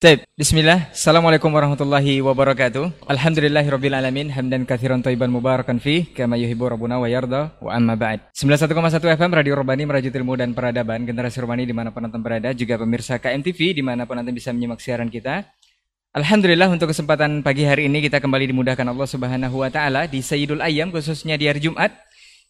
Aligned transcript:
Taib. 0.00 0.24
Bismillah. 0.32 0.88
Assalamualaikum 0.96 1.52
warahmatullahi 1.52 2.24
wabarakatuh. 2.24 3.04
Alhamdulillahirabbil 3.04 3.92
alamin 3.92 4.32
hamdan 4.32 4.64
katsiran 4.64 5.04
thayyiban 5.04 5.28
mubarakan 5.28 5.76
fi 5.76 6.08
kama 6.08 6.40
yuhibbu 6.40 6.72
rabbuna 6.72 6.96
wa 6.96 7.04
yarda 7.04 7.52
wa 7.60 7.68
amma 7.68 8.00
ba'd. 8.00 8.32
91,1 8.32 8.96
FM 8.96 9.28
Radio 9.36 9.60
Robani 9.60 9.84
Merajut 9.84 10.08
Ilmu 10.08 10.40
dan 10.40 10.56
Peradaban 10.56 11.04
Generasi 11.04 11.44
Romani 11.44 11.68
di 11.68 11.76
mana 11.76 11.92
penonton 11.92 12.24
berada 12.24 12.48
juga 12.56 12.80
pemirsa 12.80 13.20
KMTV 13.20 13.76
di 13.76 13.84
mana 13.84 14.08
penonton 14.08 14.32
bisa 14.32 14.56
menyimak 14.56 14.80
siaran 14.80 15.12
kita. 15.12 15.44
Alhamdulillah 16.16 16.72
untuk 16.72 16.88
kesempatan 16.88 17.44
pagi 17.44 17.68
hari 17.68 17.84
ini 17.84 18.00
kita 18.00 18.24
kembali 18.24 18.56
dimudahkan 18.56 18.88
Allah 18.88 19.04
Subhanahu 19.04 19.60
wa 19.60 19.68
taala 19.68 20.08
di 20.08 20.24
Sayyidul 20.24 20.64
Ayyam 20.64 20.88
khususnya 20.96 21.36
di 21.36 21.44
hari 21.44 21.60
Jumat. 21.60 21.92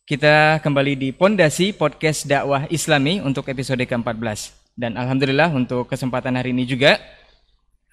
Kita 0.06 0.62
kembali 0.62 0.94
di 0.94 1.10
Pondasi 1.10 1.74
Podcast 1.74 2.30
Dakwah 2.30 2.70
Islami 2.70 3.18
untuk 3.18 3.50
episode 3.50 3.82
ke-14. 3.82 4.54
Dan 4.78 4.94
alhamdulillah 4.94 5.50
untuk 5.50 5.90
kesempatan 5.90 6.38
hari 6.38 6.54
ini 6.54 6.62
juga 6.62 7.02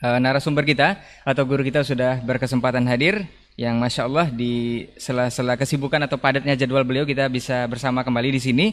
uh, 0.03 0.17
narasumber 0.21 0.63
kita 0.65 1.01
atau 1.25 1.43
guru 1.45 1.65
kita 1.65 1.81
sudah 1.81 2.21
berkesempatan 2.21 2.85
hadir 2.85 3.25
yang 3.57 3.81
masya 3.81 4.05
Allah 4.05 4.29
di 4.29 4.85
sela-sela 5.01 5.57
kesibukan 5.57 5.97
atau 6.05 6.21
padatnya 6.21 6.53
jadwal 6.53 6.85
beliau 6.85 7.09
kita 7.09 7.25
bisa 7.27 7.65
bersama 7.65 8.05
kembali 8.05 8.37
di 8.37 8.41
sini. 8.41 8.65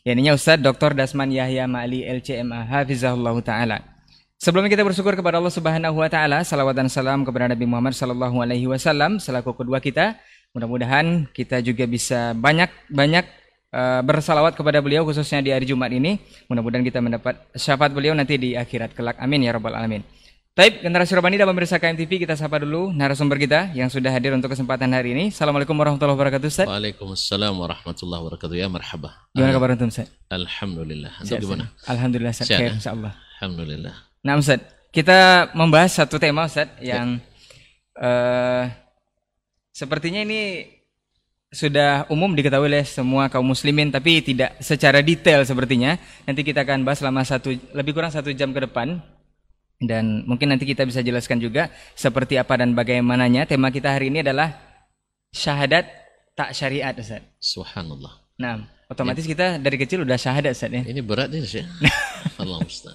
Ya, 0.00 0.16
ininya 0.16 0.32
Ustadz 0.32 0.64
Dr. 0.64 0.96
Dasman 0.96 1.28
Yahya 1.28 1.68
Ma'ali 1.68 2.08
LCMA 2.08 2.64
Hafizahullah 2.72 3.36
Ta'ala. 3.44 3.78
Sebelumnya 4.40 4.72
kita 4.72 4.80
bersyukur 4.80 5.12
kepada 5.12 5.36
Allah 5.36 5.52
Subhanahu 5.52 6.00
wa 6.00 6.08
taala, 6.08 6.40
salawat 6.40 6.72
dan 6.72 6.88
salam 6.88 7.28
kepada 7.28 7.52
Nabi 7.52 7.68
Muhammad 7.68 7.92
sallallahu 7.92 8.40
alaihi 8.40 8.64
wasallam 8.64 9.20
selaku 9.20 9.52
kedua 9.52 9.84
kita. 9.84 10.16
Mudah-mudahan 10.56 11.28
kita 11.36 11.60
juga 11.60 11.84
bisa 11.84 12.32
banyak-banyak 12.32 13.28
uh, 13.76 14.00
bersalawat 14.00 14.56
kepada 14.56 14.80
beliau 14.80 15.04
khususnya 15.04 15.44
di 15.44 15.52
hari 15.52 15.68
Jumat 15.68 15.92
ini. 15.92 16.16
Mudah-mudahan 16.48 16.80
kita 16.80 17.04
mendapat 17.04 17.36
syafaat 17.52 17.92
beliau 17.92 18.16
nanti 18.16 18.40
di 18.40 18.56
akhirat 18.56 18.96
kelak. 18.96 19.20
Amin 19.20 19.44
ya 19.44 19.52
rabbal 19.52 19.76
alamin. 19.76 20.00
Taib, 20.50 20.82
generasi 20.82 21.14
Robani 21.14 21.38
dan 21.38 21.46
pemirsa 21.46 21.78
KMTV 21.78 22.26
kita 22.26 22.34
sapa 22.34 22.58
dulu 22.58 22.90
narasumber 22.90 23.38
kita 23.38 23.70
yang 23.70 23.86
sudah 23.86 24.10
hadir 24.10 24.34
untuk 24.34 24.50
kesempatan 24.50 24.90
hari 24.90 25.14
ini. 25.14 25.24
Assalamualaikum 25.30 25.78
warahmatullahi 25.78 26.18
wabarakatuh, 26.18 26.46
Ustaz. 26.50 26.66
Waalaikumsalam 26.66 27.54
warahmatullahi 27.54 28.18
wabarakatuh. 28.18 28.54
Ya 28.58 28.66
marhaba. 28.66 29.14
Gimana 29.30 29.54
kabar 29.54 29.78
antum, 29.78 29.94
Ustaz? 29.94 30.10
Alhamdulillah. 30.26 31.22
Antum 31.22 31.38
gimana? 31.38 31.70
Alhamdulillah, 31.86 32.34
Ustaz. 32.34 32.50
Sehat, 32.50 32.66
Khair, 32.66 32.74
ya? 32.74 32.78
insyaallah. 32.82 33.12
Alhamdulillah. 33.38 33.94
Nah, 34.26 34.34
Ustaz, 34.42 34.60
kita 34.90 35.18
membahas 35.54 35.90
satu 35.94 36.18
tema, 36.18 36.50
Ustaz, 36.50 36.66
yang 36.82 37.22
eh, 37.94 38.64
sepertinya 39.70 40.18
ini 40.26 40.66
sudah 41.54 42.10
umum 42.10 42.34
diketahui 42.34 42.66
oleh 42.66 42.82
semua 42.82 43.30
kaum 43.30 43.46
muslimin, 43.46 43.94
tapi 43.94 44.18
tidak 44.18 44.58
secara 44.58 44.98
detail 44.98 45.46
sepertinya. 45.46 45.94
Nanti 46.26 46.42
kita 46.42 46.66
akan 46.66 46.82
bahas 46.82 46.98
selama 46.98 47.22
satu 47.22 47.54
lebih 47.70 47.94
kurang 47.94 48.10
satu 48.10 48.34
jam 48.34 48.50
ke 48.50 48.66
depan 48.66 48.98
dan 49.80 50.28
mungkin 50.28 50.52
nanti 50.52 50.68
kita 50.68 50.84
bisa 50.84 51.00
jelaskan 51.00 51.40
juga 51.40 51.72
seperti 51.96 52.36
apa 52.36 52.60
dan 52.60 52.76
bagaimananya. 52.76 53.48
Tema 53.48 53.72
kita 53.72 53.88
hari 53.88 54.12
ini 54.12 54.20
adalah 54.20 54.52
syahadat 55.32 55.88
tak 56.36 56.52
syariat, 56.52 56.92
Ustaz. 56.92 57.24
Subhanallah. 57.40 58.20
Nah, 58.36 58.68
otomatis 58.92 59.24
kita 59.24 59.56
dari 59.56 59.80
kecil 59.80 60.04
udah 60.04 60.20
syahadat, 60.20 60.52
Ustaz 60.52 60.68
ya. 60.68 60.84
Ini 60.84 61.00
berat 61.00 61.32
ini 61.32 61.48
sih. 61.48 61.64
Allah 62.40 62.60
Ustaz. 62.60 62.92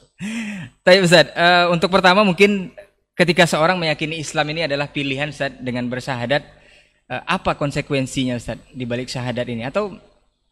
Tapi 0.86 0.98
Ustaz, 1.02 1.34
eh, 1.34 1.66
untuk 1.74 1.90
pertama 1.90 2.22
mungkin 2.22 2.70
ketika 3.18 3.50
seorang 3.50 3.82
meyakini 3.82 4.22
Islam 4.22 4.46
ini 4.54 4.70
adalah 4.70 4.86
pilihan 4.86 5.34
Ustaz 5.34 5.58
dengan 5.58 5.90
bersyahadat, 5.90 6.46
eh, 7.10 7.22
apa 7.26 7.58
konsekuensinya 7.58 8.38
Ustaz 8.38 8.62
di 8.70 8.86
balik 8.86 9.10
syahadat 9.10 9.50
ini? 9.50 9.66
Atau 9.66 9.98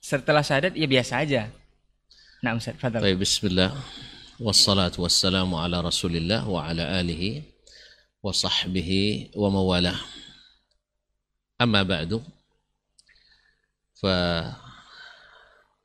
setelah 0.01 0.41
syahadat 0.41 0.73
ya 0.73 0.89
biasa 0.89 1.13
aja? 1.21 1.41
Nah, 2.41 2.57
Ustaz, 2.57 2.73
fadal. 2.81 3.05
Baik, 3.05 3.21
bismillah. 3.21 3.69
والصلاة 4.39 4.91
والسلام 4.97 5.55
على 5.55 5.81
رسول 5.81 6.15
الله 6.15 6.49
وعلى 6.49 6.99
آله 6.99 7.43
وصحبه 8.23 8.91
وموالاه. 9.35 9.99
أما 11.61 11.83
بعد 11.83 12.23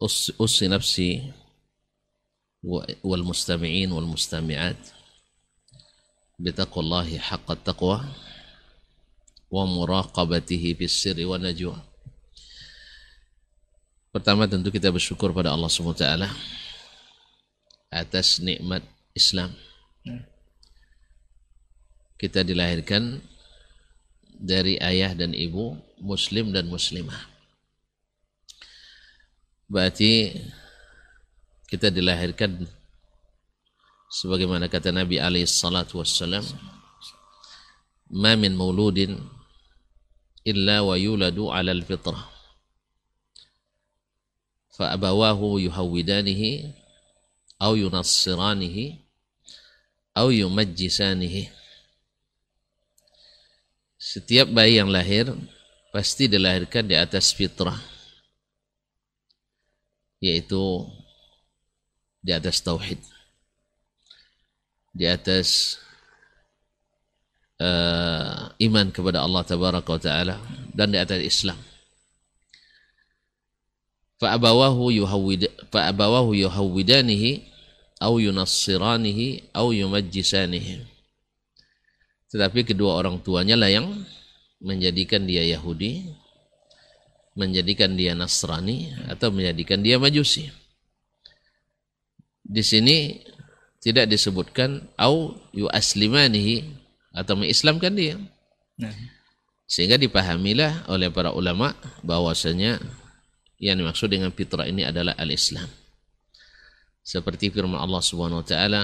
فأصي 0.00 0.68
نفسي 0.68 1.32
والمستمعين 3.04 3.92
والمستمعات 3.92 4.82
بتقوى 6.38 6.84
الله 6.84 7.18
حق 7.18 7.50
التقوى 7.50 8.04
ومراقبته 9.50 10.74
في 10.78 10.84
السر 10.84 11.26
والنجوى. 11.26 11.76
Pertama 14.08 14.48
tentu 14.48 14.72
kita 14.72 14.88
bersyukur 14.88 15.36
pada 15.36 15.52
Allah 15.52 15.68
Subhanahu 15.68 15.92
wa 15.92 16.00
taala 16.00 16.28
atas 17.88 18.40
nikmat 18.40 18.84
Islam. 19.16 19.52
Kita 22.18 22.44
dilahirkan 22.44 23.20
dari 24.38 24.78
ayah 24.78 25.14
dan 25.14 25.34
ibu 25.34 25.74
muslim 25.98 26.54
dan 26.54 26.70
muslimah. 26.70 27.18
Berarti 29.68 30.32
kita 31.68 31.92
dilahirkan 31.92 32.64
sebagaimana 34.08 34.72
kata 34.72 34.88
Nabi 34.88 35.20
alaihi 35.20 35.44
salatu 35.44 36.00
wassalam 36.00 36.40
ma 38.08 38.32
min 38.40 38.56
mauludin 38.56 39.20
illa 40.48 40.80
wa 40.80 40.96
yuladu 40.96 41.52
ala 41.52 41.76
al-fitrah 41.76 42.24
fa 44.72 44.96
abawahu 44.96 45.60
yuhawwidanihi 45.60 46.72
aw 47.58 47.74
yunassiranihi 47.74 49.02
aw 50.14 50.30
yumajjisanihi. 50.30 51.50
Setiap 53.98 54.50
bayi 54.54 54.78
yang 54.78 54.88
lahir 54.88 55.34
pasti 55.90 56.30
dilahirkan 56.30 56.86
di 56.86 56.94
atas 56.94 57.34
fitrah 57.34 57.78
yaitu 60.18 60.86
di 62.22 62.34
atas 62.34 62.58
tauhid 62.62 62.98
di 64.98 65.06
atas 65.06 65.78
uh, 67.62 68.50
iman 68.58 68.90
kepada 68.90 69.22
Allah 69.22 69.46
tabaraka 69.46 69.94
wa 69.94 70.00
taala 70.02 70.36
dan 70.74 70.90
di 70.90 70.98
atas 70.98 71.22
Islam. 71.22 71.58
Fa 74.18 74.34
abawahu 74.34 74.90
abawahu 75.72 76.32
yuhawwidanihi 76.32 77.44
aw 78.00 78.16
yunassiranihi 78.16 79.52
aw 79.52 79.68
yumajjisanihi 79.74 80.86
tetapi 82.28 82.64
kedua 82.64 82.96
orang 82.96 83.20
tuanya 83.20 83.56
lah 83.56 83.72
yang 83.72 84.04
menjadikan 84.60 85.24
dia 85.24 85.44
Yahudi 85.44 86.08
menjadikan 87.38 87.94
dia 87.94 88.18
Nasrani 88.18 88.90
atau 89.06 89.30
menjadikan 89.30 89.78
dia 89.78 89.94
Majusi. 90.02 90.50
Di 92.42 92.66
sini 92.66 93.22
tidak 93.78 94.10
disebutkan 94.10 94.90
au 94.98 95.38
yuaslimanihi 95.54 96.66
atau 97.14 97.38
mengislamkan 97.38 97.94
dia. 97.94 98.18
Nah, 98.82 98.90
Sehingga 99.68 100.00
dipahamilah 100.00 100.90
oleh 100.90 101.12
para 101.12 101.30
ulama 101.30 101.76
bahwasanya 102.02 102.80
yang 103.58 103.78
dimaksud 103.78 104.10
dengan 104.10 104.30
fitrah 104.30 104.66
ini 104.66 104.86
adalah 104.86 105.18
al-Islam. 105.18 105.66
Seperti 107.02 107.50
firman 107.50 107.78
Allah 107.78 108.02
Subhanahu 108.02 108.42
wa 108.42 108.46
taala, 108.46 108.82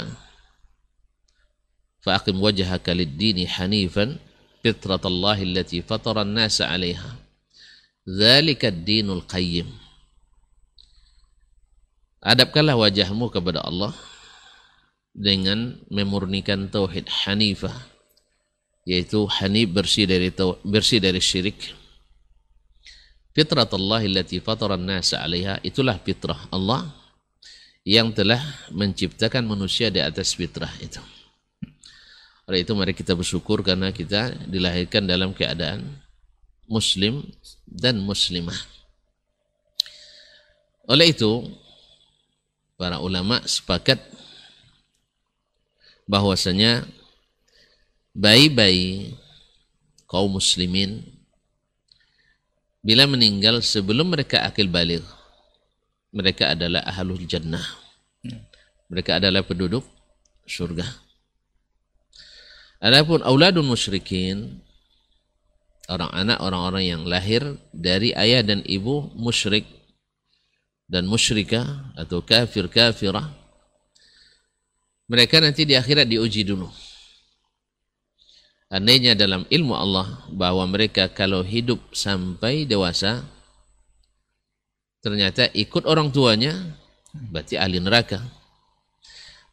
"Fa'aqim 2.02 2.36
wajhaka 2.42 2.90
lid-dini 2.90 3.46
hanifan 3.46 4.18
fitratallahi 4.66 5.46
allati 5.46 5.78
fatara 5.84 6.26
an-nasa 6.26 6.66
'alaiha." 6.66 7.20
Zalika 8.04 8.68
dinul 8.68 9.24
qayyim. 9.24 9.70
Adapkanlah 12.24 12.76
wajahmu 12.76 13.32
kepada 13.32 13.64
Allah 13.64 13.92
dengan 15.14 15.76
memurnikan 15.88 16.68
tauhid 16.68 17.08
hanifah 17.08 17.72
yaitu 18.84 19.24
hanif 19.40 19.72
bersih 19.72 20.04
dari 20.04 20.28
bersih 20.64 21.00
dari 21.00 21.20
syirik. 21.20 21.83
Fitrat 23.34 23.66
Allah 23.74 24.06
allati 24.06 24.38
fatara 24.38 24.78
an-nasa 24.78 25.18
'alaiha 25.18 25.58
itulah 25.66 25.98
fitrah 25.98 26.38
Allah 26.54 26.86
yang 27.82 28.14
telah 28.14 28.40
menciptakan 28.70 29.42
manusia 29.42 29.90
di 29.90 29.98
atas 29.98 30.38
fitrah 30.38 30.70
itu. 30.78 31.02
Oleh 32.46 32.62
itu 32.62 32.72
mari 32.78 32.94
kita 32.94 33.12
bersyukur 33.12 33.66
karena 33.66 33.90
kita 33.90 34.32
dilahirkan 34.46 35.02
dalam 35.04 35.34
keadaan 35.34 35.82
muslim 36.70 37.26
dan 37.66 37.98
muslimah. 38.00 38.56
Oleh 40.86 41.10
itu, 41.10 41.48
para 42.76 43.00
ulama 43.00 43.40
sepakat 43.48 43.98
bahwasanya 46.04 46.84
bayi-bayi 48.12 49.16
kaum 50.04 50.36
muslimin 50.36 51.13
bila 52.84 53.08
meninggal 53.08 53.64
sebelum 53.64 54.12
mereka 54.12 54.44
akil 54.44 54.68
balik 54.68 55.00
mereka 56.14 56.54
adalah 56.54 56.84
ahlul 56.86 57.26
jannah. 57.26 57.64
Mereka 58.86 59.18
adalah 59.18 59.42
penduduk 59.42 59.82
surga 60.46 60.84
Adapun 62.84 63.24
auladun 63.24 63.64
musyrikin 63.64 64.60
orang 65.88 66.12
anak 66.12 66.38
orang-orang 66.44 66.84
yang 66.84 67.02
lahir 67.08 67.40
dari 67.72 68.12
ayah 68.12 68.44
dan 68.44 68.60
ibu 68.68 69.08
musyrik 69.16 69.64
dan 70.84 71.08
musyrikah 71.08 71.64
atau 71.96 72.20
kafir 72.20 72.68
kafirah 72.68 73.32
mereka 75.08 75.40
nanti 75.40 75.64
di 75.64 75.72
akhirat 75.72 76.04
diuji 76.04 76.44
dulu 76.44 76.68
andainya 78.72 79.12
dalam 79.16 79.44
ilmu 79.48 79.74
Allah 79.76 80.24
bahwa 80.32 80.64
mereka 80.68 81.10
kalau 81.12 81.44
hidup 81.44 81.80
sampai 81.92 82.64
dewasa 82.64 83.24
ternyata 85.04 85.52
ikut 85.52 85.84
orang 85.84 86.08
tuanya 86.08 86.56
berarti 87.12 87.60
ahli 87.60 87.78
neraka. 87.78 88.20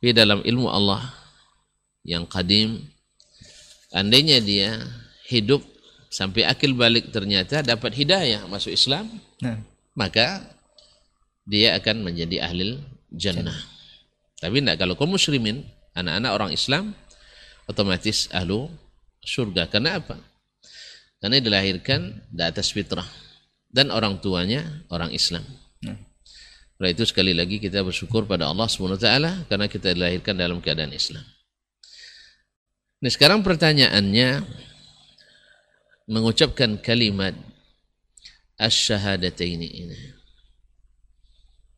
Tapi 0.01 0.17
dalam 0.17 0.41
ilmu 0.41 0.65
Allah 0.65 1.13
yang 2.01 2.25
kadim 2.25 2.81
andainya 3.93 4.41
dia 4.41 4.81
hidup 5.29 5.61
sampai 6.09 6.43
akil 6.43 6.73
balik 6.73 7.13
ternyata 7.13 7.61
dapat 7.61 7.93
hidayah 7.93 8.49
masuk 8.49 8.73
Islam 8.73 9.07
nah. 9.39 9.61
maka 9.93 10.41
dia 11.45 11.77
akan 11.77 12.01
menjadi 12.01 12.49
ahli 12.49 12.81
jannah. 13.13 13.55
Tapi 14.41 14.57
tidak 14.57 14.81
kalau 14.81 14.97
kaum 14.97 15.13
muslimin 15.13 15.61
anak-anak 15.93 16.31
orang 16.33 16.51
Islam 16.55 16.97
otomatis 17.69 18.25
ahlu 18.33 18.71
surga 19.21 19.69
karena 19.69 20.01
apa 20.01 20.18
karena 21.21 21.38
dilahirkan 21.38 22.25
di 22.33 22.41
atas 22.41 22.73
fitrah 22.73 23.06
dan 23.69 23.94
orang 23.94 24.19
tuanya 24.19 24.83
orang 24.89 25.13
Islam. 25.13 25.45
Nah. 25.85 25.95
Oleh 26.81 26.97
itu 26.97 27.06
sekali 27.06 27.38
lagi 27.38 27.62
kita 27.62 27.85
bersyukur 27.85 28.25
pada 28.25 28.50
Allah 28.50 28.65
SWT 28.65 29.06
karena 29.45 29.65
kita 29.69 29.94
dilahirkan 29.94 30.33
dalam 30.33 30.57
keadaan 30.57 30.89
Islam. 30.91 31.21
Nah 33.01 33.09
sekarang 33.13 33.45
pertanyaannya 33.45 34.41
mengucapkan 36.09 36.81
kalimat 36.81 37.38
asyhadataini 38.57 39.69
ini. 39.69 40.00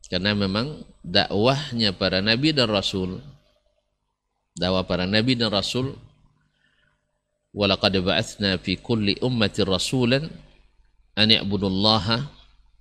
Karena 0.07 0.31
memang 0.31 0.87
dakwahnya 1.03 1.91
para 1.95 2.23
nabi 2.23 2.55
dan 2.55 2.71
rasul 2.71 3.19
dakwah 4.55 4.87
para 4.87 5.03
nabi 5.03 5.35
dan 5.35 5.51
rasul 5.51 5.99
walaqad 7.53 8.01
ba'atsna 8.01 8.57
fi 8.57 8.75
kulli 8.81 9.21
ummatin 9.21 9.69
rasulan 9.69 10.25
an 11.13 11.29
ya'budullaha 11.29 12.25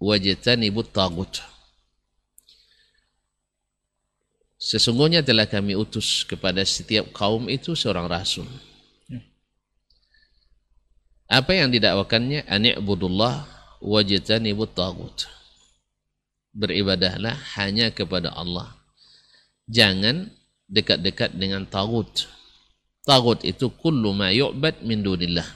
wajtanibut 0.00 0.90
tagut. 0.90 1.44
Sesungguhnya 4.56 5.20
telah 5.20 5.44
kami 5.44 5.74
utus 5.76 6.24
kepada 6.24 6.62
setiap 6.64 7.12
kaum 7.12 7.50
itu 7.50 7.76
seorang 7.76 8.08
rasul. 8.08 8.46
Apa 11.26 11.56
yang 11.56 11.72
didakwakannya? 11.72 12.46
An 12.48 12.62
ya'budullah 12.64 13.44
wajtanibut 13.82 14.72
tagut. 14.72 15.26
Beribadahlah 16.52 17.34
hanya 17.58 17.88
kepada 17.90 18.32
Allah. 18.36 18.70
Jangan 19.66 20.28
dekat-dekat 20.68 21.34
dengan 21.36 21.64
tagut. 21.66 22.28
Tagut 23.02 23.42
itu 23.42 23.66
kullu 23.82 24.14
ma 24.14 24.30
yu'bad 24.30 24.86
min 24.86 25.02
dunillah 25.02 25.46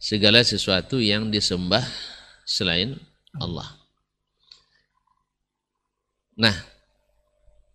segala 0.00 0.40
sesuatu 0.42 0.96
yang 0.98 1.28
disembah 1.28 1.84
selain 2.48 2.96
Allah. 3.36 3.68
Nah, 6.34 6.56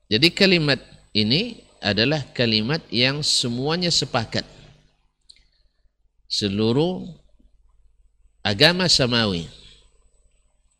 jadi 0.09 0.27
kalimat 0.33 0.81
ini 1.13 1.61
adalah 1.79 2.25
kalimat 2.33 2.81
yang 2.89 3.21
semuanya 3.21 3.93
sepakat. 3.93 4.43
Seluruh 6.27 7.05
agama 8.41 8.89
samawi 8.89 9.47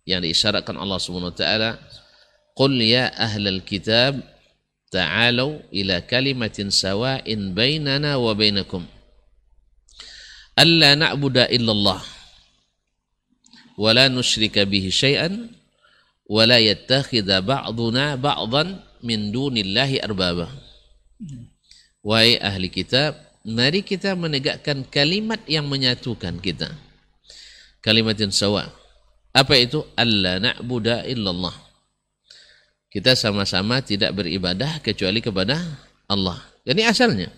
yang 0.03 0.25
diisyaratkan 0.25 0.75
Allah 0.75 0.99
Subhanahu 0.99 1.31
wa 1.31 1.37
taala, 1.37 1.71
"Qul 2.57 2.75
ya 2.81 3.13
ahlal 3.13 3.61
kitab 3.63 4.17
ta'alu 4.93 5.63
ila 5.71 6.03
kalimatin 6.03 6.71
sawa'in 6.71 7.55
bainana 7.55 8.15
wa 8.19 8.31
bainakum." 8.31 8.87
alla 10.57 10.97
na'budu 10.97 11.45
illallah 11.53 12.01
wa 13.77 13.89
la 13.93 14.09
nusyrika 14.09 14.65
bihi 14.65 14.89
syai'an 14.89 15.53
wa 16.25 16.41
la 16.49 16.57
yattakhidha 16.57 17.45
ba'duna 17.45 18.17
ba'dhan 18.17 18.81
min 19.05 19.29
dunillahi 19.29 20.01
arbaba. 20.01 20.49
Wahai 22.01 22.41
ahli 22.41 22.73
kitab, 22.73 23.13
mari 23.45 23.85
kita 23.85 24.17
menegakkan 24.17 24.81
kalimat 24.89 25.45
yang 25.45 25.69
menyatukan 25.69 26.41
kita. 26.41 26.73
Kalimat 27.85 28.17
yang 28.17 28.33
sawa. 28.33 28.65
Apa 29.29 29.53
itu? 29.61 29.85
Alla 29.93 30.41
na'budu 30.41 31.05
illallah. 31.05 31.66
Kita 32.97 33.13
sama-sama 33.13 33.77
tidak 33.85 34.17
beribadah 34.17 34.81
kecuali 34.81 35.21
kepada 35.21 35.61
Allah. 36.09 36.41
Ini 36.65 36.89
asalnya. 36.89 37.29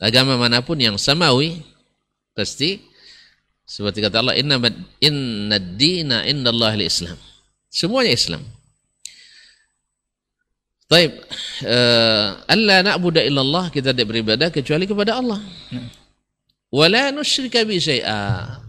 Agama 0.00 0.40
mana 0.40 0.64
pun 0.64 0.80
yang 0.80 0.96
samawi 0.96 1.60
pasti 2.32 2.80
seperti 3.64 4.04
kata 4.04 4.24
Allah 4.24 4.36
inna 4.36 4.56
inna 5.00 5.56
dina 5.60 6.24
indallahi 6.28 6.84
islam 6.84 7.16
semuanya 7.72 8.12
Islam 8.12 8.42
Taib 10.84 11.16
uh, 11.64 12.44
alla 12.44 12.84
na'budu 12.84 13.24
illallah 13.24 13.72
kita 13.72 13.96
tidak 13.96 14.12
beribadah 14.12 14.52
kecuali 14.52 14.84
kepada 14.84 15.16
Allah 15.16 15.40
wala 16.68 17.08
nusyrika 17.14 17.64
bi 17.64 17.80
syai'a 17.80 18.60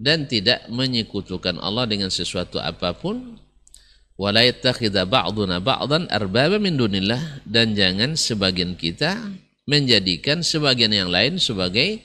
dan 0.00 0.24
tidak 0.24 0.64
menyekutukan 0.72 1.60
Allah 1.60 1.84
dengan 1.84 2.08
sesuatu 2.08 2.56
apa 2.56 2.96
pun 2.96 3.36
wala 4.16 4.40
yattakhidha 4.44 5.04
ba'duna 5.04 5.60
ba'dan 5.60 6.08
arbaba 6.08 6.56
min 6.56 6.76
dunillah 6.80 7.44
dan 7.44 7.76
jangan 7.76 8.16
sebagian 8.16 8.76
kita 8.76 9.16
menjadikan 9.68 10.40
sebagian 10.40 10.92
yang 10.92 11.12
lain 11.12 11.36
sebagai 11.36 12.00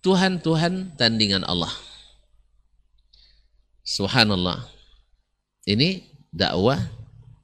Tuhan-Tuhan 0.00 0.96
tandingan 0.96 1.44
Allah. 1.44 1.72
Subhanallah. 3.84 4.64
Ini 5.68 6.00
dakwah 6.32 6.80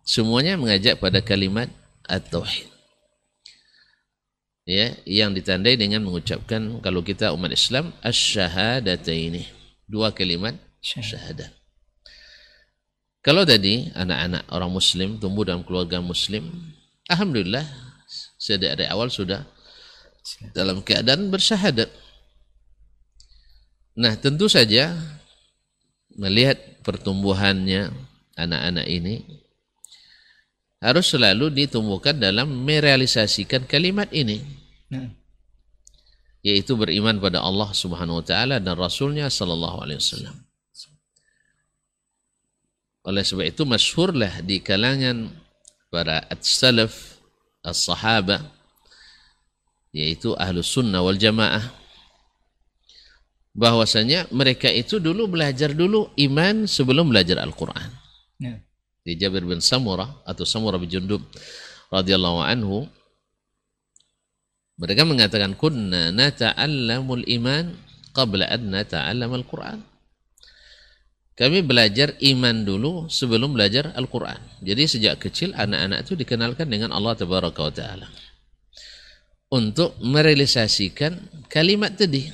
semuanya 0.07 0.57
mengajak 0.57 0.97
pada 0.97 1.21
kalimat 1.21 1.69
at-tauhid. 2.09 2.73
Ya, 4.67 4.99
yang 5.07 5.31
ditandai 5.31 5.79
dengan 5.79 6.03
mengucapkan 6.03 6.83
kalau 6.83 7.03
kita 7.05 7.31
umat 7.37 7.55
Islam 7.55 7.95
asyhadataini. 8.03 9.47
Dua 9.87 10.11
kalimat 10.11 10.59
syahadat. 10.83 11.56
Kalau 13.27 13.43
tadi 13.43 13.91
anak-anak 13.91 14.47
orang 14.55 14.71
muslim 14.71 15.19
tumbuh 15.19 15.43
dalam 15.43 15.67
keluarga 15.67 15.99
muslim, 15.99 16.47
alhamdulillah 17.11 17.67
sejak 18.39 18.79
dari 18.79 18.87
awal 18.87 19.11
sudah 19.11 19.43
dalam 20.55 20.79
keadaan 20.87 21.27
bersyahadat. 21.27 21.91
Nah, 23.99 24.15
tentu 24.15 24.47
saja 24.47 24.95
melihat 26.15 26.55
pertumbuhannya 26.87 27.91
anak-anak 28.39 28.87
ini 28.87 29.27
harus 30.79 31.11
selalu 31.11 31.51
ditumbuhkan 31.51 32.15
dalam 32.15 32.47
merealisasikan 32.63 33.67
kalimat 33.67 34.07
ini. 34.15 34.39
Nah. 34.87 35.11
Yaitu 36.47 36.79
beriman 36.79 37.19
pada 37.19 37.43
Allah 37.43 37.75
Subhanahu 37.75 38.23
wa 38.23 38.27
taala 38.27 38.63
dan 38.63 38.79
rasulnya 38.79 39.27
sallallahu 39.27 39.83
alaihi 39.83 39.99
wasallam. 39.99 40.46
Oleh 43.07 43.23
sebab 43.23 43.47
itu 43.47 43.63
masyhurlah 43.63 44.43
di 44.43 44.59
kalangan 44.59 45.31
para 45.95 46.27
as-salaf, 46.27 47.23
as-sahaba 47.63 48.43
yaitu 49.95 50.35
ahlu 50.37 50.61
sunnah 50.61 51.01
wal 51.01 51.17
jamaah 51.17 51.63
bahwasanya 53.57 54.29
mereka 54.29 54.69
itu 54.69 55.01
dulu 55.01 55.33
belajar 55.33 55.73
dulu 55.73 56.13
iman 56.19 56.69
sebelum 56.69 57.09
belajar 57.09 57.41
Al-Quran. 57.41 57.89
Ya. 58.37 58.61
Di 59.01 59.17
Jabir 59.17 59.49
bin 59.49 59.65
Samurah 59.65 60.21
atau 60.29 60.45
Samurah 60.45 60.77
bin 60.77 60.93
Jundub 60.93 61.25
radhiyallahu 61.89 62.43
anhu 62.45 62.85
mereka 64.77 65.09
mengatakan 65.09 65.57
kunna 65.57 66.13
nata'allamul 66.13 67.25
iman 67.41 67.73
qabla 68.13 68.45
an 68.53 68.69
nata'allamal 68.69 69.49
Quran. 69.49 69.81
Kami 71.37 71.61
belajar 71.61 72.17
iman 72.33 72.65
dulu 72.65 73.13
sebelum 73.13 73.53
belajar 73.53 73.93
Al-Quran. 73.93 74.41
Jadi 74.65 74.83
sejak 74.89 75.21
kecil 75.21 75.53
anak-anak 75.53 76.09
itu 76.09 76.17
dikenalkan 76.17 76.65
dengan 76.65 76.97
Allah 76.97 77.13
Tabaraka 77.13 77.61
wa 77.61 77.73
Ta'ala. 77.77 78.09
Untuk 79.53 80.01
merealisasikan 80.01 81.45
kalimat 81.53 81.93
tadi 81.93 82.33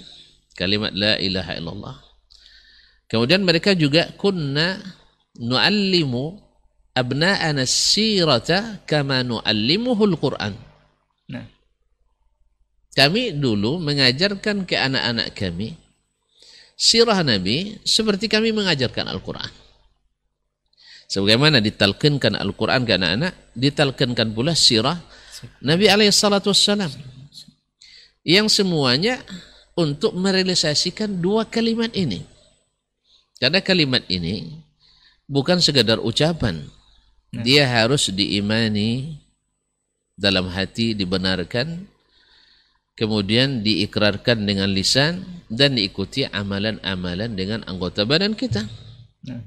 kalimat 0.54 0.94
la 0.94 1.18
ilaha 1.18 1.52
illallah. 1.58 1.96
Kemudian 3.10 3.42
mereka 3.42 3.74
juga 3.74 4.06
kunna 4.14 4.78
nu'allimu 5.34 6.38
abna'ana 6.94 7.66
sirata 7.66 8.86
kama 8.86 9.26
nu'allimuhul 9.26 10.14
Qur'an. 10.14 10.54
Nah. 11.26 11.44
Kami 12.94 13.34
dulu 13.34 13.82
mengajarkan 13.82 14.62
ke 14.62 14.78
anak-anak 14.78 15.34
kami 15.34 15.81
sirah 16.82 17.22
Nabi 17.22 17.78
seperti 17.86 18.26
kami 18.26 18.50
mengajarkan 18.50 19.06
Al-Quran. 19.06 19.46
Sebagaimana 21.06 21.62
ditalkinkan 21.62 22.34
Al-Quran 22.34 22.82
ke 22.82 22.98
anak-anak, 22.98 23.54
ditalkinkan 23.54 24.34
pula 24.34 24.58
sirah 24.58 24.98
Nabi 25.62 25.86
alaihissalatu 25.86 26.50
wassalam. 26.50 26.90
Yang 28.26 28.62
semuanya 28.62 29.22
untuk 29.78 30.18
merealisasikan 30.18 31.22
dua 31.22 31.46
kalimat 31.46 31.94
ini. 31.94 32.26
Karena 33.38 33.62
kalimat 33.62 34.02
ini 34.10 34.58
bukan 35.26 35.62
sekedar 35.62 36.02
ucapan. 36.02 36.66
Dia 37.32 37.64
harus 37.64 38.12
diimani 38.12 39.18
dalam 40.14 40.46
hati, 40.52 40.92
dibenarkan, 40.92 41.88
kemudian 42.96 43.64
diikrarkan 43.64 44.44
dengan 44.44 44.68
lisan 44.72 45.24
dan 45.52 45.76
diikuti 45.76 46.24
amalan-amalan 46.28 47.32
dengan 47.36 47.60
anggota 47.68 48.04
badan 48.08 48.32
kita. 48.36 48.64
Ya. 49.24 49.40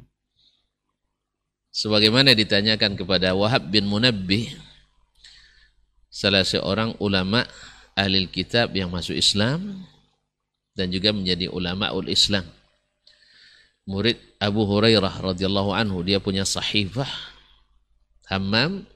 Sebagaimana 1.75 2.32
ditanyakan 2.32 2.96
kepada 2.96 3.36
Wahab 3.36 3.68
bin 3.68 3.84
Munabbih, 3.92 4.48
salah 6.08 6.48
seorang 6.48 6.96
ulama 7.04 7.44
ahli 8.00 8.32
kitab 8.32 8.72
yang 8.72 8.88
masuk 8.88 9.20
Islam 9.20 9.84
dan 10.72 10.88
juga 10.88 11.12
menjadi 11.12 11.52
ulama 11.52 11.92
ul 11.92 12.08
Islam. 12.08 12.48
Murid 13.86 14.18
Abu 14.40 14.64
Hurairah 14.64 15.20
radhiyallahu 15.20 15.75
anhu 15.75 16.00
dia 16.02 16.18
punya 16.24 16.48
sahifah 16.48 17.08
Hammam 18.32 18.88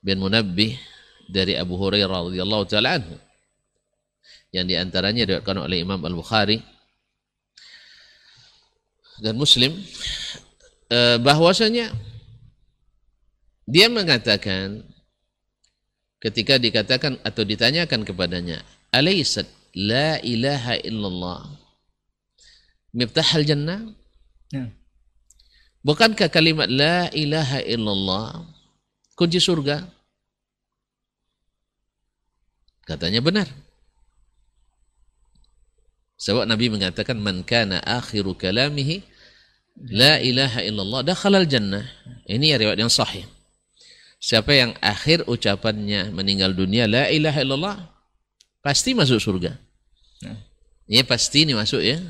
bin 0.00 0.16
Munabbih 0.22 0.78
dari 1.26 1.58
Abu 1.58 1.76
Hurairah 1.76 2.30
radhiyallahu 2.30 2.64
taala 2.70 3.02
anhu 3.02 3.18
yang 4.54 4.70
di 4.70 4.78
antaranya 4.78 5.26
diriwayatkan 5.26 5.58
oleh 5.66 5.82
Imam 5.82 5.98
Al 5.98 6.14
Bukhari 6.14 6.62
dan 9.18 9.34
Muslim 9.34 9.74
eh, 10.94 11.18
bahwasanya 11.18 11.90
dia 13.66 13.90
mengatakan 13.90 14.86
ketika 16.22 16.54
dikatakan 16.62 17.18
atau 17.26 17.42
ditanyakan 17.42 18.06
kepadanya 18.06 18.62
alaysat 18.94 19.50
la 19.74 20.22
ilaha 20.22 20.78
illallah 20.86 21.50
miftahal 22.94 23.42
jannah? 23.42 23.90
Ya. 24.54 24.70
bukankah 25.82 26.30
kalimat 26.30 26.70
la 26.70 27.10
ilaha 27.10 27.58
illallah 27.66 28.46
kunci 29.18 29.42
surga? 29.42 29.82
Katanya 32.86 33.18
benar 33.18 33.63
Sebab 36.14 36.46
Nabi 36.46 36.70
mengatakan 36.70 37.18
man 37.18 37.42
kana 37.42 37.82
akhiru 37.82 38.38
kalamihi 38.38 39.02
la 39.90 40.22
ilaha 40.22 40.62
illallah 40.62 41.00
dakhalal 41.02 41.46
jannah. 41.46 41.84
Ini 42.30 42.54
riwayat 42.58 42.78
yang 42.78 42.92
sahih. 42.92 43.26
Siapa 44.22 44.56
yang 44.56 44.72
akhir 44.80 45.28
ucapannya 45.28 46.14
meninggal 46.14 46.56
dunia 46.56 46.88
la 46.88 47.10
ilaha 47.10 47.38
illallah 47.44 47.76
pasti 48.64 48.96
masuk 48.96 49.20
surga. 49.20 49.52
Nah. 50.24 50.38
Ya 50.88 51.04
pasti 51.04 51.44
ini 51.44 51.52
masuk 51.52 51.82
ya. 51.84 52.00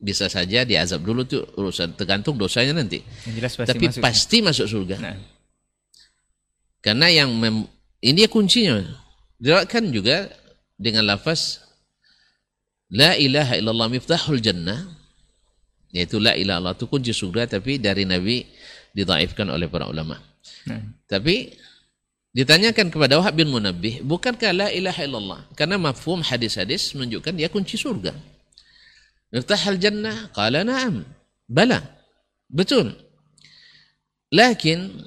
Bisa 0.00 0.32
saja 0.32 0.64
diazab 0.64 1.04
dulu 1.04 1.28
tuh 1.28 1.44
urusan 1.60 1.92
tergantung 1.92 2.40
dosanya 2.40 2.80
nanti. 2.80 3.04
Yang 3.28 3.34
jelas 3.36 3.52
pasti 3.60 3.70
Tapi 3.76 3.84
masuk, 3.92 4.00
pasti 4.00 4.36
ya. 4.40 4.44
masuk 4.48 4.66
surga. 4.72 4.96
Nah. 4.96 5.18
Karena 6.80 7.12
yang 7.12 7.28
mem, 7.36 7.68
ini 8.00 8.24
kuncinya. 8.24 8.80
Diriwayatkan 9.36 9.92
juga 9.92 10.32
dengan 10.80 11.04
lafaz 11.04 11.60
La 12.90 13.14
ilaha 13.14 13.54
illallah 13.54 13.88
miftahul 13.88 14.42
jannah 14.42 14.82
yaitu 15.94 16.18
la 16.18 16.34
ilaha 16.34 16.58
illallah 16.58 16.74
itu 16.74 16.86
kunci 16.90 17.12
surga 17.14 17.58
tapi 17.58 17.78
dari 17.78 18.06
Nabi 18.06 18.46
didaifkan 18.94 19.46
oleh 19.50 19.70
para 19.70 19.86
ulama. 19.86 20.18
Nah. 20.66 20.82
Tapi 21.06 21.54
ditanyakan 22.34 22.90
kepada 22.90 23.18
Wahab 23.18 23.38
bin 23.38 23.50
Munabbih, 23.50 24.02
bukankah 24.02 24.50
la 24.54 24.68
ilaha 24.70 25.02
illallah? 25.06 25.40
Karena 25.54 25.78
mafhum 25.78 26.22
hadis-hadis 26.22 26.94
menunjukkan 26.94 27.34
dia 27.34 27.46
kunci 27.50 27.78
surga. 27.78 28.14
Miftahul 29.30 29.78
jannah? 29.78 30.30
Qala 30.34 30.66
na'am. 30.66 31.06
Bala. 31.46 31.82
Betul. 32.50 32.94
Lakin 34.30 35.06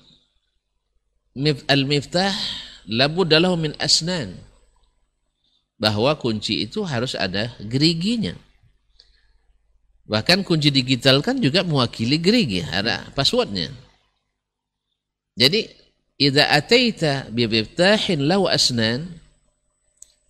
al-miftah 1.67 2.31
labudda 2.87 3.39
lahu 3.39 3.55
min 3.55 3.71
asnan 3.79 4.35
bahwa 5.83 6.15
kunci 6.15 6.63
itu 6.63 6.87
harus 6.87 7.11
ada 7.11 7.51
geriginya. 7.59 8.31
Bahkan 10.07 10.47
kunci 10.47 10.71
digital 10.71 11.19
kan 11.19 11.43
juga 11.43 11.59
mewakili 11.67 12.15
gerigi, 12.15 12.63
ada 12.63 13.11
passwordnya. 13.11 13.67
Jadi, 15.35 15.67
idza 16.15 16.47
ataita 16.47 17.27
bi 17.27 17.43
law 18.23 18.47
asnan 18.47 19.11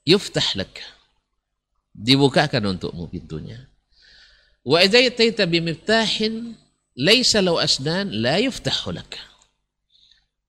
yuftah 0.09 0.57
lak. 0.57 0.73
Dibukakan 1.93 2.73
untukmu 2.73 3.05
pintunya. 3.05 3.69
Wa 4.65 4.81
idza 4.81 5.05
ataita 5.05 5.45
bi 5.45 5.61
miftahin 5.61 6.57
laisa 6.97 7.45
asnan 7.45 8.09
la 8.09 8.41
yuftah 8.41 8.89
lak. 8.89 9.21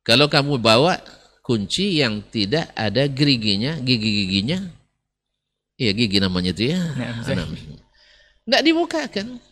Kalau 0.05 0.33
kamu 0.33 0.61
bawa 0.61 1.01
kunci 1.45 2.01
yang 2.01 2.25
tidak 2.29 2.73
ada 2.77 3.09
geriginya, 3.09 3.77
gigi-giginya, 3.81 4.84
Iya 5.75 5.91
gigi 5.91 6.19
namanya 6.23 6.55
itu 6.55 6.71
ya. 6.71 6.81
Tidak 8.45 8.63
dibukakan. 8.63 9.43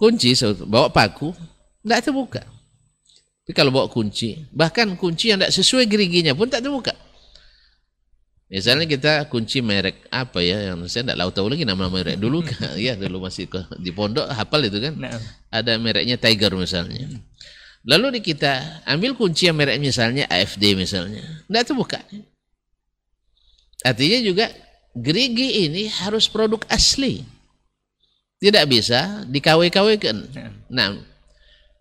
Kunci 0.00 0.34
bawa 0.66 0.88
paku, 0.88 1.30
tidak 1.84 2.00
terbuka. 2.08 2.42
Tapi 3.42 3.52
kalau 3.52 3.70
bawa 3.74 3.86
kunci, 3.90 4.48
bahkan 4.54 4.94
kunci 4.96 5.34
yang 5.34 5.42
tidak 5.42 5.52
sesuai 5.54 5.84
geriginya 5.86 6.32
pun 6.32 6.48
tak 6.48 6.64
terbuka. 6.64 6.94
Misalnya 8.52 8.84
kita 8.84 9.32
kunci 9.32 9.64
merek 9.64 10.04
apa 10.12 10.44
ya 10.44 10.72
yang 10.72 10.84
saya 10.84 11.08
tidak 11.08 11.32
tahu 11.32 11.48
lagi 11.48 11.64
nama 11.64 11.88
merek 11.88 12.20
dulu 12.20 12.44
ya 12.76 13.00
dulu 13.00 13.24
masih 13.24 13.48
di 13.80 13.90
pondok 13.96 14.28
hafal 14.28 14.60
itu 14.68 14.76
kan 14.76 14.92
nah. 14.92 15.16
ada 15.48 15.80
mereknya 15.80 16.20
Tiger 16.20 16.52
misalnya 16.52 17.08
lalu 17.88 18.20
di 18.20 18.20
kita 18.20 18.84
ambil 18.84 19.16
kunci 19.16 19.48
yang 19.48 19.56
merek 19.56 19.80
misalnya 19.80 20.28
AFD 20.28 20.76
misalnya 20.76 21.24
tidak 21.48 21.64
terbuka 21.64 22.04
artinya 23.88 24.20
juga 24.20 24.52
gerigi 24.96 25.68
ini 25.68 25.88
harus 25.88 26.28
produk 26.28 26.62
asli. 26.68 27.24
Tidak 28.42 28.64
bisa 28.66 29.22
dikawai-kawaikan. 29.30 30.26
Nah, 30.66 30.98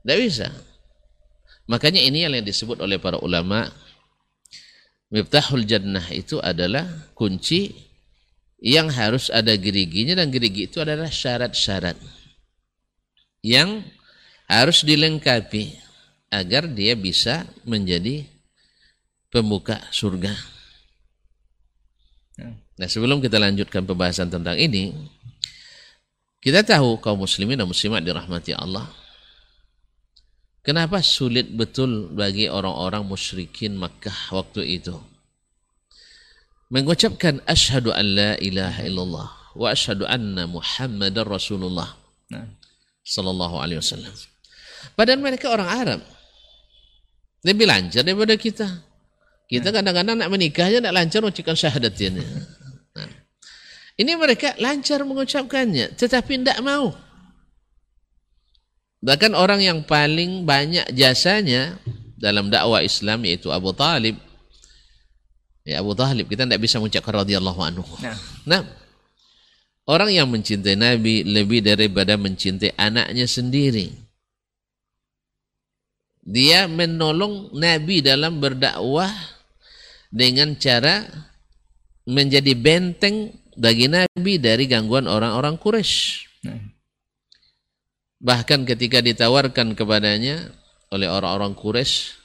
tidak 0.06 0.18
bisa. 0.22 0.48
Makanya 1.66 2.02
ini 2.04 2.28
yang 2.28 2.34
disebut 2.44 2.82
oleh 2.84 3.00
para 3.00 3.18
ulama 3.18 3.72
Miftahul 5.12 5.68
Jannah 5.68 6.08
itu 6.12 6.40
adalah 6.40 6.88
kunci 7.18 7.72
yang 8.62 8.88
harus 8.94 9.34
ada 9.34 9.58
geriginya 9.58 10.22
dan 10.22 10.30
gerigi 10.30 10.70
itu 10.70 10.80
adalah 10.80 11.10
syarat-syarat 11.10 11.98
yang 13.42 13.82
harus 14.46 14.86
dilengkapi 14.86 15.74
agar 16.32 16.70
dia 16.70 16.94
bisa 16.94 17.44
menjadi 17.66 18.24
pembuka 19.34 19.82
surga. 19.90 20.51
Nah 22.80 22.88
sebelum 22.88 23.20
kita 23.20 23.42
lanjutkan 23.42 23.84
pembahasan 23.84 24.32
tentang 24.32 24.56
ini, 24.56 24.96
kita 26.42 26.66
tahu 26.66 26.98
kaum 26.98 27.22
muslimin 27.22 27.60
dan 27.60 27.70
muslimat 27.70 28.02
dirahmati 28.02 28.58
Allah. 28.58 28.90
Kenapa 30.62 31.02
sulit 31.02 31.50
betul 31.54 32.14
bagi 32.14 32.46
orang-orang 32.46 33.06
musyrikin 33.06 33.78
Makkah 33.78 34.34
waktu 34.34 34.78
itu? 34.82 34.94
Mengucapkan 36.70 37.42
asyhadu 37.50 37.94
an 37.94 38.06
la 38.06 38.32
ilaha 38.38 38.82
illallah 38.86 39.30
wa 39.58 39.68
asyhadu 39.70 40.06
anna 40.06 40.46
muhammadar 40.46 41.26
rasulullah. 41.26 41.98
Nah. 42.30 42.46
Sallallahu 43.02 43.58
alaihi 43.58 43.82
wasallam. 43.82 44.14
Padahal 44.94 45.22
mereka 45.22 45.50
orang 45.50 45.70
Arab. 45.70 46.02
Lebih 47.42 47.66
lancar 47.66 48.06
daripada 48.06 48.38
kita. 48.38 48.70
Kita 49.50 49.74
nah. 49.74 49.82
kadang-kadang 49.82 50.16
nak 50.22 50.30
menikahnya 50.30 50.80
nak 50.86 50.94
lancar 50.94 51.26
mengucapkan 51.26 51.58
syahadat 51.58 51.94
ini. 54.02 54.18
Mereka 54.18 54.58
lancar 54.58 55.06
mengucapkannya, 55.06 55.94
tetapi 55.96 56.42
tidak 56.42 56.60
mau. 56.66 56.92
Bahkan 59.02 59.34
orang 59.34 59.66
yang 59.66 59.80
paling 59.82 60.46
banyak 60.46 60.94
jasanya 60.94 61.82
dalam 62.22 62.54
dakwah 62.54 62.86
Islam 62.86 63.26
yaitu 63.26 63.50
Abu 63.50 63.74
Talib. 63.74 64.14
Ya 65.66 65.82
Abu 65.82 65.98
Talib, 65.98 66.30
kita 66.30 66.46
tidak 66.46 66.62
bisa 66.62 66.78
mengucapkan 66.78 67.26
radhiyallahu 67.26 67.62
anhu. 67.66 67.86
Nah. 68.02 68.18
nah, 68.46 68.62
orang 69.90 70.14
yang 70.14 70.30
mencintai 70.30 70.78
Nabi 70.78 71.26
lebih 71.26 71.66
daripada 71.66 72.14
mencintai 72.14 72.78
anaknya 72.78 73.26
sendiri. 73.26 73.90
Dia 76.22 76.70
menolong 76.70 77.50
Nabi 77.58 78.06
dalam 78.06 78.38
berdakwah 78.38 79.10
dengan 80.14 80.54
cara 80.62 81.10
menjadi 82.06 82.54
benteng 82.54 83.41
bagi 83.62 83.86
Nabi 83.86 84.42
dari 84.42 84.66
gangguan 84.66 85.06
orang-orang 85.06 85.62
Quraisy. 85.62 86.26
Nah. 86.50 86.58
Bahkan 88.22 88.66
ketika 88.66 89.06
ditawarkan 89.06 89.78
kepadanya 89.78 90.50
oleh 90.90 91.06
orang-orang 91.06 91.54
Quraisy, 91.54 92.18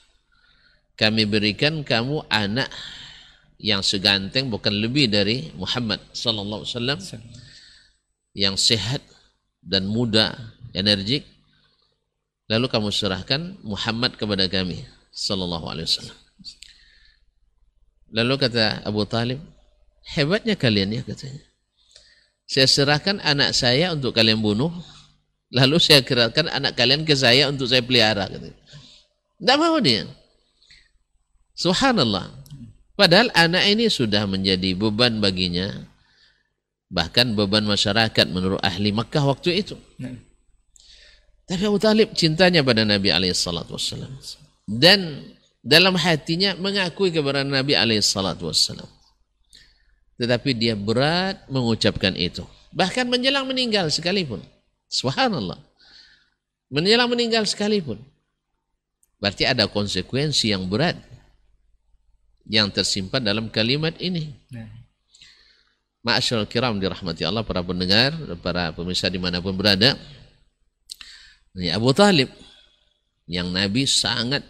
kami 0.97 1.29
berikan 1.29 1.85
kamu 1.85 2.25
anak 2.33 2.73
yang 3.61 3.85
seganteng 3.85 4.49
bukan 4.49 4.73
lebih 4.73 5.09
dari 5.09 5.53
Muhammad 5.53 6.01
sallallahu 6.13 6.65
alaihi 6.65 6.73
wasallam 6.73 6.99
yang 8.37 8.53
sehat 8.57 9.01
dan 9.61 9.85
muda, 9.85 10.33
energik. 10.73 11.25
Lalu 12.47 12.65
kamu 12.71 12.89
serahkan 12.89 13.59
Muhammad 13.61 14.17
kepada 14.17 14.47
kami 14.49 14.85
sallallahu 15.13 15.65
alaihi 15.69 15.85
wasallam. 15.89 16.17
Lalu 18.07 18.33
kata 18.39 18.87
Abu 18.87 19.03
Talib, 19.03 19.41
hebatnya 20.15 20.55
kalian 20.55 20.95
ya 20.95 21.01
katanya. 21.03 21.43
Saya 22.47 22.67
serahkan 22.69 23.19
anak 23.19 23.51
saya 23.51 23.91
untuk 23.91 24.15
kalian 24.15 24.39
bunuh, 24.39 24.71
lalu 25.51 25.83
saya 25.83 25.99
kerahkan 25.99 26.47
anak 26.47 26.79
kalian 26.79 27.03
ke 27.03 27.11
saya 27.11 27.51
untuk 27.51 27.67
saya 27.67 27.83
pelihara. 27.83 28.31
Katanya. 28.31 28.55
Tidak 29.37 29.57
mau 29.59 29.77
dia. 29.83 30.07
Subhanallah. 31.57 32.31
Padahal 32.97 33.29
anak 33.35 33.63
ini 33.67 33.91
sudah 33.91 34.23
menjadi 34.25 34.73
beban 34.73 35.19
baginya. 35.19 35.69
Bahkan 36.87 37.35
beban 37.35 37.67
masyarakat 37.67 38.25
menurut 38.31 38.63
ahli 38.63 38.95
Makkah 38.95 39.27
waktu 39.27 39.59
itu. 39.59 39.75
Nah. 39.99 40.15
Tapi 41.47 41.63
Abu 41.67 41.79
Talib 41.79 42.15
cintanya 42.15 42.63
pada 42.63 42.87
Nabi 42.87 43.11
SAW. 43.35 43.79
Dan 44.67 45.31
dalam 45.63 45.95
hatinya 45.99 46.55
mengakui 46.55 47.11
kepada 47.11 47.43
Nabi 47.43 47.75
SAW. 47.99 48.96
Tetapi 50.17 50.49
dia 50.57 50.73
berat 50.73 51.45
mengucapkan 51.49 52.13
itu. 52.17 52.41
Bahkan 52.73 53.05
menjelang 53.05 53.45
meninggal 53.45 53.89
sekalipun. 53.93 54.41
Subhanallah. 54.89 55.61
Menjelang 56.73 57.07
meninggal 57.07 57.45
sekalipun. 57.45 58.01
Berarti 59.17 59.45
ada 59.45 59.65
konsekuensi 59.69 60.53
yang 60.53 60.65
berat 60.69 60.97
yang 62.47 62.71
tersimpan 62.71 63.21
dalam 63.21 63.51
kalimat 63.51 63.93
ini. 63.99 64.31
Nah. 64.53 64.69
Ma'asyarul 66.05 66.47
kiram 66.47 66.79
dirahmati 66.79 67.27
Allah 67.27 67.43
para 67.43 67.59
pendengar, 67.59 68.15
para 68.39 68.71
pemirsa 68.71 69.11
di 69.11 69.19
mana 69.19 69.43
pun 69.43 69.51
berada. 69.51 69.99
Ini 71.57 71.75
Abu 71.75 71.91
Talib 71.91 72.31
yang 73.27 73.51
Nabi 73.51 73.83
sangat 73.83 74.45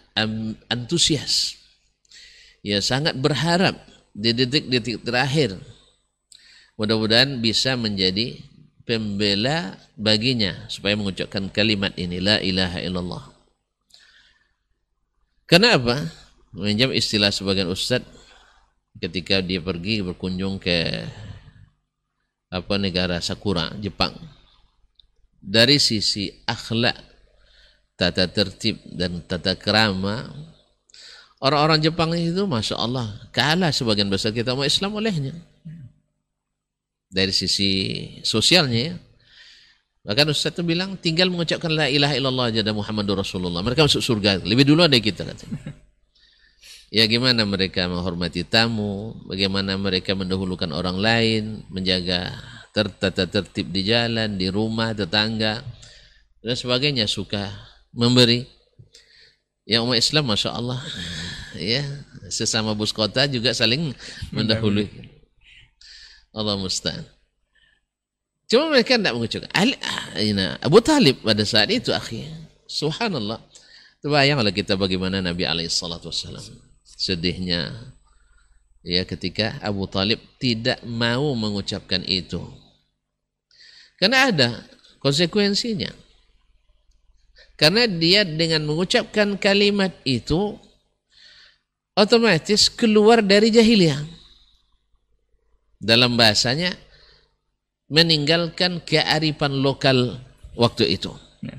antusias. 0.70 1.58
Ya 2.62 2.78
sangat 2.78 3.18
berharap 3.18 3.74
di 4.14 4.30
detik-detik 4.34 5.04
terakhir. 5.04 5.56
Mudah-mudahan 6.78 7.42
bisa 7.42 7.74
menjadi 7.74 8.38
pembela 8.88 9.76
baginya 9.98 10.64
supaya 10.72 10.96
mengucapkan 10.96 11.50
kalimat 11.52 11.92
ini 11.98 12.22
la 12.22 12.40
ilaha 12.40 12.78
illallah. 12.80 13.24
Kenapa? 15.44 16.08
Meminjam 16.52 16.92
istilah 16.92 17.28
sebagian 17.28 17.68
ustaz 17.68 18.00
ketika 18.96 19.44
dia 19.44 19.60
pergi 19.60 20.00
berkunjung 20.00 20.56
ke 20.56 21.04
apa 22.48 22.74
negara 22.80 23.20
Sakura, 23.20 23.76
Jepang. 23.76 24.16
Dari 25.38 25.76
sisi 25.76 26.32
akhlak 26.48 26.96
tata 27.94 28.24
tertib 28.30 28.80
dan 28.88 29.20
tata 29.26 29.54
kerama 29.54 30.32
orang-orang 31.42 31.80
Jepang 31.82 32.10
itu 32.14 32.44
Masya 32.44 32.76
Allah 32.78 33.10
kalah 33.34 33.70
sebagian 33.70 34.10
besar 34.10 34.34
kita 34.34 34.54
umat 34.54 34.70
Islam 34.70 34.94
olehnya. 34.98 35.34
Dari 37.08 37.32
sisi 37.32 37.70
sosialnya 38.20 38.92
ya. 38.92 38.94
bahkan 40.04 40.28
Ustaz 40.28 40.52
itu 40.52 40.60
bilang 40.64 40.96
tinggal 41.00 41.32
mengucapkan 41.32 41.72
la 41.72 41.88
ilaha 41.88 42.14
illallah 42.16 42.48
jada 42.52 42.72
Muhammadur 42.76 43.20
Rasulullah. 43.20 43.64
Mereka 43.64 43.88
masuk 43.88 44.04
surga. 44.04 44.44
Lebih 44.44 44.68
dulu 44.68 44.84
ada 44.84 44.96
kita 45.00 45.24
katanya 45.24 45.72
ya 46.88 47.04
gimana 47.04 47.44
mereka 47.44 47.86
menghormati 47.86 48.44
tamu? 48.44 49.16
Bagaimana 49.28 49.76
mereka 49.76 50.16
mendahulukan 50.16 50.72
orang 50.72 50.96
lain? 50.98 51.42
Menjaga 51.68 52.36
tertata 52.72 53.28
tertib 53.28 53.72
di 53.72 53.84
jalan 53.84 54.36
di 54.36 54.48
rumah 54.48 54.92
tetangga 54.96 55.64
dan 56.40 56.56
sebagainya. 56.56 57.08
Suka 57.08 57.52
memberi. 57.92 58.57
Yang 59.68 59.80
umat 59.84 59.98
Islam 60.00 60.24
Masya 60.32 60.50
Allah 60.56 60.80
ya 61.52 61.84
sesama 62.32 62.72
bus 62.72 62.88
kota 62.88 63.28
juga 63.28 63.52
saling 63.52 63.92
mendahului. 64.32 64.88
Allah 66.32 66.56
musta'an. 66.56 67.04
Cuma 68.48 68.72
mereka 68.72 68.96
tidak 68.96 69.12
mengucapkan. 69.12 69.52
Abu 70.64 70.80
Talib 70.80 71.20
pada 71.20 71.44
saat 71.44 71.68
itu 71.68 71.92
akhirnya. 71.92 72.32
Subhanallah. 72.64 73.44
Terbayang 74.00 74.40
oleh 74.40 74.54
kita 74.56 74.78
bagaimana 74.78 75.20
Nabi 75.20 75.44
SAW 75.68 76.08
sedihnya 76.98 77.70
ya 78.86 79.02
ketika 79.04 79.58
Abu 79.60 79.84
Talib 79.90 80.22
tidak 80.40 80.80
mau 80.86 81.34
mengucapkan 81.36 82.00
itu. 82.08 82.40
Karena 84.00 84.30
ada 84.32 84.48
konsekuensinya. 85.02 85.90
Karena 87.58 87.90
dia 87.90 88.22
dengan 88.22 88.62
mengucapkan 88.70 89.34
kalimat 89.34 89.90
itu 90.06 90.54
otomatis 91.98 92.70
keluar 92.70 93.18
dari 93.18 93.50
jahiliyah. 93.50 93.98
Dalam 95.82 96.14
bahasanya 96.14 96.78
meninggalkan 97.90 98.78
kearifan 98.86 99.58
lokal 99.58 100.22
waktu 100.54 100.94
itu. 100.94 101.10
Ya. 101.42 101.58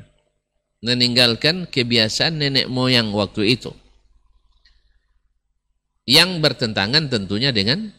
Meninggalkan 0.80 1.68
kebiasaan 1.68 2.40
nenek 2.40 2.72
moyang 2.72 3.12
waktu 3.12 3.60
itu. 3.60 3.76
Yang 6.08 6.40
bertentangan 6.40 7.12
tentunya 7.12 7.52
dengan 7.52 7.92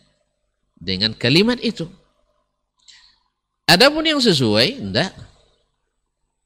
dengan 0.80 1.12
kalimat 1.12 1.60
itu. 1.60 1.84
Adapun 3.68 4.02
yang 4.02 4.18
sesuai, 4.18 4.82
enggak. 4.82 5.29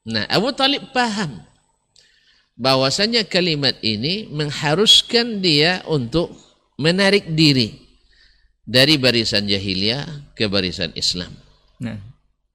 Nah, 0.04 0.28
Abu 0.28 0.52
Talib 0.52 0.92
paham 0.92 1.40
bahwasanya 2.54 3.24
kalimat 3.24 3.74
ini 3.80 4.28
mengharuskan 4.28 5.40
dia 5.40 5.80
untuk 5.88 6.30
menarik 6.76 7.24
diri 7.32 7.80
dari 8.64 9.00
barisan 9.00 9.48
jahiliyah 9.48 10.34
ke 10.36 10.44
barisan 10.48 10.92
Islam. 10.94 11.32
Nah. 11.80 11.98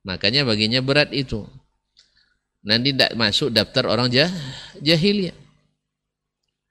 Makanya 0.06 0.48
baginya 0.48 0.80
berat 0.80 1.12
itu. 1.12 1.44
Nanti 2.64 2.96
tidak 2.96 3.14
masuk 3.20 3.52
daftar 3.52 3.88
orang 3.92 4.08
jah 4.12 4.32
jahiliyah. 4.80 5.36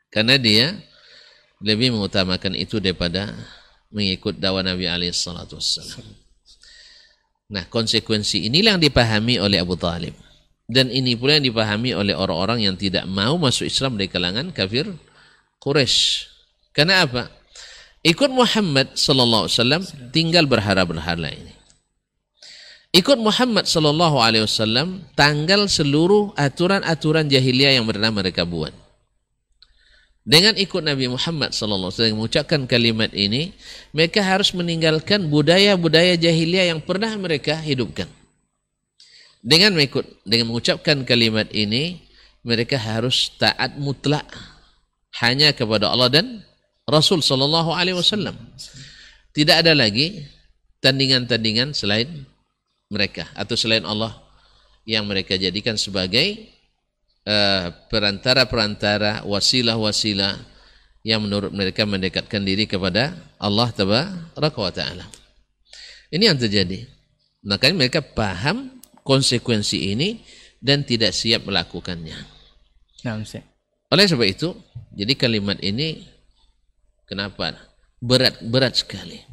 Karena 0.08 0.40
dia 0.40 0.72
lebih 1.60 1.92
mengutamakan 1.92 2.56
itu 2.56 2.80
daripada 2.80 3.34
mengikut 3.92 4.40
dakwah 4.40 4.64
Nabi 4.64 4.88
alaihi 4.88 5.12
salatu 5.12 5.60
Nah, 7.48 7.64
konsekuensi 7.68 8.44
inilah 8.48 8.76
yang 8.76 8.82
dipahami 8.82 9.40
oleh 9.40 9.60
Abu 9.60 9.76
Talib. 9.76 10.12
Dan 10.68 10.92
ini 10.92 11.16
pula 11.16 11.40
yang 11.40 11.48
dipahami 11.48 11.96
oleh 11.96 12.12
orang-orang 12.12 12.68
yang 12.68 12.76
tidak 12.76 13.08
mau 13.08 13.40
masuk 13.40 13.64
Islam 13.64 13.96
dari 13.96 14.12
kalangan 14.12 14.52
kafir 14.52 14.84
Quraisy. 15.64 16.28
Karena 16.76 17.08
apa? 17.08 17.32
Ikut 18.04 18.28
Muhammad 18.28 18.92
sallallahu 18.92 19.48
alaihi 19.48 19.56
wasallam 19.56 19.82
tinggal 20.12 20.44
berhala-berhala 20.44 21.32
ini. 21.32 21.56
Ikut 22.92 23.16
Muhammad 23.16 23.64
sallallahu 23.64 24.20
alaihi 24.20 24.44
wasallam 24.44 25.08
tanggal 25.16 25.72
seluruh 25.72 26.36
aturan-aturan 26.36 27.32
jahiliyah 27.32 27.80
yang 27.80 27.88
pernah 27.88 28.12
mereka 28.12 28.44
buat. 28.44 28.76
Dengan 30.28 30.52
ikut 30.60 30.84
Nabi 30.84 31.08
Muhammad 31.08 31.56
sallallahu 31.56 31.88
alaihi 31.88 31.96
wasallam 31.96 32.16
mengucapkan 32.20 32.60
kalimat 32.68 33.08
ini, 33.16 33.56
mereka 33.96 34.20
harus 34.20 34.52
meninggalkan 34.52 35.24
budaya-budaya 35.32 36.20
jahiliyah 36.20 36.76
yang 36.76 36.80
pernah 36.84 37.08
mereka 37.16 37.56
hidupkan. 37.56 38.17
Dengan 39.38 39.78
mengikut, 39.78 40.04
dengan 40.26 40.50
mengucapkan 40.50 41.06
kalimat 41.06 41.46
ini, 41.54 42.02
mereka 42.42 42.78
harus 42.78 43.30
taat 43.38 43.78
mutlak 43.78 44.26
hanya 45.22 45.54
kepada 45.54 45.90
Allah 45.90 46.10
dan 46.10 46.26
Rasul 46.88 47.20
sallallahu 47.20 47.70
alaihi 47.74 47.98
wasallam. 47.98 48.34
Tidak 49.36 49.62
ada 49.62 49.76
lagi 49.76 50.24
tandingan-tandingan 50.80 51.76
selain 51.76 52.26
mereka 52.88 53.28
atau 53.36 53.54
selain 53.54 53.84
Allah 53.84 54.16
yang 54.88 55.04
mereka 55.04 55.36
jadikan 55.36 55.76
sebagai 55.76 56.48
uh, 57.28 57.68
perantara-perantara, 57.92 59.28
wasilah-wasilah 59.28 60.40
yang 61.04 61.20
menurut 61.22 61.52
mereka 61.52 61.84
mendekatkan 61.84 62.40
diri 62.42 62.64
kepada 62.64 63.12
Allah 63.36 63.68
tabaraka 63.70 64.58
wa 64.58 64.72
taala. 64.72 65.04
Ini 66.08 66.32
yang 66.32 66.40
terjadi. 66.40 66.88
Makanya 67.44 67.76
mereka 67.76 68.00
paham 68.00 68.77
konsekuensi 69.08 69.96
ini 69.96 70.20
dan 70.60 70.84
tidak 70.84 71.16
siap 71.16 71.48
melakukannya. 71.48 72.18
Nah, 73.08 73.16
Oleh 73.88 74.04
sebab 74.04 74.28
itu, 74.28 74.52
jadi 74.92 75.16
kalimat 75.16 75.56
ini 75.64 76.04
kenapa 77.08 77.56
berat 78.04 78.36
berat 78.44 78.76
sekali. 78.76 79.24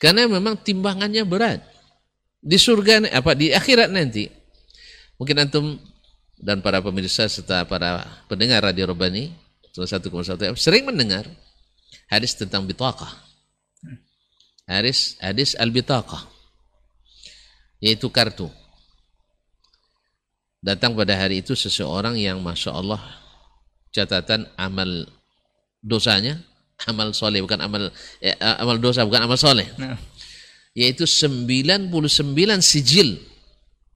Karena 0.00 0.24
memang 0.24 0.56
timbangannya 0.56 1.28
berat. 1.28 1.60
Di 2.40 2.56
surga 2.56 3.04
apa 3.12 3.36
di 3.36 3.52
akhirat 3.52 3.92
nanti 3.92 4.24
mungkin 5.20 5.44
antum 5.44 5.76
dan 6.40 6.64
para 6.64 6.80
pemirsa 6.80 7.28
serta 7.28 7.68
para 7.68 8.00
pendengar 8.32 8.64
radio 8.64 8.88
Robani 8.88 9.28
satu 9.76 10.08
satu 10.24 10.56
sering 10.56 10.88
mendengar 10.88 11.28
hadis 12.08 12.32
tentang 12.32 12.64
bitaqah. 12.64 13.12
Hadis 14.64 15.20
hadis 15.20 15.52
al-bitaqah 15.52 16.24
yaitu 17.84 18.08
kartu. 18.08 18.48
Datang 20.60 20.92
pada 20.92 21.16
hari 21.16 21.40
itu 21.40 21.56
seseorang 21.56 22.20
yang 22.20 22.44
masya 22.44 22.76
Allah 22.76 23.00
catatan 23.90 24.44
amal 24.60 25.08
dosanya 25.80 26.36
amal 26.84 27.16
soleh 27.16 27.40
bukan 27.40 27.60
amal 27.64 27.88
eh, 28.20 28.36
amal 28.38 28.76
dosa 28.76 29.04
bukan 29.08 29.24
amal 29.24 29.40
soleh. 29.40 29.68
Nah. 29.80 29.96
Yaitu 30.76 31.08
99 31.08 31.90
sijil 32.62 33.18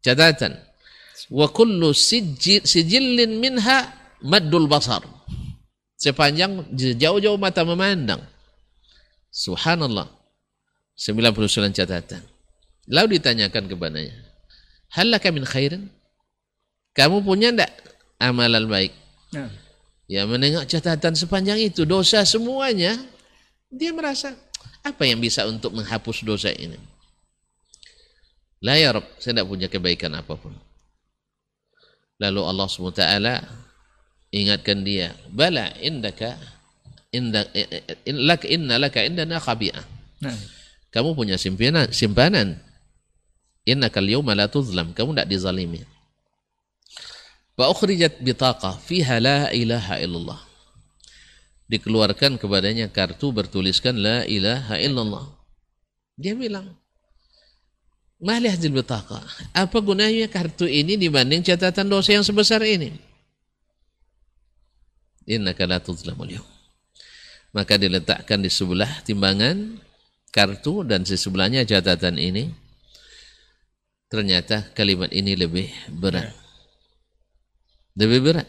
catatan. 0.02 0.58
Wa 1.30 1.48
kullu 1.48 1.94
sijil, 1.94 2.66
sijillin 2.66 3.38
minha 3.38 3.88
maddul 4.24 4.66
basar. 4.66 5.04
Sepanjang 5.94 6.64
jauh-jauh 6.74 7.38
mata 7.38 7.62
memandang. 7.62 8.20
Subhanallah. 9.30 10.10
99 10.98 11.72
catatan. 11.72 12.22
Lalu 12.90 13.16
ditanyakan 13.16 13.64
kepadanya 13.70 14.24
halaka 14.94 15.28
min 15.34 15.42
khairin 15.42 15.90
kamu 16.94 17.20
punya 17.26 17.50
ndak 17.50 17.70
amalan 18.22 18.64
baik 18.70 18.94
nah. 19.34 19.50
ya 20.08 20.24
menengok 20.24 20.64
catatan 20.70 21.18
sepanjang 21.18 21.60
itu 21.60 21.82
dosa 21.84 22.22
semuanya 22.24 22.96
dia 23.68 23.90
merasa 23.90 24.32
apa 24.84 25.08
yang 25.08 25.16
bisa 25.16 25.48
untuk 25.48 25.72
menghapus 25.72 26.20
dosa 26.28 26.52
ini? 26.52 26.76
La 28.60 28.76
ya 28.76 28.92
saya 29.16 29.40
tidak 29.40 29.48
punya 29.48 29.66
kebaikan 29.72 30.12
apa 30.12 30.36
pun. 30.36 30.52
Lalu 32.20 32.40
Allah 32.44 32.68
SWT 32.68 33.04
ingatkan 34.28 34.84
dia, 34.84 35.16
bala 35.32 35.72
indaka 35.80 36.36
inda, 37.10 37.48
in, 38.04 38.28
laka 38.28 38.44
inna 38.44 38.76
laka 38.76 39.00
indana 39.00 39.40
khabi'ah. 39.40 39.84
Nah. 40.20 40.36
Kamu 40.92 41.16
punya 41.16 41.40
simpanan, 41.40 41.90
simpanan. 41.90 42.60
Innaka 43.64 44.04
al-yawma 44.04 44.36
la 44.36 44.52
tuzlam, 44.52 44.92
kamu 44.92 45.16
tidak 45.16 45.28
dizalimi. 45.32 45.80
Fa 47.54 47.70
ukhrijat 47.70 48.18
bitaqa 48.18 48.78
fiha 48.82 49.22
la 49.22 49.38
ilaha 49.54 50.02
illallah 50.02 50.54
dikeluarkan 51.68 52.36
kepadanya 52.36 52.92
kartu 52.92 53.32
bertuliskan 53.32 53.96
la 53.96 54.22
ilaha 54.28 54.76
illallah. 54.78 55.26
Dia 56.14 56.36
bilang, 56.36 56.70
Mali 58.24 58.48
hadil 58.48 58.72
betaka. 58.72 59.20
Apa 59.52 59.82
gunanya 59.82 60.30
kartu 60.30 60.64
ini 60.64 60.96
dibanding 60.96 61.44
catatan 61.44 61.90
dosa 61.90 62.14
yang 62.14 62.24
sebesar 62.24 62.62
ini? 62.62 62.94
Innaka 65.28 65.66
la 65.68 65.82
tuzlamul 65.82 66.38
yawm. 66.38 66.48
Maka 67.52 67.74
diletakkan 67.76 68.40
di 68.40 68.48
sebelah 68.48 69.02
timbangan 69.04 69.76
kartu 70.30 70.86
dan 70.86 71.04
di 71.04 71.18
sebelahnya 71.18 71.66
catatan 71.66 72.16
ini. 72.16 72.48
Ternyata 74.08 74.72
kalimat 74.72 75.10
ini 75.10 75.34
lebih 75.34 75.68
berat. 75.90 76.43
Lebih 77.94 78.20
berat. 78.22 78.48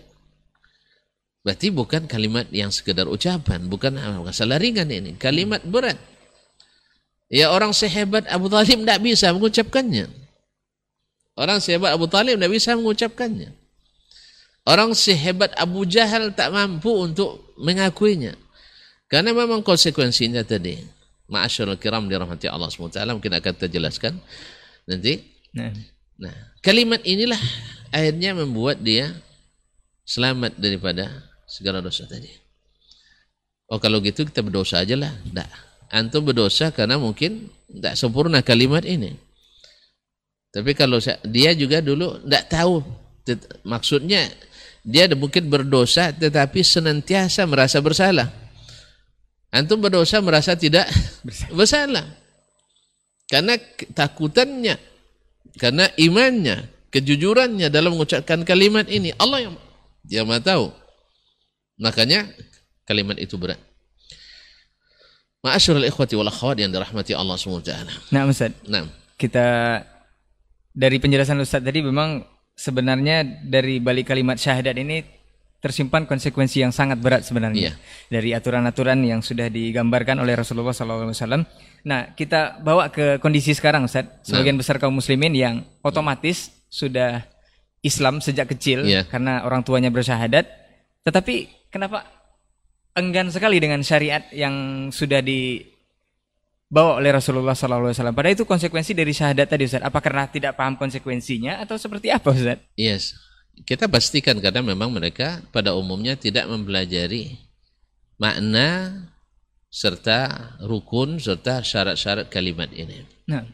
Berarti 1.46 1.70
bukan 1.70 2.10
kalimat 2.10 2.50
yang 2.50 2.74
sekedar 2.74 3.06
ucapan, 3.06 3.70
bukan 3.70 3.94
masalah 4.26 4.58
ringan 4.58 4.90
ini, 4.90 5.14
kalimat 5.14 5.62
berat. 5.62 5.98
Ya 7.30 7.54
orang 7.54 7.70
sehebat 7.70 8.26
Abu 8.26 8.50
Talib 8.50 8.82
tidak 8.82 9.00
bisa 9.06 9.30
mengucapkannya. 9.30 10.10
Orang 11.38 11.62
sehebat 11.62 11.94
Abu 11.94 12.10
Talib 12.10 12.42
tidak 12.42 12.52
bisa 12.54 12.74
mengucapkannya. 12.74 13.50
Orang 14.66 14.98
sehebat 14.98 15.54
Abu 15.62 15.86
Jahal 15.86 16.34
tak 16.34 16.50
mampu 16.50 16.90
untuk 16.90 17.54
mengakuinya. 17.62 18.34
Karena 19.06 19.30
memang 19.30 19.62
konsekuensinya 19.62 20.42
tadi. 20.42 20.82
Ma'asyarul 21.30 21.78
kiram 21.78 22.10
dirahmati 22.10 22.50
Allah 22.50 22.74
SWT. 22.74 22.98
Mungkin 23.06 23.34
akan 23.38 23.54
kita 23.54 23.70
jelaskan 23.70 24.18
nanti. 24.90 25.22
Nah. 25.54 25.70
nah, 26.18 26.34
kalimat 26.66 27.02
inilah 27.06 27.38
akhirnya 27.94 28.34
membuat 28.34 28.82
dia 28.82 29.14
selamat 30.06 30.56
daripada 30.62 31.10
segala 31.50 31.82
dosa 31.82 32.06
tadi. 32.06 32.30
Oh 33.66 33.82
kalau 33.82 33.98
gitu 34.00 34.24
kita 34.24 34.46
berdosa 34.46 34.86
aja 34.86 34.94
lah. 34.94 35.10
Tidak. 35.10 35.50
Antum 35.90 36.26
berdosa 36.26 36.70
karena 36.70 37.02
mungkin 37.02 37.50
tidak 37.66 37.98
sempurna 37.98 38.46
kalimat 38.46 38.86
ini. 38.86 39.18
Tapi 40.54 40.72
kalau 40.78 41.02
dia 41.26 41.52
juga 41.52 41.82
dulu 41.84 42.22
tidak 42.24 42.46
tahu 42.48 42.80
maksudnya 43.66 44.30
dia 44.86 45.10
mungkin 45.18 45.50
berdosa 45.50 46.14
tetapi 46.14 46.62
senantiasa 46.62 47.44
merasa 47.50 47.82
bersalah. 47.82 48.30
Antum 49.50 49.82
berdosa 49.82 50.22
merasa 50.22 50.54
tidak 50.54 50.86
bersalah. 51.58 52.06
Karena 53.26 53.58
takutannya, 53.98 54.78
karena 55.58 55.90
imannya, 55.98 56.70
kejujurannya 56.94 57.74
dalam 57.74 57.98
mengucapkan 57.98 58.46
kalimat 58.46 58.86
ini 58.86 59.10
Allah 59.18 59.50
yang 59.50 59.56
yang 60.10 60.26
maha 60.30 60.42
tahu. 60.42 60.66
Makanya 61.82 62.30
kalimat 62.88 63.20
itu 63.20 63.36
berat. 63.36 63.60
Ma'asyurul 65.46 65.86
ikhwati 65.86 66.18
wal 66.18 66.32
akhwat 66.32 66.58
yang 66.58 66.74
dirahmati 66.74 67.14
Allah 67.14 67.38
SWT. 67.38 67.70
Nah 68.10 68.26
Ustaz. 68.26 68.54
Nah. 68.66 68.90
Kita 69.16 69.80
dari 70.74 70.98
penjelasan 70.98 71.38
Ustaz 71.38 71.62
tadi 71.62 71.86
memang 71.86 72.26
sebenarnya 72.58 73.46
dari 73.46 73.78
balik 73.78 74.10
kalimat 74.10 74.42
syahadat 74.42 74.76
ini 74.76 75.06
tersimpan 75.62 76.06
konsekuensi 76.06 76.62
yang 76.66 76.74
sangat 76.74 76.98
berat 76.98 77.26
sebenarnya. 77.26 77.70
Iya. 77.70 77.74
Dari 78.10 78.30
aturan-aturan 78.34 79.02
yang 79.06 79.22
sudah 79.22 79.50
digambarkan 79.50 80.18
oleh 80.22 80.34
Rasulullah 80.34 80.74
SAW. 80.74 81.46
Nah 81.86 82.14
kita 82.18 82.62
bawa 82.66 82.90
ke 82.90 83.22
kondisi 83.22 83.54
sekarang 83.54 83.86
Ustaz. 83.86 84.10
Sebagian 84.26 84.58
nah. 84.58 84.62
besar 84.66 84.82
kaum 84.82 84.98
muslimin 84.98 85.34
yang 85.38 85.62
otomatis 85.86 86.50
sudah 86.74 87.22
Islam 87.86 88.18
sejak 88.18 88.50
kecil 88.50 88.82
yeah. 88.90 89.06
karena 89.06 89.46
orang 89.46 89.62
tuanya 89.62 89.94
bersyahadat. 89.94 90.50
Tetapi 91.06 91.70
kenapa 91.70 92.02
enggan 92.98 93.30
sekali 93.30 93.62
dengan 93.62 93.86
syariat 93.86 94.26
yang 94.34 94.90
sudah 94.90 95.22
dibawa 95.22 96.98
oleh 96.98 97.14
Rasulullah 97.14 97.54
SAW. 97.54 97.94
Padahal 97.94 98.34
itu 98.34 98.50
konsekuensi 98.50 98.98
dari 98.98 99.14
syahadat 99.14 99.46
tadi 99.46 99.70
Ustaz. 99.70 99.86
Apa 99.86 100.02
karena 100.02 100.26
tidak 100.26 100.58
paham 100.58 100.74
konsekuensinya 100.80 101.62
atau 101.62 101.78
seperti 101.78 102.10
apa 102.10 102.34
Ustaz? 102.34 102.58
Yes. 102.74 103.14
Kita 103.64 103.86
pastikan 103.88 104.42
karena 104.42 104.66
memang 104.66 104.92
mereka 104.92 105.46
pada 105.54 105.78
umumnya 105.78 106.18
tidak 106.18 106.50
mempelajari 106.50 107.40
makna 108.20 108.92
serta 109.72 110.56
rukun 110.64 111.20
serta 111.20 111.62
syarat-syarat 111.62 112.32
kalimat 112.32 112.72
ini. 112.72 113.04
Nah. 113.30 113.46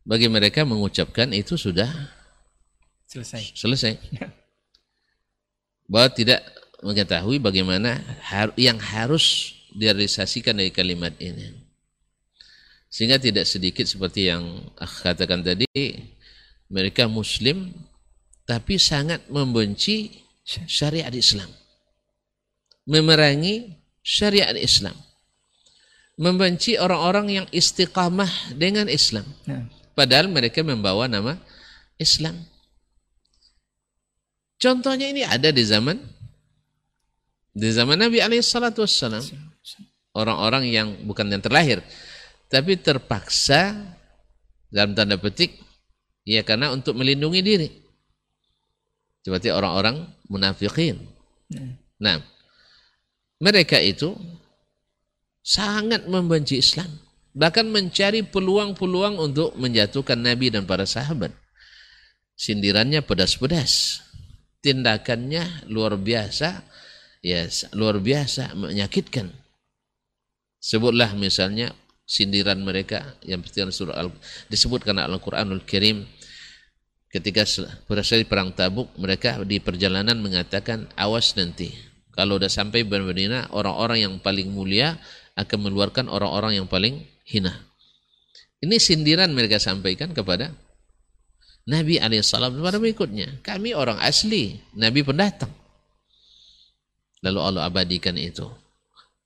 Bagi 0.00 0.32
mereka 0.32 0.64
mengucapkan 0.64 1.28
itu 1.36 1.60
sudah 1.60 1.88
selesai. 3.10 3.42
Selesai. 3.58 3.92
Bahwa 5.90 6.08
tidak 6.14 6.46
mengetahui 6.86 7.42
bagaimana 7.42 7.98
yang 8.54 8.78
harus 8.78 9.58
direalisasikan 9.74 10.54
dari 10.54 10.70
kalimat 10.70 11.12
ini. 11.18 11.50
Sehingga 12.90 13.18
tidak 13.18 13.46
sedikit 13.46 13.86
seperti 13.86 14.30
yang 14.30 14.42
aku 14.78 14.96
katakan 15.06 15.42
tadi, 15.42 15.66
mereka 16.70 17.06
muslim 17.10 17.70
tapi 18.46 18.78
sangat 18.82 19.26
membenci 19.30 20.26
syariat 20.66 21.14
Islam. 21.14 21.46
Memerangi 22.86 23.78
syariat 24.02 24.54
Islam. 24.58 24.94
Membenci 26.18 26.74
orang-orang 26.76 27.26
yang 27.30 27.46
istiqamah 27.54 28.58
dengan 28.58 28.90
Islam. 28.90 29.24
Ya. 29.46 29.64
Padahal 29.94 30.26
mereka 30.26 30.66
membawa 30.66 31.06
nama 31.06 31.38
Islam. 31.96 32.49
Contohnya 34.60 35.08
ini 35.08 35.24
ada 35.24 35.48
di 35.48 35.64
zaman 35.64 35.96
di 37.50 37.68
zaman 37.72 37.98
Nabi 37.98 38.20
alaihissalatu 38.22 38.84
wassalam, 38.84 39.24
orang-orang 40.14 40.70
yang 40.70 40.88
bukan 41.08 41.26
yang 41.32 41.42
terlahir, 41.42 41.82
tapi 42.46 42.78
terpaksa 42.78 43.74
dalam 44.70 44.94
tanda 44.94 45.18
petik, 45.18 45.58
ya 46.22 46.46
karena 46.46 46.70
untuk 46.70 46.94
melindungi 46.94 47.40
diri. 47.42 47.68
Seperti 49.20 49.50
orang-orang 49.52 50.08
munafikin. 50.30 51.02
Nah, 52.00 52.22
mereka 53.42 53.76
itu 53.82 54.16
sangat 55.42 56.06
membenci 56.06 56.60
Islam. 56.60 56.88
Bahkan 57.34 57.66
mencari 57.68 58.26
peluang-peluang 58.26 59.20
untuk 59.20 59.54
menjatuhkan 59.60 60.18
Nabi 60.18 60.50
dan 60.50 60.64
para 60.64 60.86
sahabat. 60.88 61.30
Sindirannya 62.34 63.04
pedas-pedas. 63.04 64.02
Tindakannya 64.60 65.68
luar 65.72 65.96
biasa 65.96 66.64
ya 67.24 67.48
luar 67.72 68.00
biasa 68.00 68.56
menyakitkan. 68.56 69.32
Sebutlah 70.60 71.16
misalnya 71.16 71.72
sindiran 72.04 72.60
mereka 72.60 73.16
yang 73.24 73.40
dalam 73.40 73.72
surah 73.72 73.96
Al 73.96 74.12
disebutkan 74.52 75.00
Al-Qur'anul 75.00 75.64
Karim 75.64 76.04
ketika 77.08 77.48
selesai 77.48 78.28
perang 78.28 78.52
Tabuk 78.52 78.92
mereka 79.00 79.40
di 79.46 79.62
perjalanan 79.62 80.20
mengatakan 80.20 80.90
awas 81.00 81.32
nanti 81.38 81.72
kalau 82.12 82.36
udah 82.36 82.52
sampai 82.52 82.84
Madinah 82.84 83.54
orang-orang 83.56 84.04
yang 84.04 84.14
paling 84.20 84.52
mulia 84.52 85.00
akan 85.38 85.56
mengeluarkan 85.64 86.12
orang-orang 86.12 86.60
yang 86.60 86.66
paling 86.68 87.06
hina. 87.24 87.54
Ini 88.60 88.76
sindiran 88.76 89.32
mereka 89.32 89.56
sampaikan 89.56 90.12
kepada 90.12 90.52
Nabi 91.68 92.00
alaihissalam 92.00 92.56
kepada 92.56 92.80
berikutnya. 92.80 93.40
Kami 93.44 93.76
orang 93.76 94.00
asli, 94.00 94.58
Nabi 94.72 95.04
pendatang. 95.04 95.52
Lalu 97.20 97.38
Allah 97.40 97.62
abadikan 97.68 98.16
itu. 98.16 98.48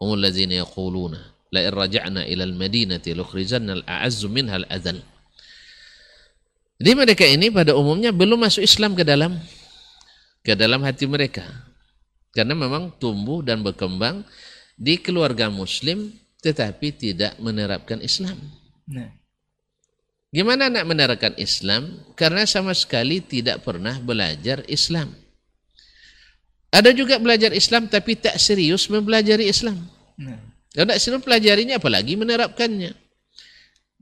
Umul 0.03 0.27
ladzina 0.27 0.59
yaquluna 0.59 1.35
la 1.55 1.61
in 1.63 1.71
raja'na 1.71 2.23
ila 2.27 2.43
al-madinati 2.43 3.15
lukhrijanna 3.15 3.79
al-a'azzu 3.79 4.27
minha 4.27 4.59
al-adhal. 4.59 4.99
Jadi 6.83 6.93
mereka 6.99 7.23
ini 7.23 7.55
pada 7.55 7.79
umumnya 7.79 8.11
belum 8.11 8.43
masuk 8.43 8.67
Islam 8.67 8.99
ke 8.99 9.07
dalam 9.07 9.39
ke 10.43 10.59
dalam 10.59 10.83
hati 10.83 11.07
mereka. 11.07 11.47
Karena 12.35 12.59
memang 12.59 12.91
tumbuh 12.99 13.47
dan 13.47 13.63
berkembang 13.63 14.27
di 14.75 14.99
keluarga 14.99 15.47
muslim 15.47 16.11
tetapi 16.43 16.91
tidak 16.91 17.39
menerapkan 17.39 18.03
Islam. 18.03 18.37
Nah. 18.91 19.24
Gimana 20.35 20.67
nak 20.67 20.83
menerapkan 20.91 21.31
Islam? 21.39 21.95
Karena 22.19 22.43
sama 22.43 22.75
sekali 22.75 23.23
tidak 23.23 23.63
pernah 23.63 24.03
belajar 24.03 24.67
Islam. 24.67 25.15
Ada 26.75 26.91
juga 26.91 27.23
belajar 27.23 27.55
Islam 27.55 27.87
tapi 27.87 28.19
tak 28.19 28.35
serius 28.43 28.91
mempelajari 28.91 29.47
Islam. 29.47 29.79
Nah. 30.19 30.43
Kalau 30.75 30.91
tak 30.91 30.99
serius 30.99 31.23
pelajarinya 31.23 31.79
apalagi 31.79 32.19
menerapkannya. 32.19 32.99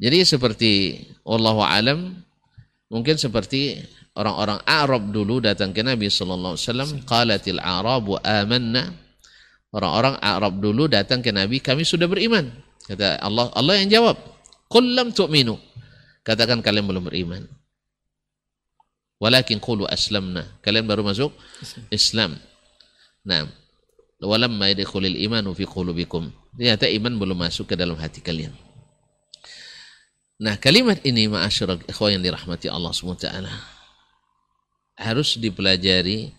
Jadi 0.00 0.18
seperti 0.24 0.72
Allah 1.28 1.56
alam 1.68 2.16
mungkin 2.88 3.20
seperti 3.20 3.84
orang-orang 4.16 4.60
Arab 4.64 5.12
dulu 5.12 5.40
datang 5.44 5.72
ke 5.72 5.84
Nabi 5.84 6.08
sallallahu 6.08 6.56
alaihi 6.56 6.64
wasallam 6.64 6.90
qalatil 7.04 7.60
arabu 7.60 8.16
amanna 8.20 8.92
orang-orang 9.72 10.16
Arab 10.20 10.60
dulu 10.60 10.88
datang 10.88 11.24
ke 11.24 11.32
Nabi 11.32 11.60
kami 11.64 11.88
sudah 11.88 12.04
beriman 12.04 12.52
kata 12.84 13.16
Allah 13.24 13.48
Allah 13.56 13.80
yang 13.80 13.88
jawab 13.88 14.16
qul 14.68 14.84
lam 14.92 15.08
tu'minu 15.16 15.56
katakan 16.22 16.62
kalian 16.62 16.86
belum 16.86 17.06
beriman. 17.06 17.46
Walakin 19.22 19.62
qulu 19.62 19.86
aslamna. 19.86 20.58
Kalian 20.66 20.82
baru 20.82 21.06
masuk 21.06 21.30
Islam. 21.94 22.34
Nah 23.22 23.46
walamma 24.18 24.74
yadkhulul 24.74 25.14
imanu 25.14 25.54
fi 25.54 25.62
qulubikum. 25.62 26.30
Ternyata 26.58 26.90
iman 26.90 27.14
belum 27.14 27.38
masuk 27.38 27.70
ke 27.70 27.74
dalam 27.78 27.94
hati 27.94 28.18
kalian. 28.18 28.50
Nah 30.42 30.58
kalimat 30.58 30.98
ini 31.06 31.30
ma'asyiral 31.30 31.86
ikhwan 31.86 32.18
yang 32.18 32.22
dirahmati 32.26 32.66
Allah 32.66 32.90
SWT 32.90 33.30
harus 34.98 35.38
dipelajari 35.38 36.34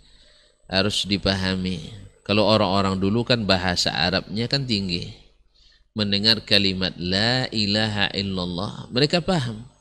harus 0.68 1.08
dipahami. 1.08 1.88
Kalau 2.28 2.48
orang-orang 2.48 3.00
dulu 3.00 3.24
kan 3.24 3.48
bahasa 3.48 3.96
Arabnya 3.96 4.52
kan 4.52 4.68
tinggi. 4.68 5.12
Mendengar 5.96 6.44
kalimat 6.44 6.92
la 7.00 7.48
ilaha 7.54 8.12
illallah 8.12 8.90
mereka 8.92 9.22
paham 9.22 9.73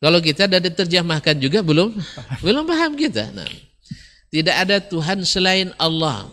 kalau 0.00 0.18
kita 0.24 0.48
ada 0.48 0.58
diterjemahkan 0.64 1.36
juga 1.36 1.60
belum 1.60 1.92
belum 2.44 2.64
paham 2.64 2.96
kita. 2.96 3.30
Nah, 3.36 3.48
tidak 4.32 4.56
ada 4.56 4.76
Tuhan 4.80 5.22
selain 5.28 5.76
Allah. 5.76 6.24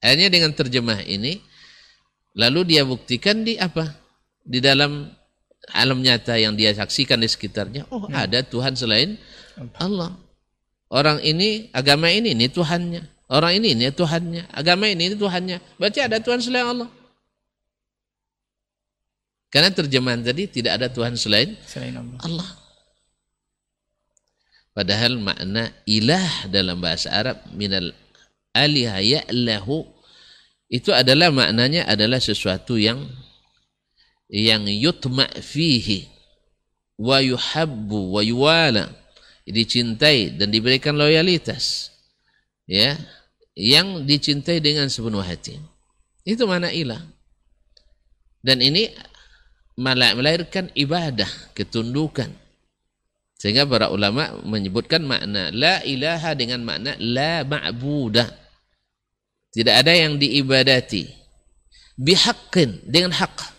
Hanya 0.00 0.32
dengan 0.32 0.54
terjemah 0.56 1.04
ini 1.04 1.44
lalu 2.32 2.72
dia 2.74 2.88
buktikan 2.88 3.44
di 3.44 3.60
apa? 3.60 3.92
Di 4.48 4.64
dalam 4.64 5.12
alam 5.76 6.00
nyata 6.00 6.40
yang 6.40 6.56
dia 6.56 6.72
saksikan 6.72 7.20
di 7.20 7.28
sekitarnya, 7.28 7.84
oh 7.92 8.08
ya. 8.08 8.24
ada 8.24 8.40
Tuhan 8.40 8.72
selain 8.72 9.20
Allah. 9.76 10.16
Orang 10.88 11.20
ini, 11.20 11.68
agama 11.76 12.08
ini, 12.08 12.32
ini 12.32 12.48
Tuhannya. 12.48 13.04
Orang 13.28 13.60
ini, 13.60 13.76
ini 13.76 13.92
Tuhannya. 13.92 14.48
Agama 14.48 14.88
ini, 14.88 15.12
ini 15.12 15.16
Tuhannya. 15.20 15.60
Berarti 15.76 16.00
ada 16.00 16.16
Tuhan 16.16 16.40
selain 16.40 16.64
Allah. 16.64 16.88
Karena 19.48 19.72
terjemahan 19.72 20.20
tadi 20.20 20.44
tidak 20.44 20.76
ada 20.76 20.86
Tuhan 20.92 21.16
selain, 21.16 21.56
selain 21.64 21.96
Allah. 21.96 22.20
Allah. 22.20 22.50
Padahal 24.76 25.18
makna 25.18 25.74
ilah 25.88 26.46
dalam 26.52 26.78
bahasa 26.78 27.10
Arab 27.10 27.40
minal 27.56 27.90
aliha 28.54 29.02
ya'lahu 29.02 29.82
itu 30.68 30.92
adalah 30.92 31.32
maknanya 31.32 31.88
adalah 31.88 32.20
sesuatu 32.20 32.76
yang 32.76 33.02
yang 34.28 34.68
yutma 34.68 35.24
fihi 35.40 36.04
wa 37.00 37.18
yuhabbu 37.24 38.12
wa 38.12 38.20
yuwala 38.20 38.92
dicintai 39.48 40.36
dan 40.36 40.52
diberikan 40.52 40.92
loyalitas 40.92 41.88
ya 42.68 43.00
yang 43.56 44.04
dicintai 44.04 44.60
dengan 44.60 44.92
sepenuh 44.92 45.24
hati 45.24 45.56
itu 46.28 46.44
mana 46.44 46.68
ilah 46.68 47.00
dan 48.44 48.60
ini 48.60 48.92
melahirkan 49.78 50.74
ibadah, 50.74 51.30
ketundukan. 51.54 52.34
Sehingga 53.38 53.62
para 53.70 53.94
ulama 53.94 54.34
menyebutkan 54.42 55.06
makna 55.06 55.54
la 55.54 55.78
ilaha 55.86 56.34
dengan 56.34 56.66
makna 56.66 56.98
la 56.98 57.46
ma'budah. 57.46 58.26
Tidak 59.54 59.74
ada 59.78 59.94
yang 59.94 60.18
diibadati. 60.18 61.06
Bihaqqin 61.94 62.82
dengan 62.82 63.14
hak. 63.14 63.54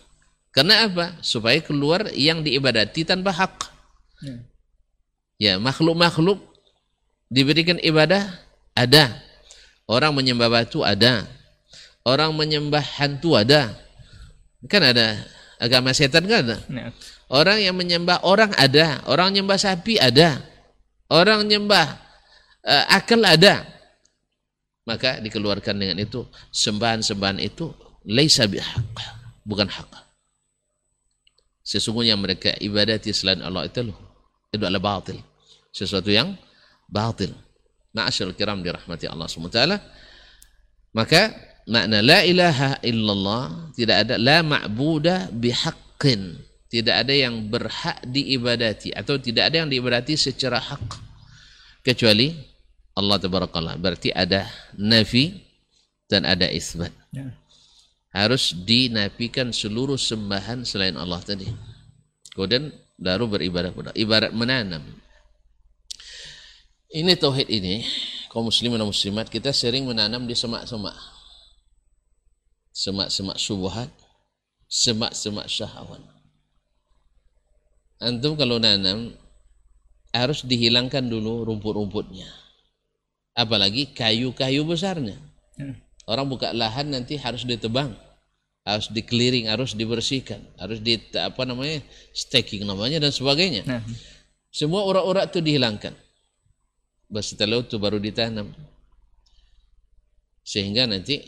Karena 0.51 0.83
apa? 0.83 1.15
Supaya 1.23 1.63
keluar 1.63 2.11
yang 2.11 2.43
diibadati 2.43 3.07
tanpa 3.07 3.31
hak. 3.31 3.55
Ya, 4.19 4.35
ya 5.39 5.53
makhluk-makhluk 5.55 6.43
diberikan 7.31 7.79
ibadah 7.79 8.27
ada. 8.75 9.15
Orang 9.87 10.19
menyembah 10.19 10.51
batu 10.51 10.83
ada. 10.83 11.23
Orang 12.03 12.35
menyembah 12.35 12.83
hantu 12.99 13.39
ada. 13.39 13.71
Kan 14.67 14.83
ada 14.83 15.23
Agama 15.59 15.91
setan 15.91 16.23
kan 16.23 16.47
ada. 16.47 16.57
Ya. 16.71 16.95
Orang 17.27 17.59
yang 17.59 17.75
menyembah 17.75 18.23
orang 18.23 18.55
ada, 18.55 19.03
orang 19.05 19.35
menyembah 19.35 19.59
sapi 19.59 19.99
ada, 19.99 20.39
orang 21.11 21.43
menyembah 21.43 21.99
uh, 22.63 22.85
akal 22.95 23.19
ada. 23.21 23.67
Maka 24.87 25.19
dikeluarkan 25.21 25.75
dengan 25.75 25.99
itu 26.01 26.25
sembahan-sembahan 26.49 27.37
itu 27.43 27.69
laisa 28.07 28.47
bihaq, 28.47 28.81
bukan 29.45 29.67
hak. 29.69 29.91
Sesungguhnya 31.61 32.17
mereka 32.17 32.55
ibadati 32.57 33.13
selain 33.13 33.45
Allah 33.45 33.69
itu 33.69 33.85
loh, 33.85 33.99
itu 34.49 34.63
adalah 34.63 34.81
batil. 34.81 35.21
Sesuatu 35.69 36.09
yang 36.09 36.33
batil. 36.89 37.35
Ma'asyil 37.93 38.33
kiram 38.33 38.65
dirahmati 38.65 39.05
Allah 39.05 39.29
SWT. 39.29 39.61
Maka 40.97 41.48
makna 41.69 42.01
la 42.01 42.25
ilaha 42.25 42.81
illallah 42.81 43.69
tidak 43.77 44.03
ada 44.03 44.15
la 44.17 44.41
ma'budah 44.41 45.29
bihaqqin. 45.31 46.35
Tidak 46.69 46.93
ada 46.93 47.09
yang 47.09 47.49
berhak 47.49 48.05
diibadati 48.05 48.93
atau 48.93 49.17
tidak 49.17 49.49
ada 49.49 49.65
yang 49.65 49.69
diibadati 49.73 50.13
secara 50.13 50.61
hak. 50.61 51.01
Kecuali 51.81 52.29
Allah 52.93 53.17
tabarakallah. 53.17 53.79
Berarti 53.81 54.13
ada 54.13 54.45
nafi 54.77 55.33
dan 56.05 56.29
ada 56.29 56.45
isbat. 56.45 56.93
Ya. 57.09 57.33
harus 58.09 58.57
dinafikan 58.57 59.53
seluruh 59.53 59.97
sembahan 59.97 60.65
selain 60.65 60.97
Allah 60.97 61.21
tadi. 61.21 61.45
Kemudian 62.33 62.73
baru 62.97 63.29
beribadah 63.29 63.69
kepada 63.69 63.91
ibarat 63.93 64.33
menanam. 64.33 64.81
Ini 66.89 67.13
tauhid 67.17 67.49
ini 67.49 67.85
kaum 68.33 68.49
muslimin 68.49 68.81
dan 68.81 68.89
muslimat 68.89 69.29
kita 69.29 69.53
sering 69.53 69.85
menanam 69.85 70.25
di 70.25 70.33
semak-semak 70.33 71.18
semak-semak 72.79 73.35
syubhat, 73.35 73.91
semak-semak 74.71 75.51
syahwat. 75.51 75.99
Antum 77.99 78.39
kalau 78.39 78.55
nanam 78.63 79.11
harus 80.15 80.47
dihilangkan 80.47 81.03
dulu 81.03 81.43
rumput-rumputnya. 81.43 82.31
Apalagi 83.35 83.91
kayu-kayu 83.91 84.63
besarnya. 84.63 85.19
Hmm. 85.59 85.75
Orang 86.07 86.31
buka 86.31 86.55
lahan 86.55 86.89
nanti 86.89 87.19
harus 87.19 87.43
ditebang, 87.43 87.91
harus 88.63 88.87
dikeliring, 88.87 89.51
harus 89.51 89.75
dibersihkan, 89.75 90.39
harus 90.55 90.79
di 90.79 90.95
apa 91.19 91.43
namanya 91.43 91.83
staking 92.15 92.63
namanya 92.63 93.03
dan 93.03 93.11
sebagainya. 93.11 93.67
Nah. 93.67 93.83
Semua 94.49 94.87
urat-urat 94.87 95.29
itu 95.29 95.43
dihilangkan. 95.45 95.93
Setelah 97.21 97.61
itu 97.61 97.77
baru 97.77 98.01
ditanam. 98.01 98.49
Sehingga 100.41 100.89
nanti 100.89 101.21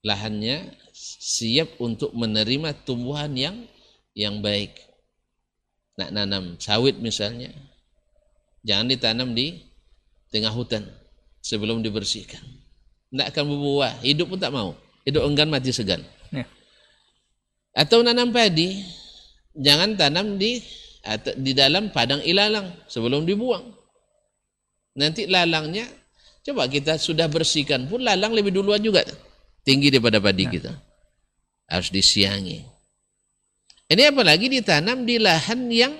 lahannya 0.00 0.72
siap 0.96 1.76
untuk 1.80 2.12
menerima 2.16 2.72
tumbuhan 2.84 3.32
yang 3.36 3.56
yang 4.16 4.40
baik. 4.40 4.72
Nak 6.00 6.10
nanam 6.16 6.44
sawit 6.56 6.96
misalnya, 6.96 7.52
jangan 8.64 8.88
ditanam 8.88 9.36
di 9.36 9.60
tengah 10.32 10.52
hutan 10.52 10.88
sebelum 11.44 11.84
dibersihkan. 11.84 12.40
Tidak 13.10 13.26
akan 13.28 13.44
berbuah, 13.44 13.92
hidup 14.00 14.32
pun 14.32 14.38
tak 14.40 14.54
mau. 14.54 14.72
Hidup 15.04 15.26
enggan 15.26 15.50
mati 15.50 15.74
segan. 15.74 16.00
Ya. 16.30 16.46
Atau 17.74 18.00
nanam 18.00 18.32
padi, 18.32 18.80
jangan 19.56 19.98
tanam 19.98 20.40
di 20.40 20.62
atau 21.00 21.32
di 21.36 21.56
dalam 21.56 21.88
padang 21.92 22.20
ilalang 22.22 22.70
sebelum 22.86 23.24
dibuang. 23.24 23.72
Nanti 24.96 25.24
lalangnya 25.28 25.88
coba 26.44 26.68
kita 26.68 26.96
sudah 26.96 27.28
bersihkan 27.28 27.88
pun 27.88 28.04
lalang 28.04 28.32
lebih 28.32 28.52
duluan 28.52 28.80
juga 28.80 29.04
tinggi 29.70 29.94
daripada 29.94 30.18
padi 30.18 30.44
nah. 30.46 30.50
kita. 30.50 30.72
Harus 31.70 31.94
disiangi. 31.94 32.66
Ini 33.86 34.10
apalagi 34.10 34.50
ditanam 34.50 35.06
di 35.06 35.22
lahan 35.22 35.70
yang 35.70 35.94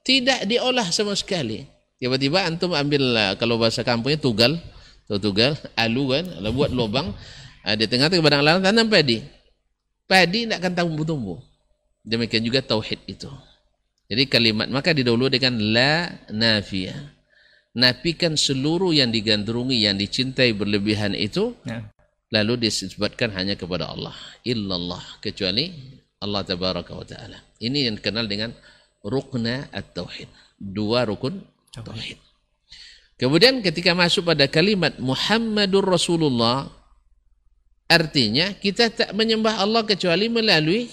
tidak 0.00 0.48
diolah 0.48 0.88
sama 0.88 1.12
sekali. 1.12 1.68
Tiba-tiba 2.00 2.48
antum 2.48 2.72
ambil 2.72 3.36
kalau 3.36 3.60
bahasa 3.60 3.84
kampungnya 3.84 4.16
tugal, 4.16 4.56
tugal, 5.20 5.52
alu 5.76 6.16
kan, 6.16 6.24
buat 6.52 6.72
lubang 6.72 7.12
di 7.76 7.84
tengah-tengah 7.84 8.24
padang 8.24 8.44
lalang 8.44 8.64
tanam 8.64 8.88
padi 8.88 9.24
padi 10.04 10.44
tidak 10.44 10.60
akan 10.60 10.72
tumbuh-tumbuh. 10.76 11.38
Demikian 12.04 12.44
juga 12.44 12.60
tauhid 12.60 13.00
itu. 13.08 13.30
Jadi 14.12 14.28
kalimat 14.28 14.68
maka 14.68 14.92
didahului 14.92 15.32
dengan 15.32 15.56
la 15.72 16.12
nafiyah. 16.28 17.16
Nafikan 17.74 18.38
seluruh 18.38 18.94
yang 18.94 19.10
digandrungi, 19.10 19.82
yang 19.82 19.98
dicintai 19.98 20.54
berlebihan 20.54 21.10
itu, 21.16 21.58
ya. 21.66 21.90
Lalu 22.34 22.66
disebutkan 22.66 23.30
hanya 23.38 23.54
kepada 23.54 23.86
Allah. 23.94 24.14
Illallah. 24.42 25.22
Kecuali 25.22 25.70
Allah 26.18 26.42
Tabaraka 26.42 26.90
wa 26.90 27.06
Ta'ala. 27.06 27.38
Ini 27.62 27.86
yang 27.86 27.94
dikenal 28.02 28.26
dengan 28.26 28.50
rukna 29.06 29.70
at-tauhid. 29.70 30.26
Dua 30.58 31.06
rukun 31.06 31.38
tauhid. 31.70 32.18
Kemudian 33.14 33.62
ketika 33.62 33.94
masuk 33.94 34.26
pada 34.26 34.50
kalimat 34.50 34.98
Muhammadur 34.98 35.86
Rasulullah, 35.86 36.66
Artinya 37.84 38.56
kita 38.56 38.88
tak 38.88 39.10
menyembah 39.12 39.60
Allah 39.60 39.84
kecuali 39.84 40.32
melalui 40.32 40.88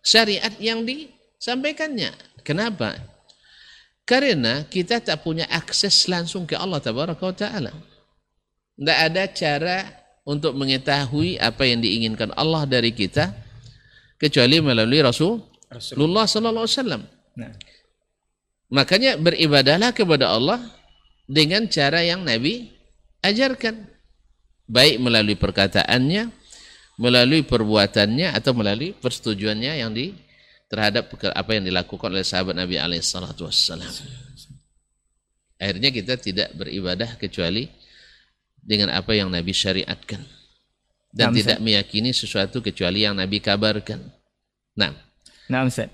syariat 0.00 0.52
yang 0.56 0.80
disampaikannya. 0.88 2.40
Kenapa? 2.40 2.96
Karena 4.08 4.64
kita 4.64 5.00
tak 5.04 5.20
punya 5.24 5.44
akses 5.52 6.08
langsung 6.08 6.48
ke 6.48 6.56
Allah 6.56 6.80
Taala. 6.80 7.72
Tidak 8.74 8.98
ada 8.98 9.22
cara 9.28 9.78
untuk 10.24 10.56
mengetahui 10.56 11.36
apa 11.36 11.68
yang 11.68 11.84
diinginkan 11.84 12.32
Allah 12.34 12.64
dari 12.64 12.90
kita 12.96 13.32
kecuali 14.16 14.58
melalui 14.64 15.04
Rasul 15.04 15.40
Rasulullah 15.68 16.24
sallallahu 16.24 16.64
alaihi 16.64 16.78
wasallam. 16.80 17.02
Nah. 17.36 17.52
Makanya 18.72 19.20
beribadahlah 19.20 19.92
kepada 19.92 20.32
Allah 20.32 20.58
dengan 21.28 21.68
cara 21.68 22.00
yang 22.00 22.24
Nabi 22.24 22.72
ajarkan 23.20 23.86
baik 24.64 24.96
melalui 25.00 25.36
perkataannya, 25.36 26.32
melalui 26.96 27.44
perbuatannya 27.44 28.32
atau 28.32 28.56
melalui 28.56 28.96
persetujuannya 28.96 29.72
yang 29.84 29.92
di 29.92 30.16
terhadap 30.72 31.12
apa 31.36 31.50
yang 31.54 31.68
dilakukan 31.68 32.08
oleh 32.08 32.24
sahabat 32.24 32.56
Nabi 32.56 32.80
wassalam. 32.80 33.92
Akhirnya 35.60 35.90
kita 35.94 36.18
tidak 36.18 36.50
beribadah 36.56 37.14
kecuali 37.14 37.70
dengan 38.64 38.88
apa 38.96 39.12
yang 39.12 39.28
Nabi 39.28 39.52
syariatkan 39.52 40.24
dan 41.14 41.30
tidak 41.30 41.62
meyakini 41.62 42.10
sesuatu 42.10 42.58
kecuali 42.58 43.06
yang 43.06 43.14
Nabi 43.14 43.38
kabarkan. 43.38 44.02
Nah, 44.74 44.90
nah 45.46 45.62
Ustaz. 45.62 45.92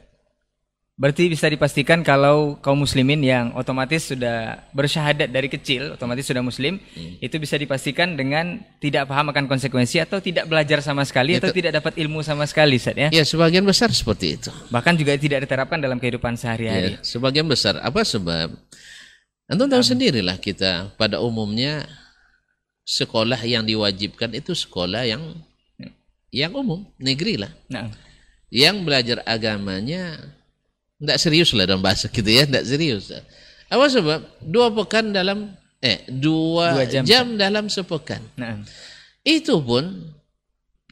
Berarti 1.00 1.32
bisa 1.32 1.48
dipastikan 1.48 2.04
kalau 2.04 2.60
kaum 2.60 2.84
muslimin 2.84 3.24
yang 3.24 3.56
otomatis 3.56 4.12
sudah 4.12 4.68
bersyahadat 4.76 5.32
dari 5.32 5.48
kecil, 5.48 5.96
otomatis 5.96 6.28
sudah 6.28 6.44
muslim, 6.44 6.76
hmm. 6.76 7.24
itu 7.24 7.40
bisa 7.40 7.56
dipastikan 7.56 8.20
dengan 8.20 8.60
tidak 8.84 9.08
paham 9.08 9.32
akan 9.32 9.48
konsekuensi 9.48 9.96
atau 9.96 10.20
tidak 10.20 10.44
belajar 10.44 10.84
sama 10.84 11.00
sekali 11.08 11.40
itu, 11.40 11.48
atau 11.48 11.56
tidak 11.56 11.80
dapat 11.80 11.96
ilmu 11.96 12.20
sama 12.20 12.44
sekali, 12.44 12.76
Ustaz 12.76 13.00
ya? 13.00 13.08
Ya, 13.16 13.24
sebagian 13.24 13.64
besar 13.64 13.88
seperti 13.96 14.36
itu. 14.36 14.52
Bahkan 14.68 15.00
juga 15.00 15.16
tidak 15.16 15.48
diterapkan 15.48 15.80
dalam 15.80 15.96
kehidupan 15.96 16.36
sehari-hari. 16.36 17.00
Ya, 17.00 17.00
sebagian 17.00 17.48
besar. 17.48 17.80
Apa 17.80 18.04
sebab? 18.04 18.52
Antum 19.48 19.72
tahu 19.72 19.80
sendirilah 19.80 20.36
kita 20.36 20.92
pada 21.00 21.24
umumnya 21.24 21.88
sekolah 22.84 23.38
yang 23.44 23.62
diwajibkan 23.64 24.34
itu 24.34 24.52
sekolah 24.56 25.06
yang 25.06 25.22
yang 26.30 26.54
umum, 26.54 26.86
negeri 26.98 27.38
lah. 27.38 27.50
Nah. 27.66 27.90
Yang 28.50 28.76
belajar 28.82 29.18
agamanya 29.26 30.18
tidak 31.00 31.18
serius 31.22 31.50
lah 31.56 31.64
dalam 31.66 31.82
bahasa 31.82 32.06
kita 32.10 32.30
ya, 32.30 32.44
tidak 32.46 32.64
serius. 32.66 33.10
Apa 33.70 33.86
sebab? 33.88 34.20
Dua 34.42 34.70
pekan 34.74 35.14
dalam 35.14 35.54
eh 35.80 36.04
dua, 36.10 36.76
dua 36.76 36.86
jam, 36.86 37.02
jam 37.08 37.26
dalam 37.40 37.72
sepekan. 37.72 38.20
Nah. 38.36 38.62
Itu 39.24 39.64
pun 39.64 40.12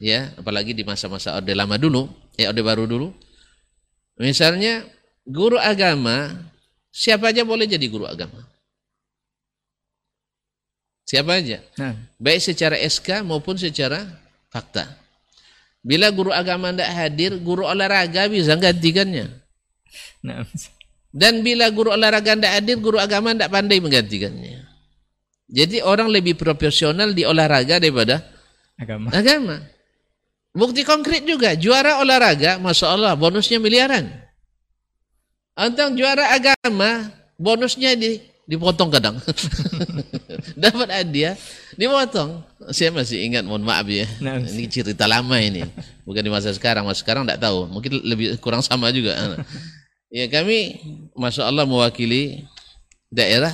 ya, 0.01 0.33
apalagi 0.33 0.73
di 0.73 0.81
masa-masa 0.81 1.37
orde 1.37 1.53
lama 1.53 1.77
dulu, 1.77 2.09
ya 2.35 2.49
orde 2.49 2.63
baru 2.65 2.89
dulu. 2.89 3.13
Misalnya 4.19 4.83
guru 5.23 5.61
agama, 5.61 6.33
siapa 6.89 7.29
aja 7.29 7.45
boleh 7.45 7.69
jadi 7.69 7.85
guru 7.85 8.09
agama. 8.09 8.48
Siapa 11.09 11.41
aja. 11.41 11.57
Nah. 11.73 11.97
Baik 12.21 12.53
secara 12.53 12.77
SK 12.77 13.25
maupun 13.25 13.57
secara 13.57 14.05
fakta. 14.53 14.85
Bila 15.81 16.13
guru 16.13 16.29
agama 16.29 16.69
tidak 16.69 16.93
hadir, 16.93 17.33
guru 17.41 17.65
olahraga 17.65 18.29
bisa 18.29 18.53
gantikannya. 18.53 19.25
Nah. 20.21 20.45
Dan 21.09 21.41
bila 21.41 21.65
guru 21.73 21.89
olahraga 21.97 22.37
tidak 22.37 22.53
hadir, 22.61 22.77
guru 22.77 23.01
agama 23.01 23.33
tidak 23.33 23.49
pandai 23.49 23.81
menggantikannya. 23.81 24.69
Jadi 25.49 25.81
orang 25.81 26.13
lebih 26.13 26.37
profesional 26.37 27.09
di 27.09 27.25
olahraga 27.25 27.81
daripada 27.81 28.21
agama. 28.77 29.09
agama. 29.09 29.57
Bukti 30.53 30.85
konkret 30.85 31.25
juga, 31.25 31.57
juara 31.57 31.97
olahraga, 32.05 32.61
Masya 32.61 32.85
Allah, 32.85 33.17
bonusnya 33.17 33.57
miliaran. 33.57 34.13
Antang 35.57 35.97
juara 35.97 36.37
agama, 36.37 37.09
bonusnya 37.41 37.97
di, 37.97 38.21
dipotong 38.49 38.89
kadang. 38.89 39.21
Dapat 40.65 40.89
hadiah, 40.89 41.37
dipotong. 41.77 42.41
Saya 42.73 42.89
masih 42.89 43.21
ingat, 43.21 43.45
mohon 43.45 43.61
maaf 43.61 43.85
ya. 43.85 44.09
Nah, 44.17 44.41
ini 44.41 44.65
cerita 44.65 45.05
lama 45.05 45.37
ini. 45.37 45.61
Bukan 46.01 46.25
di 46.25 46.33
masa 46.33 46.49
sekarang, 46.49 46.89
masa 46.89 47.05
sekarang 47.05 47.29
tidak 47.29 47.45
tahu. 47.45 47.69
Mungkin 47.69 48.01
lebih 48.01 48.41
kurang 48.41 48.65
sama 48.65 48.89
juga. 48.89 49.13
Ya 50.09 50.25
kami, 50.25 50.81
masya 51.13 51.45
Allah 51.45 51.69
mewakili 51.69 52.41
daerah 53.13 53.53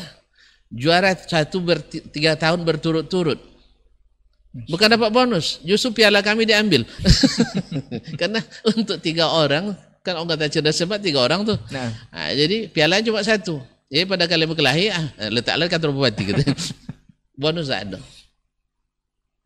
juara 0.72 1.12
satu 1.12 1.60
ber, 1.60 1.84
tiga 1.84 2.32
tahun 2.40 2.64
berturut-turut. 2.64 3.36
Bukan 4.72 4.88
dapat 4.88 5.12
bonus, 5.12 5.60
justru 5.68 5.92
piala 5.92 6.24
kami 6.24 6.48
diambil. 6.48 6.88
Karena 8.20 8.40
untuk 8.72 9.04
tiga 9.04 9.36
orang, 9.36 9.76
kan 10.00 10.16
orang 10.16 10.40
kata 10.40 10.48
cerdas 10.48 10.80
sebab 10.80 10.96
tiga 11.04 11.28
orang 11.28 11.44
tuh. 11.44 11.60
Nah. 11.76 11.92
nah 12.08 12.32
jadi 12.32 12.72
piala 12.72 13.04
cuma 13.04 13.20
satu. 13.20 13.60
Jadi 13.90 14.04
pada 14.10 14.26
kali 14.26 14.50
berkelahi, 14.50 14.86
ah, 14.90 15.06
letaklah 15.30 15.70
kantor 15.70 15.94
bupati 15.94 16.24
gitu. 16.26 16.42
bonus 17.42 17.70
ada. 17.70 18.02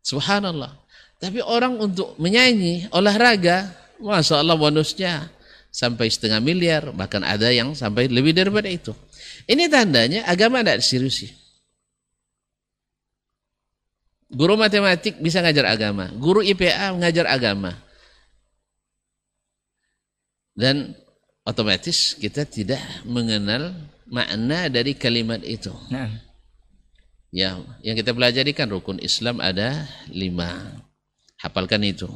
Subhanallah. 0.00 0.80
Tapi 1.20 1.44
orang 1.44 1.76
untuk 1.76 2.16
menyanyi, 2.16 2.88
olahraga, 2.96 3.68
Masya 4.00 4.40
Allah 4.40 4.56
bonusnya 4.56 5.28
sampai 5.68 6.08
setengah 6.08 6.40
miliar, 6.40 6.88
bahkan 6.96 7.20
ada 7.20 7.52
yang 7.52 7.76
sampai 7.76 8.08
lebih 8.08 8.32
daripada 8.32 8.66
itu. 8.66 8.96
Ini 9.44 9.68
tandanya 9.68 10.24
agama 10.24 10.64
tidak 10.64 10.80
seriusi. 10.80 11.28
Guru 14.30 14.56
matematik 14.56 15.20
bisa 15.20 15.42
ngajar 15.44 15.74
agama, 15.74 16.08
guru 16.16 16.40
IPA 16.40 16.96
mengajar 16.96 17.26
agama. 17.28 17.74
Dan 20.56 20.94
otomatis 21.44 22.14
kita 22.14 22.46
tidak 22.46 22.80
mengenal 23.02 23.74
makna 24.10 24.66
dari 24.66 24.92
kalimat 24.98 25.40
itu. 25.46 25.70
Nah. 25.88 26.10
Ya, 27.30 27.62
yang 27.86 27.94
kita 27.94 28.10
pelajari 28.10 28.50
kan 28.50 28.66
rukun 28.66 28.98
Islam 28.98 29.38
ada 29.38 29.86
lima. 30.10 30.82
Hafalkan 31.38 31.86
itu. 31.86 32.10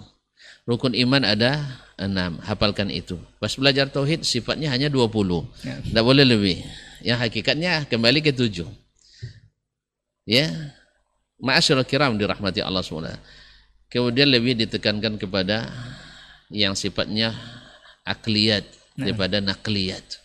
Rukun 0.66 0.92
iman 0.92 1.22
ada 1.22 1.62
enam. 1.94 2.42
Hafalkan 2.42 2.90
itu. 2.90 3.14
Pas 3.38 3.54
belajar 3.54 3.86
tauhid 3.88 4.26
sifatnya 4.26 4.74
hanya 4.74 4.90
dua 4.90 5.06
puluh. 5.06 5.46
Ya. 5.62 5.78
Tidak 5.80 6.04
boleh 6.04 6.26
lebih. 6.26 6.66
Yang 7.00 7.30
hakikatnya 7.30 7.86
kembali 7.86 8.20
ke 8.26 8.34
tujuh. 8.34 8.66
Ya. 10.26 10.50
Ma'asyarul 11.38 11.86
kiram 11.86 12.16
dirahmati 12.16 12.64
Allah 12.64 12.80
SWT. 12.80 13.20
Kemudian 13.92 14.32
lebih 14.32 14.56
ditekankan 14.56 15.20
kepada 15.20 15.68
yang 16.48 16.72
sifatnya 16.72 17.36
akliyat 18.02 18.64
nah. 18.96 19.06
daripada 19.06 19.44
nakliyat. 19.44 20.23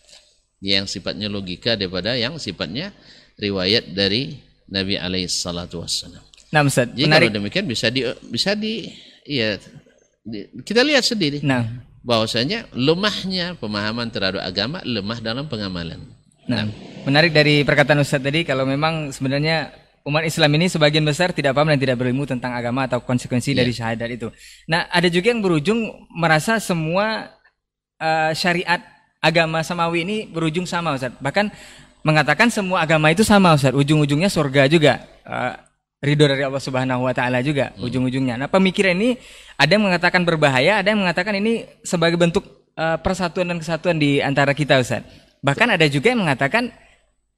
Yang 0.60 1.00
sifatnya 1.00 1.32
logika 1.32 1.72
daripada 1.74 2.12
yang 2.14 2.36
sifatnya 2.36 2.92
riwayat 3.40 3.96
dari 3.96 4.36
Nabi 4.68 5.00
alaihi 5.00 5.26
salatu 5.26 5.80
wassalam. 5.80 6.20
Nah, 6.52 6.60
Ustaz, 6.62 6.92
Jadi 6.92 7.08
menarik. 7.08 7.32
kalau 7.32 7.38
demikian 7.40 7.64
bisa 7.64 7.88
di 7.88 8.04
bisa 8.28 8.52
di 8.52 8.92
ya 9.24 9.56
kita 10.62 10.84
lihat 10.84 11.02
sendiri. 11.02 11.40
Nah, 11.40 11.64
bahwasanya 12.04 12.68
lemahnya 12.76 13.56
pemahaman 13.56 14.12
terhadap 14.12 14.44
agama 14.44 14.84
lemah 14.84 15.18
dalam 15.20 15.48
pengamalan. 15.48 16.00
Nah, 16.44 16.64
nah, 16.64 16.66
menarik 17.06 17.32
dari 17.32 17.62
perkataan 17.64 18.02
Ustaz 18.02 18.20
tadi 18.20 18.44
kalau 18.44 18.68
memang 18.68 19.14
sebenarnya 19.14 19.72
umat 20.04 20.24
Islam 20.24 20.50
ini 20.56 20.66
sebagian 20.68 21.04
besar 21.04 21.30
tidak 21.32 21.56
paham 21.56 21.70
dan 21.72 21.80
tidak 21.80 21.96
berilmu 21.96 22.24
tentang 22.24 22.52
agama 22.52 22.84
atau 22.88 23.00
konsekuensi 23.00 23.52
Iya. 23.52 23.58
dari 23.64 23.72
syahadat 23.72 24.10
itu. 24.10 24.28
Nah, 24.66 24.88
ada 24.90 25.08
juga 25.08 25.32
yang 25.32 25.40
berujung 25.40 25.80
merasa 26.12 26.60
semua 26.60 27.30
eh, 27.96 28.32
syariat 28.34 28.80
agama 29.20 29.60
samawi 29.60 30.02
ini 30.02 30.16
berujung 30.26 30.64
sama 30.64 30.96
Ustaz. 30.96 31.12
Bahkan 31.20 31.52
mengatakan 32.00 32.48
semua 32.48 32.80
agama 32.80 33.12
itu 33.12 33.20
sama 33.22 33.52
Ustaz. 33.52 33.76
Ujung-ujungnya 33.76 34.32
surga 34.32 34.66
juga. 34.66 35.04
Eh, 35.24 35.54
ridho 36.00 36.24
dari 36.24 36.40
Allah 36.40 36.60
Subhanahu 36.64 37.04
wa 37.04 37.12
taala 37.12 37.44
juga 37.44 37.76
ujung-ujungnya. 37.76 38.40
Nah, 38.40 38.48
pemikiran 38.48 38.96
ini 38.96 39.20
ada 39.60 39.70
yang 39.76 39.84
mengatakan 39.84 40.24
berbahaya, 40.24 40.80
ada 40.80 40.88
yang 40.96 41.04
mengatakan 41.04 41.36
ini 41.36 41.68
sebagai 41.84 42.16
bentuk 42.16 42.44
eh, 42.74 42.98
persatuan 43.04 43.52
dan 43.52 43.60
kesatuan 43.60 44.00
di 44.00 44.24
antara 44.24 44.56
kita 44.56 44.80
Ustaz. 44.80 45.04
Bahkan 45.44 45.76
ada 45.76 45.84
juga 45.88 46.12
yang 46.12 46.24
mengatakan 46.24 46.72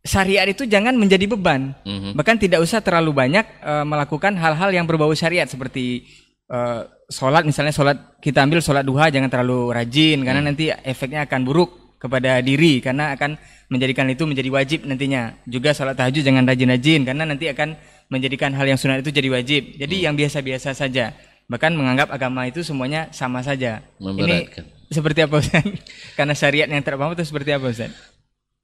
syariat 0.03 0.47
itu 0.47 0.67
jangan 0.67 0.95
menjadi 0.95 1.27
beban. 1.31 1.75
Mhm. 1.83 2.15
Bahkan 2.15 2.37
tidak 2.39 2.63
usah 2.63 2.79
terlalu 2.79 3.11
banyak 3.11 3.43
eh, 3.43 3.85
melakukan 3.87 4.39
hal-hal 4.39 4.71
yang 4.71 4.87
berbau 4.87 5.11
syariat 5.19 5.51
seperti 5.51 6.07
eh, 6.47 6.81
sholat 7.13 7.45
misalnya 7.45 7.71
sholat 7.71 8.19
kita 8.25 8.41
ambil 8.41 8.65
sholat 8.65 8.83
duha 8.83 9.13
jangan 9.13 9.29
terlalu 9.29 9.71
rajin 9.71 10.25
karena 10.25 10.41
nanti 10.41 10.73
efeknya 10.73 11.29
akan 11.29 11.41
buruk 11.45 11.71
kepada 12.01 12.41
diri 12.43 12.83
karena 12.83 13.15
akan 13.15 13.39
menjadikan 13.71 14.11
itu 14.11 14.27
menjadi 14.27 14.51
wajib 14.51 14.81
nantinya. 14.89 15.37
Juga 15.47 15.71
sholat 15.77 15.95
tahajud 15.95 16.25
jangan 16.25 16.49
rajin-rajin 16.49 17.07
karena 17.07 17.23
nanti 17.23 17.47
akan 17.47 17.79
menjadikan 18.11 18.51
hal 18.57 18.67
yang 18.67 18.81
sunat 18.81 19.05
itu 19.05 19.15
jadi 19.15 19.29
wajib. 19.31 19.79
Jadi 19.79 19.97
yang 20.03 20.19
biasa-biasa 20.19 20.75
saja. 20.75 21.15
Bahkan 21.47 21.77
menganggap 21.77 22.09
agama 22.11 22.49
itu 22.49 22.65
semuanya 22.65 23.13
sama 23.13 23.45
saja. 23.45 23.85
Ini 24.01 24.49
seperti 24.91 25.23
apa 25.23 25.39
Ustaz? 25.39 25.63
karena 26.19 26.35
syariat 26.35 26.69
yang 26.69 26.83
terpaham 26.83 27.15
itu 27.15 27.23
seperti 27.23 27.55
apa 27.55 27.71
Ustaz? 27.71 27.93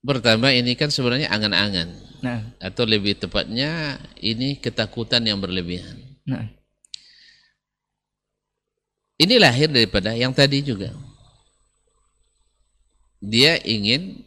Pertama 0.02 0.50
ini 0.50 0.74
kan 0.74 0.90
sebenarnya 0.90 1.30
angan-angan 1.30 2.08
Nah, 2.18 2.50
atau 2.58 2.82
lebih 2.82 3.14
tepatnya 3.14 4.02
ini 4.18 4.58
ketakutan 4.58 5.22
yang 5.22 5.38
berlebihan. 5.38 6.18
nah, 6.26 6.50
Ini 9.18 9.34
lahir 9.42 9.66
daripada 9.66 10.14
yang 10.14 10.30
tadi 10.30 10.62
juga. 10.62 10.94
Dia 13.18 13.58
ingin 13.66 14.22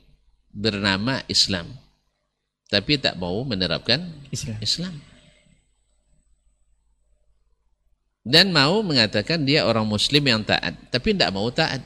bernama 0.51 1.23
Islam, 1.31 1.71
tapi 2.67 2.99
tak 2.99 3.15
mau 3.15 3.39
menerapkan 3.47 4.03
Islam. 4.35 4.59
Islam. 4.59 4.93
Dan 8.21 8.51
mau 8.51 8.83
mengatakan 8.83 9.47
dia 9.47 9.63
orang 9.63 9.87
muslim 9.87 10.27
yang 10.27 10.43
taat, 10.43 10.75
tapi 10.91 11.15
tidak 11.15 11.31
mau 11.31 11.47
taat. 11.49 11.79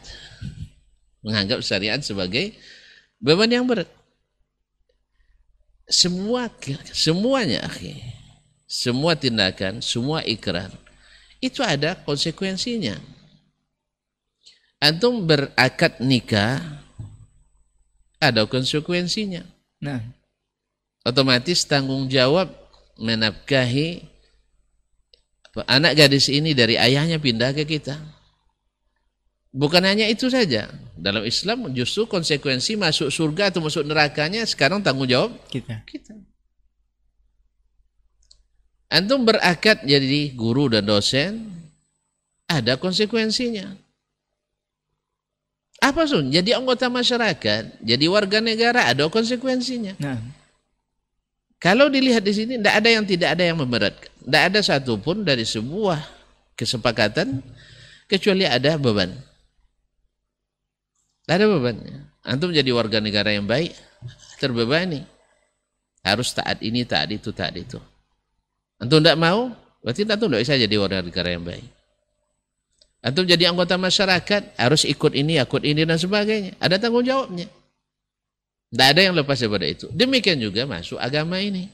Menganggap 1.22 1.62
syariat 1.62 2.02
sebagai 2.02 2.58
beban 3.22 3.54
yang 3.54 3.70
berat. 3.70 3.88
Semua 5.86 6.50
semuanya 6.90 7.70
akhi. 7.70 8.02
Semua 8.66 9.14
tindakan, 9.14 9.78
semua 9.78 10.26
ikrar 10.26 10.74
itu 11.40 11.64
ada 11.66 11.98
konsekuensinya. 12.04 12.96
Antum 14.80 15.24
berakad 15.26 15.98
nikah 16.04 16.62
ada 18.20 18.46
konsekuensinya 18.46 19.56
Nah, 19.86 20.02
otomatis 21.06 21.68
tanggung 21.68 22.08
jawab 22.10 22.50
menafkahi 22.98 24.02
anak 25.70 25.96
gadis 25.96 26.28
ini 26.28 26.52
dari 26.52 26.76
ayahnya 26.76 27.22
pindah 27.22 27.54
ke 27.56 27.64
kita. 27.64 27.96
Bukan 29.56 29.88
hanya 29.88 30.04
itu 30.12 30.28
saja. 30.28 30.68
Dalam 31.00 31.24
Islam 31.24 31.72
justru 31.72 32.04
konsekuensi 32.10 32.76
masuk 32.76 33.08
surga 33.08 33.56
atau 33.56 33.64
masuk 33.64 33.88
nerakanya 33.88 34.44
sekarang 34.44 34.84
tanggung 34.84 35.08
jawab 35.08 35.32
kita. 35.48 35.80
kita. 35.88 36.12
Antum 38.96 39.28
berakad 39.28 39.84
jadi 39.84 40.32
guru 40.32 40.72
dan 40.72 40.88
dosen, 40.88 41.52
ada 42.48 42.80
konsekuensinya. 42.80 43.76
Apa 45.84 46.08
sun? 46.08 46.32
Jadi 46.32 46.56
anggota 46.56 46.88
masyarakat, 46.88 47.84
jadi 47.84 48.06
warga 48.08 48.40
negara, 48.40 48.88
ada 48.88 49.12
konsekuensinya. 49.12 50.00
Nah, 50.00 50.16
Kalau 51.60 51.92
dilihat 51.92 52.24
di 52.24 52.32
sini, 52.32 52.56
tidak 52.56 52.76
ada 52.80 52.90
yang 52.94 53.04
tidak 53.04 53.30
ada 53.36 53.44
yang 53.44 53.58
memberatkan. 53.60 54.12
Tidak 54.24 54.44
ada 54.54 54.60
satupun 54.64 55.28
dari 55.28 55.44
sebuah 55.44 56.00
kesepakatan 56.56 57.44
kecuali 58.08 58.48
ada 58.48 58.80
beban. 58.80 59.12
Tidak 61.26 61.36
ada 61.36 61.48
bebannya. 61.52 62.06
Antum 62.22 62.54
jadi 62.54 62.70
warga 62.70 63.02
negara 63.02 63.34
yang 63.34 63.50
baik, 63.50 63.74
terbebani. 64.38 65.04
Harus 66.06 66.32
taat 66.38 66.62
ini, 66.62 66.86
taat 66.86 67.10
itu, 67.12 67.34
taat 67.34 67.58
itu. 67.58 67.82
Antum 68.76 69.00
tidak 69.00 69.16
mau, 69.16 69.56
berarti 69.80 70.04
antum 70.04 70.28
tidak 70.28 70.42
bisa 70.44 70.56
jadi 70.60 70.76
warga 70.76 71.00
negara 71.00 71.30
yang 71.32 71.44
baik. 71.48 71.66
Antum 73.06 73.24
jadi 73.24 73.54
anggota 73.54 73.78
masyarakat, 73.78 74.58
harus 74.58 74.82
ikut 74.84 75.14
ini, 75.14 75.38
ikut 75.38 75.62
ini, 75.62 75.86
dan 75.86 76.02
sebagainya. 76.02 76.58
Ada 76.58 76.82
tanggung 76.82 77.06
jawabnya. 77.06 77.46
Tidak 78.74 78.88
ada 78.92 79.02
yang 79.06 79.14
lepas 79.14 79.38
daripada 79.38 79.70
itu. 79.70 79.88
Demikian 79.94 80.42
juga 80.42 80.66
masuk 80.66 80.98
agama 80.98 81.38
ini. 81.38 81.70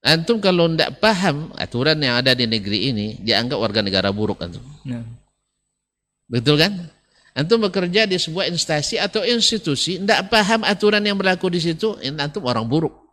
Antum 0.00 0.40
kalau 0.40 0.72
tidak 0.72 1.00
paham 1.04 1.52
aturan 1.56 2.00
yang 2.00 2.16
ada 2.16 2.32
di 2.32 2.48
negeri 2.48 2.92
ini, 2.92 3.06
dianggap 3.20 3.60
warga 3.60 3.80
negara 3.84 4.08
buruk 4.08 4.40
antum. 4.40 4.64
nah, 4.88 5.04
Betul 6.24 6.60
kan? 6.60 6.72
Antum 7.36 7.60
bekerja 7.60 8.08
di 8.08 8.16
sebuah 8.16 8.48
instansi 8.48 8.96
atau 8.96 9.20
institusi, 9.20 10.00
tidak 10.00 10.32
paham 10.32 10.64
aturan 10.64 11.04
yang 11.04 11.20
berlaku 11.20 11.52
di 11.52 11.60
situ, 11.60 11.92
antum 12.00 12.48
orang 12.48 12.64
buruk. 12.64 13.03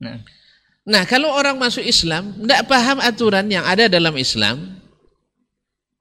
Nah, 0.00 0.20
Nah, 0.86 1.02
kalau 1.02 1.34
orang 1.34 1.58
masuk 1.58 1.82
Islam, 1.82 2.30
tidak 2.46 2.70
paham 2.70 3.02
aturan 3.02 3.50
yang 3.50 3.66
ada 3.66 3.90
dalam 3.90 4.14
Islam, 4.14 4.78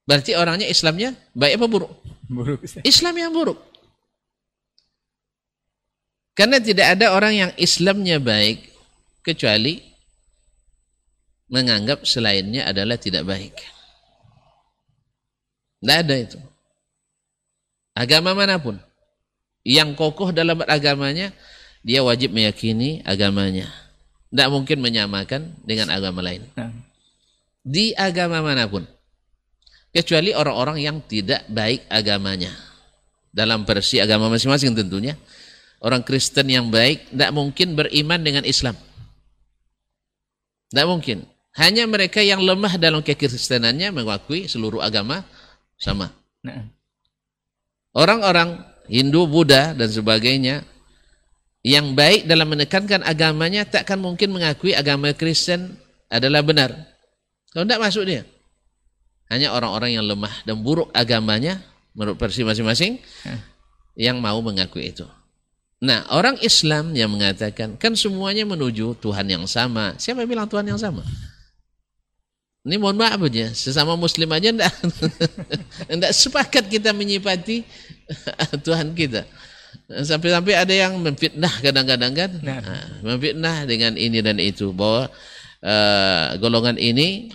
berarti 0.05 0.37
orangnya 0.37 0.69
Islamnya 0.69 1.17
baik 1.33 1.57
apa 1.57 1.65
buruk? 1.65 1.93
buruk. 2.29 2.61
Islam 2.85 3.17
yang 3.17 3.33
buruk. 3.33 3.57
Karena 6.37 6.61
tidak 6.61 6.93
ada 6.93 7.17
orang 7.17 7.33
yang 7.33 7.51
Islamnya 7.57 8.21
baik 8.21 8.69
kecuali 9.25 9.81
menganggap 11.49 12.05
selainnya 12.05 12.69
adalah 12.69 13.01
tidak 13.01 13.25
baik. 13.25 13.57
Tidak 15.81 15.97
ada 15.97 16.13
itu. 16.13 16.37
Agama 17.97 18.37
mana 18.37 18.61
pun 18.61 18.77
yang 19.65 19.97
kokoh 19.97 20.29
dalam 20.29 20.61
agamanya, 20.69 21.33
dia 21.81 22.05
wajib 22.05 22.29
meyakini 22.29 23.01
agamanya. 23.01 23.84
Tidak 24.35 24.51
mungkin 24.51 24.83
menyamakan 24.83 25.63
dengan 25.63 25.87
agama 25.95 26.19
lain. 26.19 26.43
Nah, 26.59 26.67
Di 27.63 27.95
agama 27.95 28.43
mana 28.43 28.67
pun. 28.67 28.83
Kecuali 29.95 30.35
orang-orang 30.35 30.83
yang 30.83 30.99
tidak 31.07 31.47
baik 31.47 31.87
agamanya. 31.87 32.51
Dalam 33.31 33.63
versi 33.63 34.03
agama 34.03 34.27
masing-masing 34.27 34.75
tentunya. 34.75 35.15
Orang 35.79 36.03
Kristen 36.03 36.51
yang 36.51 36.67
baik 36.67 37.15
tidak 37.15 37.31
mungkin 37.31 37.79
beriman 37.79 38.19
dengan 38.19 38.43
Islam. 38.43 38.75
Tidak 40.67 40.83
mungkin. 40.83 41.23
Hanya 41.55 41.87
mereka 41.87 42.19
yang 42.19 42.43
lemah 42.43 42.75
dalam 42.75 42.99
kekristenannya 42.99 43.87
mengakui 43.95 44.51
seluruh 44.51 44.83
agama 44.83 45.23
sama. 45.79 46.11
nah, 46.43 46.67
Orang-orang 47.95 48.59
Hindu, 48.91 49.31
Buddha, 49.31 49.71
dan 49.71 49.87
sebagainya 49.87 50.67
yang 51.65 51.97
baik 51.97 52.29
dalam 52.29 52.45
menekankan 52.45 53.01
agamanya 53.01 53.65
takkan 53.65 53.97
mungkin 53.97 54.29
mengakui 54.29 54.77
agama 54.77 55.09
Kristen 55.17 55.73
adalah 56.13 56.45
benar. 56.45 56.77
Kalau 57.49 57.65
tidak 57.65 57.81
masuk 57.81 58.05
dia. 58.05 58.21
Hanya 59.33 59.49
orang-orang 59.49 59.97
yang 59.97 60.05
lemah 60.05 60.45
dan 60.45 60.61
buruk 60.61 60.93
agamanya 60.93 61.57
menurut 61.97 62.21
versi 62.21 62.45
masing-masing 62.45 63.01
Hah. 63.25 63.41
yang 63.97 64.21
mau 64.21 64.37
mengakui 64.45 64.93
itu. 64.93 65.09
Nah, 65.81 66.05
orang 66.13 66.37
Islam 66.45 66.93
yang 66.93 67.09
mengatakan 67.09 67.73
kan 67.81 67.97
semuanya 67.97 68.45
menuju 68.45 69.01
Tuhan 69.01 69.25
yang 69.25 69.49
sama. 69.49 69.97
Siapa 69.97 70.21
yang 70.21 70.29
bilang 70.29 70.45
Tuhan 70.45 70.69
yang 70.69 70.77
sama? 70.77 71.01
Ini 72.65 72.77
mohon 72.77 72.97
maaf 72.97 73.17
aja, 73.21 73.53
sesama 73.53 73.93
muslim 73.97 74.25
aja 74.33 74.49
enggak, 74.49 74.73
enggak 75.85 76.13
sepakat 76.21 76.65
kita 76.65 76.93
menyipati 76.93 77.61
Tuhan 78.65 78.93
kita. 78.93 79.25
Sampai-sampai 79.89 80.53
ada 80.55 80.73
yang 80.73 80.97
memfitnah 80.99 81.53
kadang-kadang 81.61 82.13
kan, 82.15 82.31
Nah. 82.41 82.59
Nah, 82.61 82.85
memfitnah 83.03 83.67
dengan 83.69 83.93
ini 83.95 84.19
dan 84.19 84.39
itu 84.41 84.71
bahwa 84.75 85.09
eh, 85.61 86.37
golongan 86.41 86.77
ini 86.77 87.29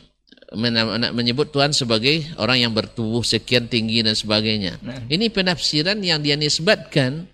men- 0.55 1.15
menyebut 1.15 1.55
Tuhan 1.55 1.71
sebagai 1.71 2.27
orang 2.39 2.63
yang 2.67 2.73
bertubuh 2.75 3.23
sekian 3.23 3.71
tinggi 3.71 4.03
dan 4.03 4.19
sebagainya. 4.19 4.79
Nah. 4.83 5.03
Ini 5.07 5.31
penafsiran 5.31 5.99
yang 6.03 6.23
dia 6.23 6.35
nisbatkan 6.35 7.27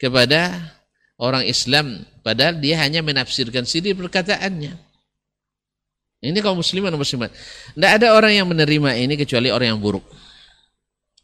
kepada 0.00 0.72
orang 1.18 1.44
Islam, 1.44 2.06
padahal 2.22 2.56
dia 2.62 2.78
hanya 2.80 3.02
menafsirkan 3.02 3.66
sendiri 3.66 3.98
perkataannya. 3.98 4.78
Ini 6.18 6.38
kaum 6.42 6.58
musliman 6.58 6.90
dan 6.90 6.98
muslimat. 6.98 7.30
Tidak 7.78 7.90
ada 8.02 8.10
orang 8.10 8.34
yang 8.34 8.46
menerima 8.50 8.90
ini 8.98 9.14
kecuali 9.14 9.54
orang 9.54 9.74
yang 9.74 9.80
buruk. 9.82 10.02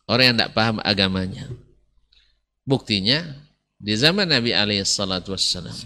Orang 0.07 0.25
yang 0.31 0.37
tidak 0.39 0.55
paham 0.55 0.79
agamanya. 0.85 1.51
Buktinya, 2.65 3.21
di 3.77 3.93
zaman 3.93 4.33
Nabi 4.33 4.57
alaihissalatu 4.57 5.37
wassalam, 5.37 5.77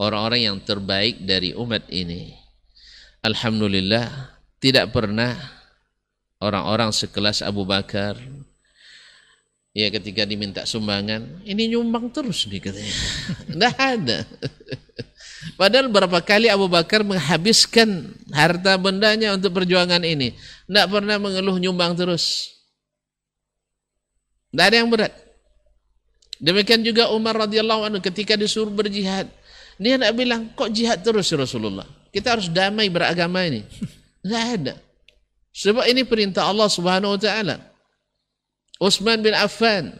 orang-orang 0.00 0.48
yang 0.48 0.56
terbaik 0.64 1.20
dari 1.20 1.52
umat 1.52 1.84
ini. 1.92 2.32
Alhamdulillah 3.24 4.32
tidak 4.60 4.92
pernah 4.92 5.36
orang-orang 6.40 6.92
sekelas 6.92 7.40
Abu 7.40 7.64
Bakar 7.64 8.20
ya 9.74 9.90
ketika 9.90 10.22
diminta 10.28 10.62
sumbangan 10.68 11.40
ini 11.42 11.72
nyumbang 11.72 12.12
terus 12.12 12.46
nih 12.46 12.60
katanya. 12.62 12.94
Tidak 13.50 13.74
ada. 13.74 14.18
Padahal 15.60 15.88
berapa 15.92 16.18
kali 16.24 16.48
Abu 16.48 16.68
Bakar 16.68 17.04
menghabiskan 17.04 18.12
harta 18.32 18.76
bendanya 18.80 19.36
untuk 19.36 19.52
perjuangan 19.56 20.00
ini. 20.04 20.32
Tidak 20.68 20.86
pernah 20.88 21.20
mengeluh 21.20 21.56
nyumbang 21.60 21.96
terus. 21.96 22.54
Tidak 24.52 24.64
ada 24.64 24.76
yang 24.80 24.88
berat. 24.88 25.23
Demikian 26.42 26.82
juga 26.82 27.10
Umar 27.14 27.46
radhiyallahu 27.46 27.86
anhu 27.86 28.00
ketika 28.02 28.34
disuruh 28.34 28.72
berjihad. 28.72 29.30
Dia 29.78 29.98
tidak 29.98 30.14
bilang, 30.14 30.50
kok 30.54 30.70
jihad 30.70 31.02
terus 31.02 31.26
ya 31.30 31.38
Rasulullah? 31.38 31.86
Kita 32.14 32.38
harus 32.38 32.46
damai 32.46 32.86
beragama 32.90 33.42
ini. 33.42 33.66
Tidak 34.22 34.44
ada. 34.58 34.74
Sebab 35.54 35.86
ini 35.90 36.06
perintah 36.06 36.46
Allah 36.46 36.70
subhanahu 36.70 37.14
wa 37.14 37.20
ta'ala. 37.20 37.56
Utsman 38.78 39.22
bin 39.22 39.34
Affan 39.34 39.94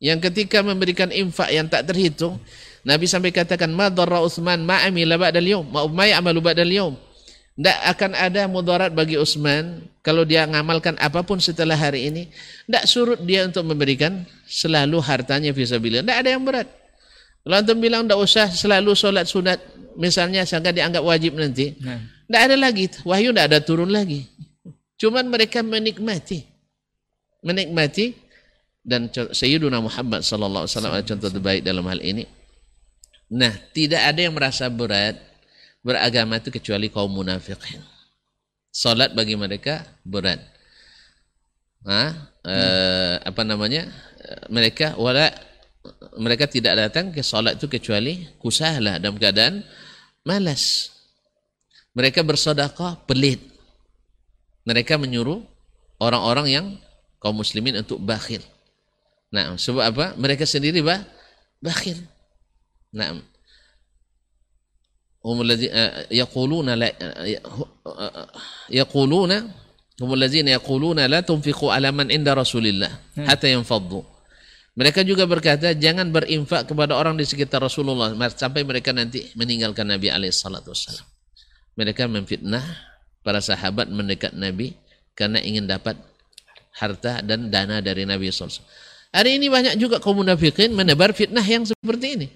yang 0.00 0.20
ketika 0.20 0.64
memberikan 0.64 1.12
infak 1.12 1.52
yang 1.52 1.68
tak 1.68 1.88
terhitung, 1.88 2.40
Nabi 2.86 3.04
sampai 3.04 3.32
katakan, 3.34 3.68
"Ma 3.68 3.92
dharra 3.92 4.24
Utsman 4.24 4.64
ma 4.64 4.80
amila 4.84 5.20
ba'dal 5.20 5.44
yawm, 5.44 5.66
ma 5.68 5.84
ma 5.88 6.04
ya'malu 6.08 6.40
ba'dal 6.40 6.72
yawm." 6.72 6.94
Tidak 7.58 7.78
akan 7.90 8.14
ada 8.14 8.46
mudarat 8.46 8.94
bagi 8.94 9.18
Utsman 9.18 9.82
kalau 10.06 10.22
dia 10.22 10.46
ngamalkan 10.46 10.94
apa 11.02 11.26
pun 11.26 11.42
setelah 11.42 11.74
hari 11.74 12.06
ini. 12.06 12.30
Tidak 12.70 12.86
surut 12.86 13.18
dia 13.26 13.42
untuk 13.42 13.66
memberikan 13.66 14.22
selalu 14.46 15.02
hartanya 15.02 15.50
fisabilillah. 15.50 16.06
Tidak 16.06 16.18
ada 16.22 16.30
yang 16.38 16.46
berat. 16.46 16.70
Kalau 17.42 17.58
antum 17.58 17.82
bilang 17.82 18.06
tidak 18.06 18.22
usah 18.22 18.46
selalu 18.46 18.94
solat 18.94 19.26
sunat, 19.26 19.58
misalnya 19.98 20.46
sehingga 20.46 20.70
dianggap 20.70 21.02
wajib 21.02 21.34
nanti. 21.34 21.74
Tidak 21.74 22.30
nah. 22.30 22.46
ada 22.46 22.54
lagi. 22.54 22.94
Wahyu 23.02 23.34
tidak 23.34 23.50
ada 23.50 23.58
turun 23.58 23.90
lagi. 23.90 24.30
Cuman 24.94 25.26
mereka 25.26 25.58
menikmati. 25.58 26.46
Menikmati 27.42 28.14
dan 28.86 29.10
Sayyiduna 29.10 29.82
Muhammad 29.82 30.22
sallallahu 30.22 30.64
alaihi 30.64 30.74
wasallam 30.78 30.94
contoh 31.02 31.30
terbaik 31.34 31.66
dalam 31.66 31.82
hal 31.90 31.98
ini. 32.06 32.22
Nah, 33.28 33.50
tidak 33.74 34.08
ada 34.08 34.20
yang 34.24 34.32
merasa 34.32 34.70
berat 34.72 35.27
beragama 35.88 36.36
itu 36.36 36.52
kecuali 36.52 36.92
kaum 36.92 37.08
munafikin. 37.08 37.80
Salat 38.68 39.16
bagi 39.16 39.40
mereka 39.40 39.88
berat. 40.04 40.44
Hah? 41.88 42.12
Eh, 42.44 43.16
apa 43.24 43.40
namanya? 43.48 43.88
Mereka 44.52 45.00
wala 45.00 45.32
mereka 46.20 46.44
tidak 46.44 46.76
datang 46.76 47.08
ke 47.08 47.24
salat 47.24 47.56
itu 47.56 47.64
kecuali 47.64 48.28
kusahlah 48.36 49.00
dalam 49.00 49.16
keadaan 49.16 49.64
malas. 50.28 50.92
Mereka 51.96 52.20
bersedekah 52.20 53.08
pelit. 53.08 53.40
Mereka 54.68 55.00
menyuruh 55.00 55.40
orang-orang 56.04 56.46
yang 56.52 56.66
kaum 57.16 57.40
muslimin 57.40 57.80
untuk 57.80 57.96
bakhil. 58.04 58.44
Nah, 59.32 59.56
sebab 59.56 59.82
apa? 59.88 60.06
Mereka 60.20 60.44
sendiri 60.44 60.84
bah, 60.84 61.00
bakhil. 61.64 61.96
Nah, 62.92 63.16
هم 65.27 65.37
الذين 65.39 65.71
يقولون 66.11 66.67
لا 66.75 66.91
يقولون 68.67 69.31
هم 70.01 70.09
الذين 70.13 70.47
يقولون 70.47 70.99
لا 70.99 71.19
تنفقوا 71.23 71.79
على 71.79 71.95
من 71.95 72.11
عند 72.11 72.27
رسول 72.27 72.67
الله 72.67 72.91
حتى 73.23 73.55
ينفضوا 73.55 74.03
mereka 74.73 75.05
juga 75.05 75.29
berkata 75.29 75.77
jangan 75.77 76.09
berinfak 76.09 76.65
kepada 76.65 76.97
orang 76.97 77.13
di 77.13 77.29
sekitar 77.29 77.61
Rasulullah 77.61 78.09
sampai 78.33 78.65
mereka 78.65 78.89
nanti 78.89 79.29
meninggalkan 79.37 79.85
Nabi 79.85 80.09
alaihissalatu 80.09 80.73
wassalam. 80.73 81.05
Mereka 81.77 82.09
memfitnah 82.09 82.65
para 83.21 83.37
sahabat 83.37 83.93
mendekat 83.93 84.33
Nabi 84.33 84.73
karena 85.13 85.37
ingin 85.45 85.69
dapat 85.69 85.93
harta 86.73 87.21
dan 87.21 87.53
dana 87.53 87.85
dari 87.85 88.09
Nabi 88.09 88.33
SAW. 88.33 88.65
Hari 89.13 89.37
ini 89.37 89.45
banyak 89.45 89.77
juga 89.77 90.01
kaum 90.01 90.25
munafikin 90.25 90.73
menebar 90.73 91.13
fitnah 91.13 91.45
yang 91.45 91.69
seperti 91.69 92.17
ini. 92.17 92.27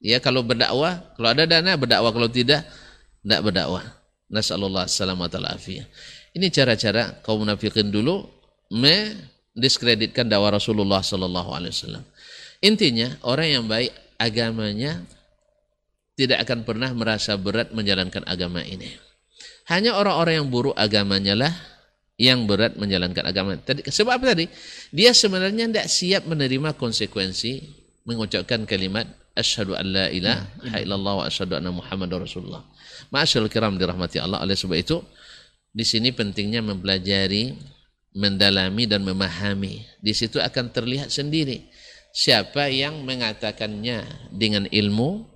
Ya 0.00 0.20
kalau 0.20 0.44
berdakwah, 0.44 1.00
kalau 1.16 1.28
ada 1.32 1.48
dana 1.48 1.74
berdakwah, 1.74 2.12
kalau 2.12 2.28
tidak 2.28 2.66
tidak 3.24 3.40
berdakwah. 3.42 3.84
Nasallallahu 4.26 4.90
alaihi 4.90 5.86
Ini 6.34 6.46
cara-cara 6.50 7.22
kaum 7.22 7.46
munafikin 7.46 7.94
dulu 7.94 8.26
mendiskreditkan 8.74 10.26
dakwah 10.26 10.58
Rasulullah 10.58 10.98
sallallahu 10.98 11.50
alaihi 11.54 11.70
wasallam. 11.70 12.04
Intinya 12.58 13.14
orang 13.22 13.48
yang 13.48 13.64
baik 13.70 13.94
agamanya 14.18 15.06
tidak 16.18 16.42
akan 16.48 16.66
pernah 16.66 16.90
merasa 16.90 17.38
berat 17.38 17.70
menjalankan 17.70 18.26
agama 18.26 18.64
ini. 18.66 18.90
Hanya 19.70 19.94
orang-orang 19.94 20.42
yang 20.42 20.48
buruk 20.50 20.74
agamanya 20.74 21.34
lah 21.38 21.52
yang 22.16 22.48
berat 22.48 22.80
menjalankan 22.80 23.24
agama. 23.28 23.60
Tadi, 23.60 23.84
sebab 23.84 24.16
apa 24.16 24.32
tadi? 24.32 24.48
Dia 24.90 25.12
sebenarnya 25.12 25.68
tidak 25.68 25.86
siap 25.92 26.22
menerima 26.24 26.72
konsekuensi 26.74 27.52
mengucapkan 28.08 28.64
kalimat 28.64 29.04
asyhadu 29.36 29.76
an 29.76 29.86
la 29.92 30.06
ilaha 30.08 30.48
nah, 30.64 30.80
illallah 30.80 31.14
wa 31.20 31.24
asyhadu 31.28 31.60
anna 31.60 31.70
muhammadar 31.70 32.24
rasulullah. 32.24 32.64
Ma'asyiral 33.12 33.52
kiram 33.52 33.76
dirahmati 33.76 34.18
Allah. 34.18 34.42
Oleh 34.42 34.56
sebab 34.56 34.80
itu 34.80 35.04
di 35.70 35.84
sini 35.84 36.10
pentingnya 36.10 36.64
mempelajari, 36.64 37.52
mendalami 38.16 38.88
dan 38.88 39.04
memahami. 39.04 39.84
Di 40.00 40.16
situ 40.16 40.40
akan 40.40 40.72
terlihat 40.72 41.12
sendiri 41.12 41.68
siapa 42.16 42.72
yang 42.72 43.04
mengatakannya 43.04 44.32
dengan 44.32 44.64
ilmu, 44.72 45.28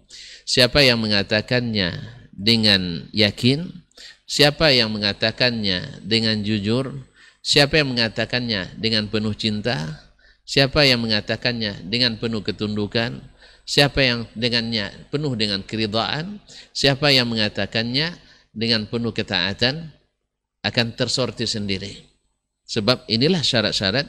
siapa 0.48 0.80
yang 0.80 0.96
mengatakannya 1.04 1.92
dengan 2.32 3.04
yakin, 3.12 3.68
siapa 4.24 4.72
yang 4.72 4.88
mengatakannya 4.88 6.00
dengan 6.00 6.40
jujur, 6.40 7.04
siapa 7.44 7.84
yang 7.84 7.92
mengatakannya 7.92 8.80
dengan 8.80 9.12
penuh 9.12 9.36
cinta, 9.36 10.08
siapa 10.48 10.88
yang 10.88 11.04
mengatakannya 11.04 11.84
dengan 11.84 12.16
penuh 12.16 12.40
ketundukan, 12.40 13.20
Siapa 13.64 14.02
yang 14.02 14.26
dengannya 14.34 15.10
penuh 15.14 15.32
dengan 15.38 15.62
keridhaan, 15.62 16.42
siapa 16.74 17.14
yang 17.14 17.30
mengatakannya 17.30 18.18
dengan 18.50 18.86
penuh 18.90 19.14
ketaatan 19.14 19.94
akan 20.66 20.86
tersortir 20.98 21.46
sendiri. 21.46 22.02
Sebab 22.66 23.06
inilah 23.06 23.42
syarat-syarat 23.42 24.06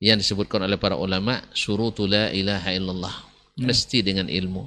yang 0.00 0.16
disebutkan 0.16 0.64
oleh 0.64 0.78
para 0.80 0.96
ulama 0.96 1.42
syurutu 1.52 2.06
la 2.06 2.30
ilaha 2.30 2.70
illallah. 2.72 3.14
Ya. 3.58 3.68
Mesti 3.68 4.06
dengan 4.06 4.30
ilmu. 4.30 4.64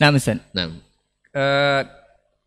Nah, 0.00 0.08
Ustaz. 0.12 0.40
Nah. 0.56 0.72
Uh, 1.32 1.82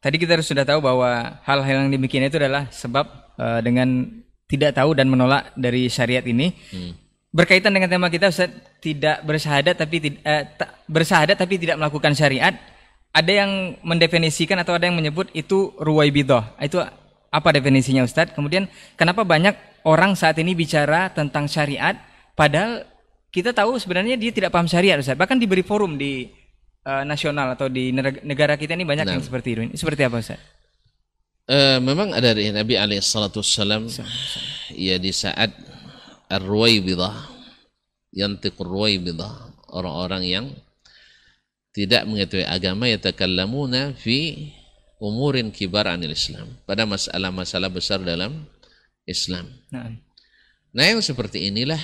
tadi 0.01 0.17
kita 0.17 0.41
sudah 0.41 0.65
tahu 0.65 0.81
bahwa 0.81 1.39
hal-hal 1.45 1.87
yang 1.87 1.93
demikian 1.93 2.25
itu 2.25 2.41
adalah 2.41 2.67
sebab 2.73 3.05
uh, 3.37 3.61
dengan 3.61 4.09
tidak 4.49 4.75
tahu 4.75 4.97
dan 4.97 5.07
menolak 5.07 5.53
dari 5.55 5.87
syariat 5.87 6.25
ini. 6.25 6.51
Hmm 6.73 7.00
berkaitan 7.31 7.71
dengan 7.71 7.87
tema 7.87 8.11
kita 8.11 8.29
Ustaz, 8.29 8.51
tidak 8.83 9.23
bersyahadat 9.23 9.75
tapi 9.79 10.19
eh, 10.19 10.43
bersyahadat 10.85 11.39
tapi 11.39 11.55
tidak 11.57 11.79
melakukan 11.79 12.11
syariat. 12.13 12.53
Ada 13.11 13.43
yang 13.43 13.75
mendefinisikan 13.83 14.55
atau 14.63 14.79
ada 14.79 14.87
yang 14.87 14.95
menyebut 14.95 15.27
itu 15.35 15.75
ruwaibidah. 15.75 16.55
Itu 16.63 16.79
apa 17.31 17.49
definisinya 17.51 18.07
Ustaz? 18.07 18.31
Kemudian 18.31 18.71
kenapa 18.95 19.27
banyak 19.27 19.83
orang 19.83 20.15
saat 20.15 20.39
ini 20.39 20.55
bicara 20.55 21.11
tentang 21.11 21.47
syariat 21.47 21.99
padahal 22.39 22.87
kita 23.31 23.55
tahu 23.55 23.79
sebenarnya 23.79 24.19
dia 24.19 24.31
tidak 24.31 24.51
paham 24.51 24.67
syariat 24.67 24.99
Ustaz. 24.99 25.15
Bahkan 25.15 25.39
diberi 25.39 25.63
forum 25.63 25.95
di 25.95 26.27
uh, 26.83 27.03
nasional 27.07 27.55
atau 27.55 27.71
di 27.71 27.95
negara 28.23 28.59
kita 28.59 28.75
ini 28.75 28.83
banyak 28.83 29.07
nah. 29.07 29.13
yang 29.15 29.23
seperti 29.23 29.55
itu. 29.55 29.61
Ini 29.71 29.75
seperti 29.75 30.01
apa 30.03 30.19
Ustaz? 30.19 30.39
Uh, 31.51 31.83
memang 31.83 32.15
ada 32.15 32.31
dari 32.31 32.47
Nabi 32.53 32.79
alaihi 32.79 33.03
salatu 33.03 33.43
ya 34.71 34.95
di 34.95 35.11
saat 35.11 35.51
Ar-Ruwaibidah 36.31 37.27
Yantiqur 38.15 38.67
Ruwaibidah 38.67 39.67
Orang-orang 39.75 40.23
yang 40.23 40.45
Tidak 41.75 42.07
mengetahui 42.07 42.47
agama 42.47 42.87
Yatakallamuna 42.87 43.91
fi 43.99 44.51
Umurin 45.01 45.49
kibar 45.49 45.89
anil 45.89 46.13
Islam. 46.13 46.45
Pada 46.69 46.85
masalah-masalah 46.85 47.73
besar 47.73 48.05
dalam 48.05 48.45
Islam. 49.09 49.49
Nah. 49.73 49.97
nah 50.69 50.85
yang 50.85 51.01
seperti 51.01 51.49
inilah. 51.49 51.81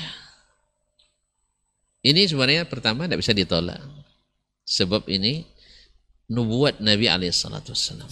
Ini 2.06 2.30
sebenarnya 2.30 2.70
pertama 2.70 3.10
tidak 3.10 3.26
bisa 3.26 3.34
ditolak. 3.34 3.82
Sebab 4.70 5.10
ini 5.10 5.50
Nubuat 6.28 6.84
Nabi 6.84 7.08
alaihissalatu 7.08 7.72
wassalam 7.72 8.04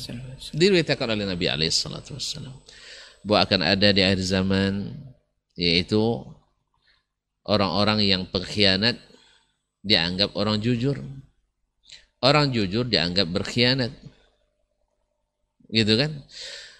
Diriwayatkan 0.55 1.03
oleh 1.03 1.27
Nabi 1.27 1.51
alaihissalatu 1.51 2.15
wassalam 2.15 2.55
Bahwa 3.27 3.43
akan 3.43 3.59
ada 3.59 3.91
di 3.91 3.99
akhir 3.99 4.23
zaman 4.23 4.95
yaitu 5.55 6.23
orang-orang 7.47 8.03
yang 8.03 8.23
pengkhianat 8.27 8.99
dianggap 9.85 10.35
orang 10.35 10.59
jujur. 10.59 10.99
Orang 12.19 12.51
jujur 12.51 12.87
dianggap 12.89 13.29
berkhianat. 13.29 13.93
Gitu 15.69 15.93
kan? 15.95 16.25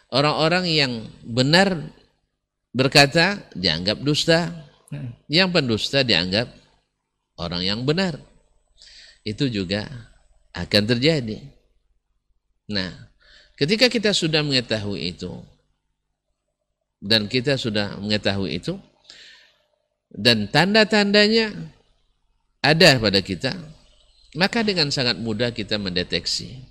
Orang-orang 0.10 0.66
yang 0.66 0.92
benar 1.22 1.92
berkata 2.74 3.46
dianggap 3.54 4.02
dusta. 4.02 4.52
Yang 5.28 5.50
pendusta 5.54 6.02
dianggap 6.02 6.50
orang 7.38 7.62
yang 7.62 7.80
benar. 7.84 8.18
Itu 9.26 9.50
juga 9.50 9.86
akan 10.56 10.84
terjadi. 10.88 11.42
Nah, 12.72 12.90
ketika 13.60 13.92
kita 13.92 14.16
sudah 14.16 14.42
mengetahui 14.42 15.14
itu, 15.14 15.30
dan 17.02 17.28
kita 17.32 17.60
sudah 17.60 17.98
mengetahui 18.00 18.60
itu, 18.60 18.80
dan 20.12 20.48
tanda-tandanya 20.48 21.52
ada 22.64 22.98
pada 22.98 23.20
kita, 23.20 23.52
maka 24.36 24.64
dengan 24.64 24.90
sangat 24.90 25.20
mudah 25.20 25.52
kita 25.52 25.80
mendeteksi 25.80 26.66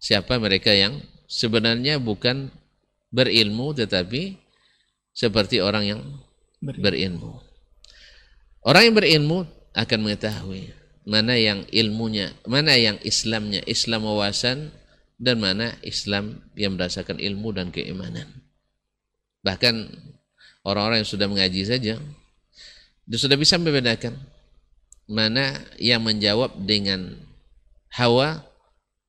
siapa 0.00 0.40
mereka 0.40 0.72
yang 0.72 0.98
sebenarnya 1.28 2.00
bukan 2.00 2.48
berilmu 3.12 3.76
tetapi 3.76 4.40
seperti 5.12 5.60
orang 5.60 5.84
yang 5.86 6.00
berilmu. 6.62 7.38
Orang 8.64 8.90
yang 8.90 8.96
berilmu 8.96 9.38
akan 9.76 9.98
mengetahui 10.04 10.72
mana 11.08 11.36
yang 11.36 11.64
ilmunya, 11.72 12.36
mana 12.44 12.76
yang 12.76 13.00
Islamnya, 13.02 13.64
Islam 13.64 14.04
wawasan 14.04 14.70
dan 15.16 15.40
mana 15.40 15.76
Islam 15.80 16.44
yang 16.56 16.76
berdasarkan 16.76 17.20
ilmu 17.20 17.56
dan 17.56 17.72
keimanan. 17.72 18.28
Bahkan 19.40 19.74
orang-orang 20.64 21.04
yang 21.04 21.10
sudah 21.10 21.26
mengaji 21.26 21.64
saja. 21.64 21.96
Dia 23.08 23.18
sudah 23.18 23.34
bisa 23.34 23.58
membedakan 23.58 24.14
mana 25.10 25.58
yang 25.82 25.98
menjawab 26.04 26.54
dengan 26.62 27.18
hawa 27.90 28.46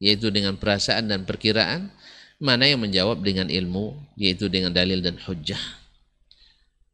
yaitu 0.01 0.34
dengan 0.34 0.57
perasaan 0.57 1.05
dan 1.05 1.29
perkiraan 1.29 1.93
mana 2.41 2.65
yang 2.65 2.82
menjawab 2.82 3.21
dengan 3.21 3.53
ilmu 3.53 3.93
yaitu 4.17 4.49
dengan 4.49 4.73
dalil 4.73 4.97
dan 4.97 5.21
hujjah. 5.21 5.61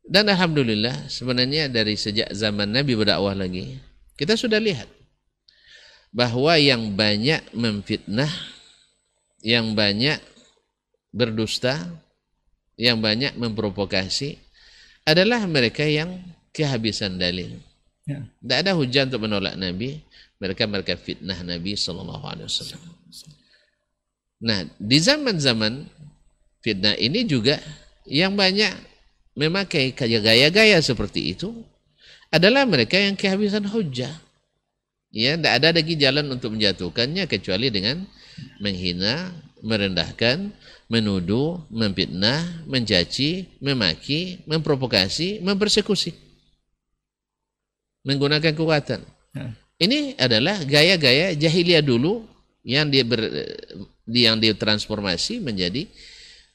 Dan 0.04 0.28
alhamdulillah 0.28 1.08
sebenarnya 1.08 1.72
dari 1.72 1.96
sejak 1.96 2.32
zaman 2.36 2.76
Nabi 2.76 3.00
berdakwah 3.00 3.36
lagi 3.36 3.80
kita 4.20 4.36
sudah 4.36 4.60
lihat 4.60 4.92
bahwa 6.12 6.56
yang 6.60 6.96
banyak 6.96 7.44
memfitnah 7.56 8.32
yang 9.40 9.72
banyak 9.72 10.20
berdusta 11.16 11.88
yang 12.80 13.02
banyak 13.02 13.34
memprovokasi 13.36 14.38
adalah 15.04 15.44
mereka 15.50 15.84
yang 15.84 16.22
kehabisan 16.54 17.18
dalil 17.18 17.58
Ya. 18.08 18.24
Tidak 18.24 18.58
ada 18.64 18.72
hujan 18.72 19.12
untuk 19.12 19.28
menolak 19.28 19.60
Nabi. 19.60 20.00
Mereka 20.40 20.64
mereka 20.64 20.96
fitnah 20.96 21.36
Nabi 21.44 21.76
Sallallahu 21.76 22.24
Alaihi 22.24 22.48
Wasallam. 22.48 22.82
Nah, 24.38 24.64
di 24.80 24.98
zaman-zaman 25.02 25.84
fitnah 26.64 26.96
ini 26.96 27.28
juga 27.28 27.60
yang 28.08 28.38
banyak 28.38 28.72
memakai 29.36 29.92
gaya-gaya 29.92 30.80
seperti 30.80 31.36
itu 31.36 31.52
adalah 32.32 32.64
mereka 32.64 32.96
yang 32.96 33.20
kehabisan 33.20 33.68
hujah. 33.68 34.14
Ya, 35.12 35.36
tidak 35.36 35.54
ada 35.58 35.70
lagi 35.74 35.98
jalan 35.98 36.32
untuk 36.32 36.54
menjatuhkannya 36.56 37.26
kecuali 37.28 37.68
dengan 37.74 38.06
menghina, 38.62 39.34
merendahkan, 39.66 40.54
menuduh, 40.88 41.68
memfitnah, 41.68 42.64
mencaci, 42.64 43.60
memaki, 43.60 44.40
memprovokasi, 44.48 45.44
mempersekusi 45.44 46.28
menggunakan 48.08 48.56
kekuatan. 48.56 49.04
Ya. 49.36 49.46
Ini 49.78 50.16
adalah 50.16 50.64
gaya-gaya 50.64 51.36
jahiliyah 51.36 51.84
dulu 51.84 52.24
yang 52.64 52.88
dia 52.88 53.04
ber, 53.04 53.20
yang 54.08 54.40
ditransformasi 54.40 55.44
menjadi 55.44 55.86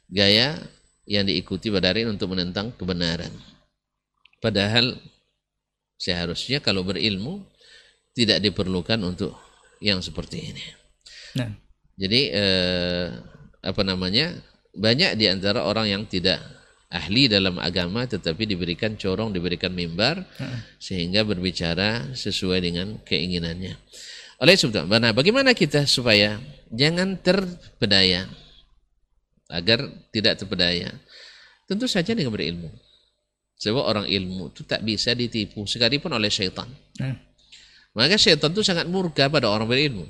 gaya 0.08 0.56
yang 1.04 1.28
diikuti 1.28 1.68
pada 1.68 1.92
hari 1.92 2.08
untuk 2.08 2.32
menentang 2.32 2.72
kebenaran. 2.74 3.30
Padahal 4.40 4.96
seharusnya 6.00 6.58
kalau 6.58 6.82
berilmu 6.82 7.44
tidak 8.16 8.42
diperlukan 8.42 8.98
untuk 9.04 9.36
yang 9.78 10.00
seperti 10.00 10.50
ini. 10.50 10.64
Nah. 11.36 11.52
Jadi 11.92 12.32
eh, 12.32 13.06
apa 13.62 13.82
namanya 13.86 14.34
banyak 14.74 15.14
di 15.14 15.30
antara 15.30 15.62
orang 15.62 15.86
yang 15.88 16.02
tidak 16.10 16.42
ahli 16.92 17.30
dalam 17.30 17.56
agama 17.56 18.04
tetapi 18.04 18.44
diberikan 18.44 19.00
corong, 19.00 19.32
diberikan 19.32 19.72
mimbar 19.72 20.28
sehingga 20.76 21.24
berbicara 21.24 22.12
sesuai 22.12 22.58
dengan 22.60 23.00
keinginannya. 23.00 23.78
Oleh 24.42 24.54
sebab 24.58 24.90
nah 24.90 25.14
bagaimana 25.14 25.54
kita 25.54 25.86
supaya 25.86 26.36
jangan 26.68 27.16
terpedaya 27.22 28.26
agar 29.48 29.86
tidak 30.10 30.42
terpedaya? 30.42 30.90
Tentu 31.70 31.86
saja 31.86 32.12
dengan 32.12 32.34
berilmu. 32.34 32.68
Sebab 33.62 33.78
orang 33.78 34.06
ilmu 34.10 34.50
itu 34.50 34.66
tak 34.66 34.82
bisa 34.82 35.14
ditipu 35.14 35.62
sekalipun 35.62 36.10
oleh 36.18 36.26
syaitan. 36.26 36.66
Hmm. 36.98 37.14
Maka 37.94 38.18
syaitan 38.18 38.50
itu 38.50 38.66
sangat 38.66 38.90
murka 38.90 39.30
pada 39.30 39.46
orang 39.46 39.70
berilmu. 39.70 40.04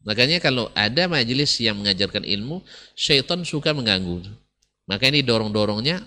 Makanya 0.00 0.40
kalau 0.40 0.72
ada 0.72 1.04
majelis 1.06 1.60
yang 1.60 1.76
mengajarkan 1.76 2.24
ilmu, 2.24 2.64
syaitan 2.96 3.44
suka 3.44 3.76
mengganggu. 3.76 4.24
Maka 4.88 5.12
ini 5.12 5.20
dorong-dorongnya 5.20 6.02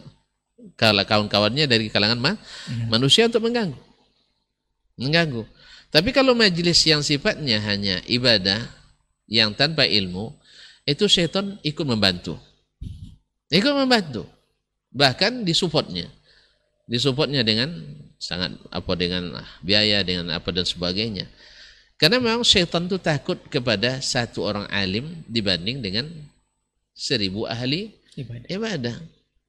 kalau 0.73 1.05
kawan-kawannya 1.05 1.69
dari 1.69 1.91
kalangan 1.93 2.19
ma 2.19 2.33
ya. 2.33 2.35
manusia 2.89 3.29
untuk 3.29 3.45
mengganggu. 3.45 3.77
Mengganggu. 4.97 5.43
Tapi 5.93 6.09
kalau 6.09 6.33
majelis 6.33 6.81
yang 6.89 7.05
sifatnya 7.05 7.61
hanya 7.61 8.01
ibadah 8.09 8.65
yang 9.29 9.53
tanpa 9.53 9.85
ilmu, 9.85 10.33
itu 10.89 11.05
setan 11.05 11.61
ikut 11.61 11.85
membantu. 11.85 12.35
Ikut 13.53 13.73
membantu. 13.77 14.25
Bahkan 14.89 15.45
disupportnya. 15.45 16.09
Disupportnya 16.89 17.45
dengan 17.45 17.69
sangat 18.17 18.57
apa 18.73 18.93
dengan 18.97 19.37
biaya 19.61 20.01
dengan 20.01 20.33
apa 20.33 20.49
dan 20.49 20.65
sebagainya. 20.65 21.29
Karena 21.97 22.17
memang 22.19 22.43
setan 22.43 22.89
itu 22.89 22.97
takut 22.99 23.37
kepada 23.47 24.01
satu 24.01 24.43
orang 24.43 24.65
alim 24.73 25.23
dibanding 25.29 25.79
dengan 25.79 26.09
seribu 26.93 27.45
ahli 27.45 27.93
ibadah. 28.17 28.47
ibadah. 28.49 28.95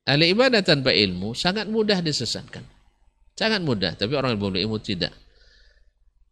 Ahli 0.04 0.36
ibadah 0.36 0.60
tanpa 0.60 0.92
ilmu 0.92 1.32
sangat 1.32 1.66
mudah 1.66 2.04
disesatkan. 2.04 2.62
Sangat 3.34 3.64
mudah, 3.66 3.98
tapi 3.98 4.14
orang 4.14 4.38
yang 4.38 4.70
ilmu 4.70 4.78
tidak. 4.78 5.10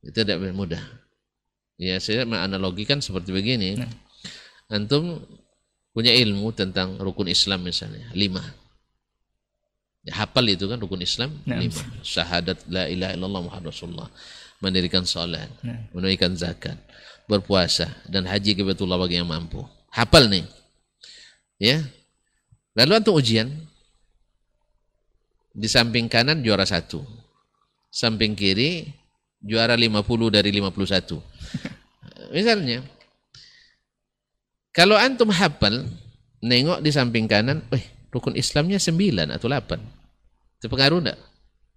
Itu 0.07 0.23
tidak 0.23 0.39
mudah. 0.55 0.83
Ya, 1.81 1.99
saya 1.99 2.23
menganalogikan 2.23 3.03
seperti 3.03 3.35
begini. 3.35 3.75
Nah. 3.75 3.91
Antum 4.71 5.19
punya 5.91 6.15
ilmu 6.15 6.55
tentang 6.55 6.95
rukun 7.03 7.27
Islam 7.27 7.67
misalnya, 7.67 8.07
lima. 8.15 8.39
Ya, 10.07 10.23
hafal 10.23 10.47
itu 10.47 10.71
kan 10.71 10.79
rukun 10.79 11.03
Islam, 11.03 11.43
nah. 11.43 11.59
lima. 11.59 11.83
Syahadat 12.07 12.71
la 12.71 12.87
ilaha 12.87 13.13
illallah 13.19 13.43
Muhammad 13.43 13.75
Rasulullah. 13.75 14.09
Mendirikan 14.63 15.03
salat, 15.03 15.51
nah. 15.67 15.91
menunaikan 15.91 16.39
zakat, 16.39 16.79
berpuasa, 17.27 17.91
dan 18.07 18.25
haji 18.31 18.55
ke 18.55 18.63
Baitullah 18.63 18.95
bagi 18.95 19.19
yang 19.19 19.27
mampu. 19.27 19.67
Hafal 19.91 20.31
nih. 20.31 20.47
Ya, 21.59 21.83
Lalu 22.73 23.05
untuk 23.05 23.21
ujian, 23.21 23.53
di 25.53 25.69
samping 25.69 26.09
kanan 26.09 26.41
juara 26.41 26.65
satu, 26.65 27.05
samping 27.93 28.33
kiri 28.33 28.89
juara 29.45 29.77
50 29.77 30.01
dari 30.33 30.49
51. 30.57 31.21
Misalnya, 32.37 32.81
kalau 34.73 34.97
antum 34.97 35.29
hafal, 35.29 35.85
nengok 36.41 36.81
di 36.81 36.89
samping 36.89 37.29
kanan, 37.29 37.61
eh 37.77 37.85
rukun 38.09 38.41
Islamnya 38.41 38.81
9 38.81 39.29
atau 39.29 39.49
8. 39.53 40.65
Terpengaruh 40.65 40.99
enggak? 41.05 41.21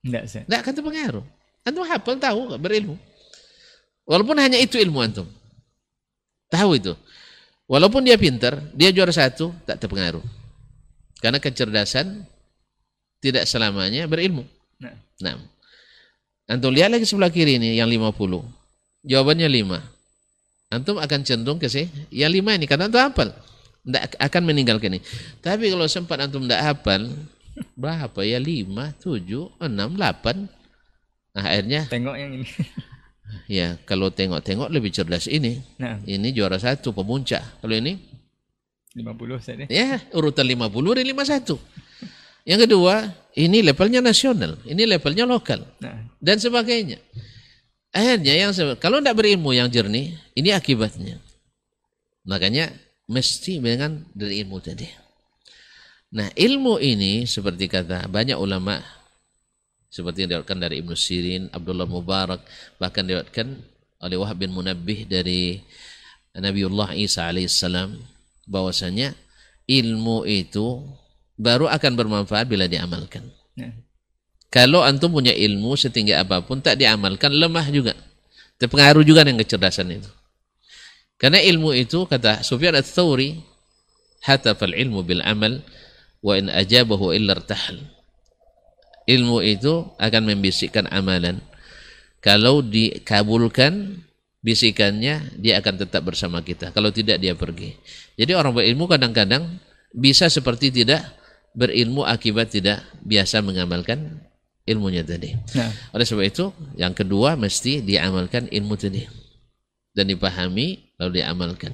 Enggak. 0.08 0.24
Enggak 0.48 0.60
akan 0.64 0.74
terpengaruh. 0.80 1.26
Antum 1.66 1.82
hafal 1.82 2.22
tahu 2.22 2.54
berilmu. 2.62 2.96
Walaupun 4.06 4.38
hanya 4.38 4.62
itu 4.62 4.78
ilmu 4.78 5.02
antum. 5.02 5.26
Tahu 6.54 6.78
itu. 6.78 6.94
Walaupun 7.66 8.06
dia 8.06 8.14
pintar, 8.22 8.62
dia 8.78 8.94
juara 8.94 9.10
satu, 9.10 9.50
tak 9.66 9.82
terpengaruh. 9.82 10.22
Karena 11.18 11.42
kecerdasan 11.42 12.22
tidak 13.18 13.50
selamanya 13.50 14.06
berilmu. 14.06 14.46
Nah. 14.78 14.94
nah. 15.18 15.42
Antum 16.46 16.70
lihat 16.70 16.94
lagi 16.94 17.10
sebelah 17.10 17.34
kiri 17.34 17.58
ini 17.58 17.82
yang 17.82 17.90
50. 17.90 18.14
Jawabannya 19.02 19.50
5. 19.50 20.78
Antum 20.78 21.02
akan 21.02 21.20
cenderung 21.26 21.58
ke 21.58 21.66
sini 21.66 21.90
yang 22.14 22.30
5 22.30 22.62
ini 22.62 22.66
karena 22.70 22.86
antum 22.86 23.02
hafal. 23.02 23.34
Tidak 23.86 24.22
akan 24.22 24.42
meninggalkan 24.46 24.94
ini. 24.94 25.02
Tapi 25.42 25.74
kalau 25.74 25.90
sempat 25.90 26.22
antum 26.22 26.46
tidak 26.46 26.62
hafal, 26.62 27.10
berapa 27.82 28.22
ya? 28.22 28.38
5, 28.38 28.70
7, 29.02 29.58
6, 29.58 29.66
8. 29.66 30.55
Nah, 31.36 31.44
akhirnya 31.52 31.84
tengok 31.92 32.16
yang 32.16 32.32
ini. 32.40 32.48
ya, 33.60 33.76
kalau 33.84 34.08
tengok-tengok 34.08 34.72
lebih 34.72 34.96
cerdas 34.96 35.28
ini. 35.28 35.60
Nah. 35.76 36.00
Ini 36.08 36.32
juara 36.32 36.56
satu 36.56 36.96
pemuncak. 36.96 37.60
Kalau 37.60 37.76
ini 37.76 38.00
50 38.96 39.44
saya 39.44 39.68
Ya, 39.68 40.00
urutan 40.16 40.48
50 40.48 40.72
dari 40.96 41.12
51. 41.12 41.60
Yang 42.48 42.60
kedua, 42.70 43.12
ini 43.36 43.60
levelnya 43.60 44.00
nasional, 44.00 44.56
ini 44.64 44.88
levelnya 44.88 45.28
lokal, 45.28 45.66
nah. 45.82 45.98
dan 46.22 46.38
sebagainya. 46.40 47.02
Akhirnya 47.92 48.34
yang 48.38 48.52
kalau 48.80 49.02
tidak 49.02 49.18
berilmu 49.18 49.52
yang 49.52 49.68
jernih, 49.68 50.16
ini 50.38 50.54
akibatnya. 50.56 51.20
Makanya 52.24 52.72
mesti 53.10 53.60
dengan 53.60 54.06
dari 54.14 54.46
ilmu 54.46 54.62
tadi. 54.62 54.88
Nah, 56.16 56.30
ilmu 56.32 56.80
ini 56.80 57.28
seperti 57.28 57.68
kata 57.68 58.08
banyak 58.08 58.38
ulama 58.38 58.80
seperti 59.96 60.28
yang 60.28 60.36
diriwayatkan 60.36 60.60
dari 60.60 60.84
Ibnu 60.84 60.92
Sirin, 60.92 61.48
Abdullah 61.56 61.88
Mubarak, 61.88 62.44
bahkan 62.76 63.08
diriwayatkan 63.08 63.48
oleh 64.04 64.18
Wahab 64.20 64.44
bin 64.44 64.52
Munabbih 64.52 65.08
dari 65.08 65.64
Nabiullah 66.36 66.92
Isa 67.00 67.32
alaihissalam 67.32 67.96
bahwasanya 68.44 69.16
ilmu 69.64 70.28
itu 70.28 70.84
baru 71.40 71.72
akan 71.72 71.92
bermanfaat 71.96 72.44
bila 72.44 72.68
diamalkan. 72.68 73.24
Ya. 73.56 73.72
Kalau 74.52 74.84
antum 74.84 75.16
punya 75.16 75.32
ilmu 75.32 75.80
setinggi 75.80 76.12
apa 76.12 76.44
pun 76.44 76.60
tak 76.60 76.76
diamalkan 76.76 77.32
lemah 77.32 77.64
juga. 77.72 77.96
Terpengaruh 78.60 79.04
juga 79.08 79.24
dengan 79.24 79.48
kecerdasan 79.48 79.96
itu. 79.96 80.12
Karena 81.16 81.40
ilmu 81.40 81.72
itu 81.72 82.04
kata 82.04 82.44
Sufyan 82.44 82.76
ats-Tsauri 82.76 83.40
hatafal 84.28 84.76
ilmu 84.76 85.08
bil 85.08 85.24
amal 85.24 85.64
wa 86.20 86.36
in 86.36 86.52
ajabahu 86.52 87.16
illa 87.16 87.40
irtahal. 87.40 87.95
Ilmu 89.06 89.42
itu 89.46 89.86
akan 90.02 90.22
membisikkan 90.34 90.90
amalan. 90.90 91.42
Kalau 92.22 92.66
dikabulkan 92.66 94.02
bisikannya, 94.42 95.38
dia 95.38 95.62
akan 95.62 95.86
tetap 95.86 96.02
bersama 96.06 96.42
kita. 96.42 96.74
Kalau 96.74 96.90
tidak, 96.90 97.22
dia 97.22 97.38
pergi. 97.38 97.78
Jadi 98.18 98.34
orang 98.34 98.54
berilmu 98.54 98.90
kadang-kadang 98.90 99.62
bisa 99.94 100.26
seperti 100.30 100.74
tidak 100.74 101.06
berilmu 101.56 102.04
akibat 102.04 102.52
tidak 102.52 102.84
biasa 103.06 103.40
mengamalkan 103.46 104.20
ilmunya 104.66 105.06
tadi. 105.06 105.38
Nah. 105.56 105.72
Oleh 105.96 106.06
sebab 106.06 106.26
itu, 106.26 106.50
yang 106.76 106.92
kedua 106.92 107.38
mesti 107.38 107.86
diamalkan 107.86 108.50
ilmu 108.50 108.76
tadi 108.76 109.06
dan 109.96 110.12
dipahami 110.12 110.98
lalu 111.00 111.24
diamalkan. 111.24 111.72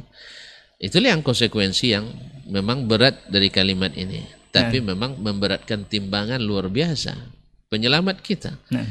Itulah 0.78 1.18
yang 1.18 1.26
konsekuensi 1.26 1.86
yang 1.94 2.06
memang 2.46 2.86
berat 2.86 3.26
dari 3.30 3.50
kalimat 3.50 3.94
ini. 3.98 4.22
Tapi 4.52 4.84
nah. 4.84 4.94
memang 4.94 5.16
memberatkan 5.16 5.88
timbangan 5.88 6.44
luar 6.44 6.68
biasa. 6.68 7.16
Penyelamat 7.72 8.20
kita. 8.20 8.60
Nah. 8.68 8.88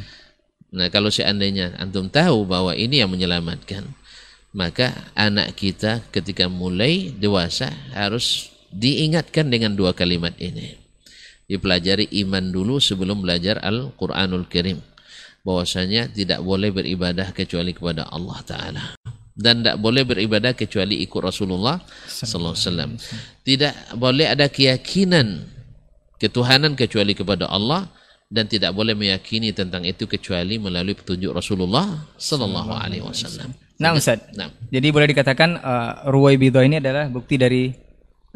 Nah 0.72 0.88
kalau 0.88 1.12
seandainya 1.12 1.76
antum 1.76 2.08
tahu 2.08 2.48
bahwa 2.48 2.72
ini 2.72 3.04
yang 3.04 3.12
menyelamatkan, 3.12 3.84
maka 4.56 5.12
anak 5.12 5.54
kita 5.54 6.00
ketika 6.10 6.48
mulai 6.48 7.12
dewasa 7.12 7.70
harus 7.92 8.50
diingatkan 8.72 9.50
dengan 9.52 9.76
dua 9.76 9.92
kalimat 9.92 10.32
ini. 10.40 10.78
Dipelajari 11.50 12.06
iman 12.24 12.54
dulu 12.54 12.78
sebelum 12.78 13.26
belajar 13.26 13.58
Al-Quranul 13.60 14.46
Karim. 14.46 14.78
Bahwasanya 15.42 16.06
tidak 16.12 16.46
boleh 16.46 16.70
beribadah 16.70 17.34
kecuali 17.34 17.74
kepada 17.74 18.06
Allah 18.06 18.38
Ta'ala. 18.46 18.84
Dan 19.40 19.64
tidak 19.64 19.80
boleh 19.80 20.04
beribadah 20.04 20.52
kecuali 20.52 21.00
ikut 21.00 21.20
Rasulullah 21.24 21.80
Sallallahu 22.04 22.52
Alaihi 22.52 22.68
Wasallam. 22.68 22.90
Tidak 23.40 23.72
boleh 23.96 24.26
ada 24.28 24.52
keyakinan 24.52 25.48
ketuhanan 26.20 26.76
kecuali 26.76 27.16
kepada 27.16 27.48
Allah 27.48 27.88
dan 28.30 28.46
tidak 28.46 28.76
boleh 28.76 28.94
meyakini 28.94 29.50
tentang 29.50 29.82
itu 29.82 30.06
kecuali 30.06 30.60
melalui 30.60 30.94
petunjuk 30.94 31.34
Rasulullah 31.34 32.06
sallallahu 32.14 32.70
alaihi 32.70 33.02
wasallam. 33.02 33.50
Nah, 33.80 33.96
Ustaz. 33.96 34.22
Nah. 34.38 34.54
Jadi 34.70 34.92
boleh 34.92 35.08
dikatakan 35.10 35.58
uh, 35.58 36.06
ruwai 36.12 36.38
bidho 36.38 36.62
ini 36.62 36.78
adalah 36.78 37.10
bukti 37.10 37.40
dari 37.40 37.74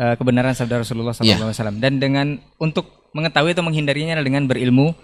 uh, 0.01 0.19
kebenaran 0.19 0.57
sabda 0.57 0.83
Rasulullah 0.83 1.15
sallallahu 1.15 1.47
alaihi 1.47 1.55
wasallam 1.55 1.79
dan 1.79 2.03
dengan 2.03 2.41
untuk 2.59 3.13
mengetahui 3.15 3.55
atau 3.55 3.63
menghindarinya 3.63 4.19
dengan 4.19 4.51
berilmu 4.51 4.97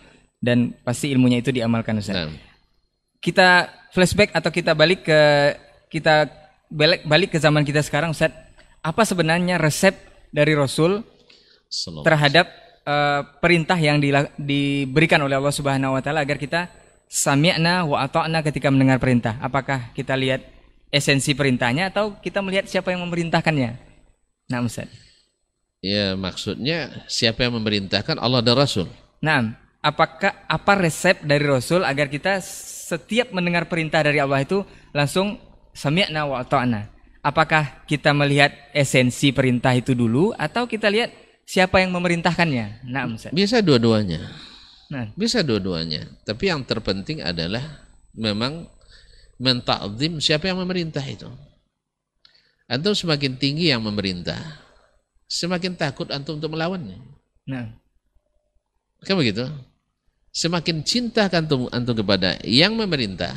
dan 0.43 0.75
pasti 0.83 1.13
ilmunya 1.15 1.39
itu 1.39 1.55
diamalkan 1.55 2.03
Ustaz. 2.03 2.27
Nah. 2.27 2.35
Kita 3.21 3.69
flashback 3.93 4.33
atau 4.33 4.51
kita 4.51 4.73
balik 4.75 5.07
ke 5.07 5.21
kita 5.91 6.31
balik 6.71 7.03
balik 7.05 7.35
ke 7.35 7.39
zaman 7.43 7.67
kita 7.67 7.83
sekarang 7.83 8.15
Ustaz. 8.15 8.31
Apa 8.81 9.05
sebenarnya 9.05 9.61
resep 9.61 9.93
dari 10.33 10.57
Rasul 10.57 11.05
terhadap 12.07 12.49
uh, 12.87 13.27
perintah 13.43 13.77
yang 13.77 14.01
di, 14.01 14.15
diberikan 14.39 15.21
oleh 15.21 15.37
Allah 15.37 15.53
Subhanahu 15.53 15.99
wa 15.99 16.01
taala 16.01 16.25
agar 16.25 16.41
kita 16.41 16.71
sami'na 17.11 17.85
wa 17.85 18.07
ata'na 18.07 18.41
ketika 18.47 18.71
mendengar 18.71 19.03
perintah. 19.03 19.37
Apakah 19.43 19.91
kita 19.93 20.15
lihat 20.15 20.47
esensi 20.95 21.35
perintahnya 21.35 21.91
atau 21.91 22.17
kita 22.23 22.39
melihat 22.41 22.71
siapa 22.71 22.95
yang 22.95 23.03
memerintahkannya? 23.05 23.71
Nah, 24.51 24.63
Ustaz. 24.63 24.89
Ya, 25.83 26.15
maksudnya 26.15 27.07
siapa 27.11 27.43
yang 27.43 27.59
memerintahkan 27.59 28.21
Allah 28.21 28.45
dan 28.45 28.55
Rasul. 28.59 28.87
Nah, 29.25 29.57
apakah 29.81 30.45
apa 30.45 30.73
resep 30.77 31.25
dari 31.25 31.45
Rasul 31.45 31.83
agar 31.83 32.13
kita 32.13 32.39
setiap 32.45 33.33
mendengar 33.33 33.67
perintah 33.67 34.05
dari 34.05 34.21
Allah 34.21 34.45
itu 34.45 34.61
langsung 34.93 35.41
sami'na 35.75 36.27
wa 36.27 36.43
ata'na? 36.43 36.91
Apakah 37.21 37.85
kita 37.85 38.17
melihat 38.17 38.49
esensi 38.73 39.29
perintah 39.29 39.77
itu 39.77 39.93
dulu 39.93 40.33
atau 40.41 40.65
kita 40.65 40.89
lihat 40.89 41.13
siapa 41.45 41.85
yang 41.85 41.93
memerintahkannya? 41.93 42.89
Nah, 42.89 43.05
Bisa 43.29 43.61
dua-duanya. 43.61 44.25
Nah. 44.89 45.07
Bisa 45.15 45.45
dua-duanya. 45.45 46.09
Tapi 46.25 46.49
yang 46.49 46.65
terpenting 46.65 47.21
adalah 47.21 47.63
memang 48.17 48.67
mentakzim 49.37 50.17
siapa 50.19 50.49
yang 50.49 50.65
memerintah 50.65 51.05
itu. 51.05 51.29
Antum 52.71 52.95
semakin 52.95 53.35
tinggi 53.35 53.69
yang 53.69 53.83
memerintah, 53.83 54.39
semakin 55.27 55.75
takut 55.75 56.07
antum 56.09 56.39
untuk 56.39 56.55
melawannya. 56.55 56.99
Nah. 57.45 57.69
Kan 59.03 59.19
begitu? 59.19 59.45
Semakin 60.31 60.87
cinta 60.87 61.27
antum, 61.27 61.67
antum 61.69 61.95
kepada 61.99 62.39
yang 62.47 62.79
memerintah, 62.79 63.35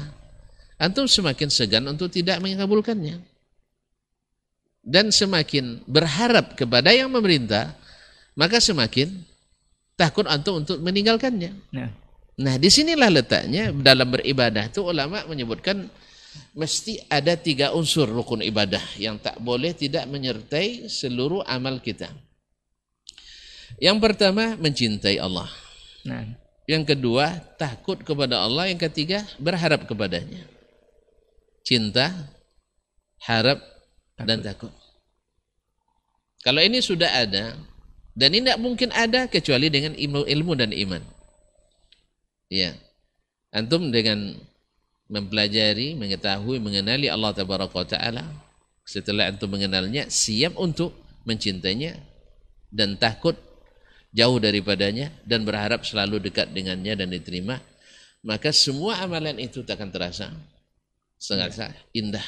antum 0.84 1.08
semakin 1.08 1.48
segan 1.48 1.88
untuk 1.88 2.12
tidak 2.12 2.44
mengabulkannya. 2.44 3.24
Dan 4.84 5.16
semakin 5.16 5.80
berharap 5.88 6.60
kepada 6.60 6.92
yang 6.92 7.08
memerintah, 7.08 7.72
maka 8.36 8.60
semakin 8.60 9.08
takut 9.96 10.28
antum 10.28 10.60
untuk 10.60 10.84
meninggalkannya. 10.84 11.56
Nah, 11.72 11.90
nah 12.36 12.56
di 12.60 12.68
sinilah 12.68 13.08
letaknya 13.08 13.72
dalam 13.72 14.12
beribadah 14.12 14.68
itu 14.68 14.84
ulama 14.84 15.24
menyebutkan 15.24 15.88
mesti 16.52 17.00
ada 17.08 17.40
tiga 17.40 17.72
unsur 17.72 18.12
rukun 18.12 18.44
ibadah 18.44 18.84
yang 19.00 19.16
tak 19.24 19.40
boleh 19.40 19.72
tidak 19.72 20.04
menyertai 20.12 20.92
seluruh 20.92 21.48
amal 21.48 21.80
kita. 21.80 22.12
Yang 23.80 23.98
pertama 24.04 24.60
mencintai 24.60 25.18
Allah. 25.18 25.48
Nah. 26.04 26.44
Yang 26.64 26.96
kedua 26.96 27.44
takut 27.60 28.00
kepada 28.00 28.40
Allah. 28.40 28.72
Yang 28.72 28.88
ketiga 28.92 29.28
berharap 29.36 29.84
kepadanya. 29.84 30.53
Cinta, 31.64 32.12
harap, 33.24 33.64
dan 34.20 34.44
takut. 34.44 34.72
Kalau 36.44 36.60
ini 36.60 36.84
sudah 36.84 37.08
ada, 37.08 37.56
dan 38.14 38.30
ini 38.36 38.46
tidak 38.46 38.62
mungkin 38.62 38.90
ada 38.92 39.26
kecuali 39.32 39.72
dengan 39.72 39.96
ilmu, 39.96 40.28
ilmu 40.28 40.54
dan 40.60 40.76
iman. 40.76 41.02
Ya. 42.52 42.76
Antum 43.50 43.90
dengan 43.90 44.38
mempelajari, 45.08 45.96
mengetahui, 45.96 46.60
mengenali 46.60 47.08
Allah 47.08 47.32
Taala, 47.34 48.24
setelah 48.84 49.32
antum 49.32 49.50
mengenalnya, 49.50 50.12
siap 50.12 50.60
untuk 50.60 50.94
mencintainya 51.24 51.96
dan 52.70 53.00
takut 53.00 53.40
jauh 54.14 54.38
daripadanya 54.38 55.10
dan 55.26 55.48
berharap 55.48 55.88
selalu 55.88 56.22
dekat 56.30 56.52
dengannya 56.54 56.94
dan 56.94 57.08
diterima, 57.10 57.58
maka 58.22 58.52
semua 58.54 59.02
amalan 59.02 59.40
itu 59.42 59.66
tak 59.66 59.82
akan 59.82 59.90
terasa 59.90 60.28
sangat 61.24 61.56
ya. 61.56 61.72
indah. 61.96 62.28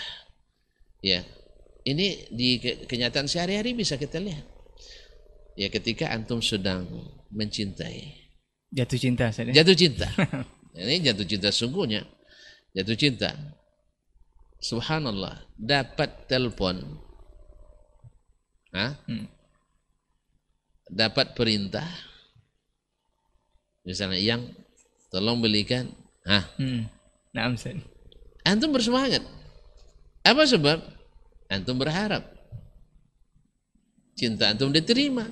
Ya. 1.04 1.20
Ini 1.86 2.32
di 2.32 2.58
kenyataan 2.88 3.28
sehari-hari 3.28 3.76
bisa 3.76 4.00
kita 4.00 4.18
lihat. 4.18 4.48
Ya 5.60 5.68
ketika 5.68 6.10
antum 6.16 6.40
sedang 6.40 6.88
mencintai. 7.30 8.16
Jatuh 8.72 9.00
cinta 9.00 9.30
saya 9.30 9.52
jatuh 9.52 9.76
cinta. 9.76 10.08
Ini 10.76 11.12
jatuh 11.12 11.24
cinta 11.24 11.48
sungguhnya. 11.54 12.04
Jatuh 12.76 12.98
cinta. 13.00 13.32
Subhanallah. 14.60 15.48
Dapat 15.56 16.28
telepon. 16.28 17.06
Hmm. 18.76 19.32
dapat 20.92 21.32
perintah. 21.32 21.88
Misalnya 23.88 24.20
yang 24.20 24.52
tolong 25.08 25.40
belikan. 25.40 25.88
Ah 26.28 26.44
hmm. 26.60 26.90
nah, 27.32 27.48
antum 28.46 28.72
bersemangat 28.72 29.26
apa 30.22 30.42
sebab 30.46 30.80
antum 31.50 31.76
berharap 31.76 32.36
cinta 34.16 34.50
antum 34.50 34.72
diterima. 34.72 35.28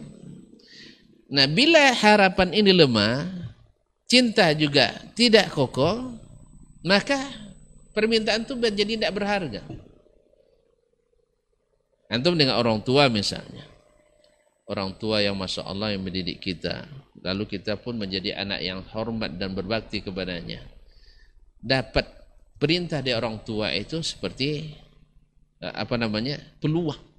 Nah, 1.34 1.49
bila 1.49 1.95
harapan 1.97 2.53
ini 2.53 2.76
lemah, 2.76 3.26
cinta 4.05 4.53
juga 4.53 4.93
tidak 5.18 5.49
kokoh, 5.49 6.14
maka 6.86 7.18
permintaan 7.95 8.45
itu 8.45 8.53
menjadi 8.53 8.93
tidak 8.99 9.14
berharga. 9.16 9.61
Antum 12.11 12.38
dengan 12.38 12.61
orang 12.61 12.84
tua 12.86 13.09
misalnya. 13.09 13.66
Orang 14.64 14.95
tua 14.95 15.20
yang 15.20 15.36
Masya 15.36 15.66
Allah 15.66 15.91
yang 15.91 16.05
mendidik 16.05 16.39
kita. 16.39 16.86
Lalu 17.20 17.57
kita 17.57 17.76
pun 17.80 17.97
menjadi 17.97 18.38
anak 18.38 18.61
yang 18.61 18.80
hormat 18.93 19.36
dan 19.36 19.57
berbakti 19.57 19.99
kepadanya. 19.99 20.61
Dapat 21.59 22.05
perintah 22.58 23.04
dari 23.04 23.16
orang 23.18 23.41
tua 23.41 23.74
itu 23.74 23.99
seperti 24.01 24.74
eh, 25.62 25.74
apa 25.74 25.95
namanya 25.99 26.39
peluang 26.60 27.14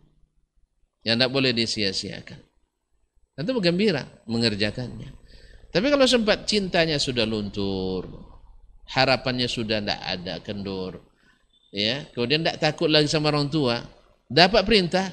yang 1.05 1.21
tidak 1.21 1.31
boleh 1.31 1.53
disia-siakan. 1.53 2.41
Tentu 3.35 3.51
bergembira 3.59 4.07
mengerjakannya. 4.25 5.11
Tapi 5.75 5.87
kalau 5.91 6.07
sempat 6.07 6.47
cintanya 6.47 7.03
sudah 7.03 7.27
luntur, 7.27 8.07
harapannya 8.95 9.51
sudah 9.51 9.83
tidak 9.83 10.01
ada, 10.01 10.35
kendur, 10.39 11.03
ya, 11.75 12.07
kemudian 12.15 12.47
tidak 12.47 12.63
takut 12.63 12.87
lagi 12.87 13.11
sama 13.11 13.35
orang 13.35 13.51
tua, 13.51 13.83
dapat 14.31 14.63
perintah, 14.63 15.11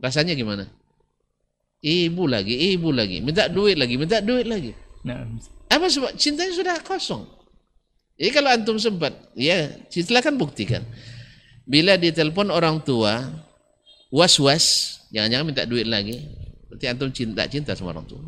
rasanya 0.00 0.32
gimana? 0.32 0.64
Ibu 1.84 2.24
lagi, 2.24 2.74
ibu 2.74 2.90
lagi, 2.90 3.20
minta 3.20 3.46
duit 3.46 3.76
lagi, 3.78 3.94
minta 4.00 4.18
duit 4.24 4.48
lagi. 4.48 4.72
Nah, 5.06 5.28
Apa 5.68 5.86
sebab 5.92 6.16
cintanya 6.16 6.56
sudah 6.56 6.80
kosong. 6.80 7.37
Jadi 8.18 8.30
kalau 8.34 8.50
antum 8.50 8.76
sempat, 8.82 9.14
ya 9.38 9.70
silakan 9.86 10.34
buktikan. 10.34 10.82
Bila 11.62 11.94
ditelepon 11.94 12.50
orang 12.50 12.82
tua, 12.82 13.30
was-was, 14.10 14.98
jangan-jangan 15.14 15.46
minta 15.46 15.62
duit 15.62 15.86
lagi, 15.86 16.26
berarti 16.66 16.86
antum 16.90 17.08
cinta 17.14 17.46
cinta 17.46 17.78
sama 17.78 17.94
orang 17.94 18.10
tua. 18.10 18.18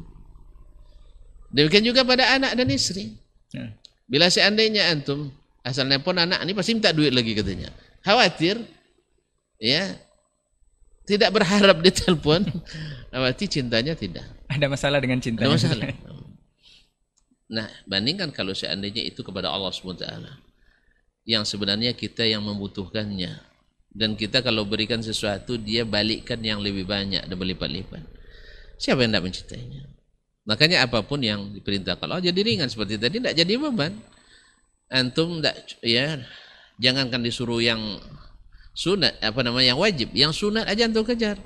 Demikian 1.50 1.82
juga 1.82 2.06
pada 2.06 2.38
anak 2.38 2.54
dan 2.54 2.70
istri. 2.70 3.18
nah. 3.50 3.74
Bila 4.06 4.26
seandainya 4.30 4.90
antum 4.90 5.30
asal 5.62 5.86
nelpon 5.86 6.18
anak 6.18 6.42
ini 6.42 6.54
pasti 6.54 6.74
minta 6.74 6.94
duit 6.94 7.10
lagi 7.10 7.34
katanya. 7.34 7.74
Khawatir, 8.06 8.62
ya 9.58 9.98
tidak 11.02 11.34
berharap 11.34 11.82
ditelepon, 11.86 12.46
berarti 13.10 13.44
cintanya 13.50 13.98
tidak. 13.98 14.22
Ada 14.46 14.66
masalah 14.70 15.02
dengan 15.02 15.18
cinta. 15.18 15.42
Ada 15.42 15.50
masalah. 15.50 15.90
Nah, 17.50 17.66
bandingkan 17.82 18.30
kalau 18.30 18.54
seandainya 18.54 19.02
itu 19.02 19.26
kepada 19.26 19.50
Allah 19.50 19.74
SWT. 19.74 20.06
Yang 21.26 21.44
sebenarnya 21.50 21.92
kita 21.98 22.22
yang 22.22 22.46
membutuhkannya. 22.46 23.42
Dan 23.90 24.14
kita 24.14 24.38
kalau 24.38 24.62
berikan 24.62 25.02
sesuatu, 25.02 25.58
dia 25.58 25.82
balikkan 25.82 26.38
yang 26.38 26.62
lebih 26.62 26.86
banyak 26.86 27.26
dan 27.26 27.34
berlipat-lipat. 27.34 28.06
Siapa 28.78 29.02
yang 29.02 29.10
tidak 29.10 29.24
mencintainya? 29.26 29.82
Makanya 30.46 30.86
apa 30.86 31.02
pun 31.02 31.20
yang 31.20 31.52
diperintahkan 31.52 32.06
Allah 32.06 32.22
jadi 32.22 32.40
ringan 32.40 32.70
seperti 32.70 32.96
tadi, 32.96 33.18
tidak 33.18 33.34
jadi 33.34 33.52
beban. 33.58 33.98
Antum 34.90 35.42
tidak, 35.42 35.58
ya, 35.82 36.22
jangankan 36.78 37.20
disuruh 37.22 37.58
yang 37.58 37.98
sunat, 38.78 39.18
apa 39.18 39.42
namanya, 39.42 39.74
yang 39.74 39.80
wajib. 39.82 40.14
Yang 40.14 40.38
sunat 40.38 40.70
aja 40.70 40.86
antum 40.86 41.02
kejar. 41.02 41.36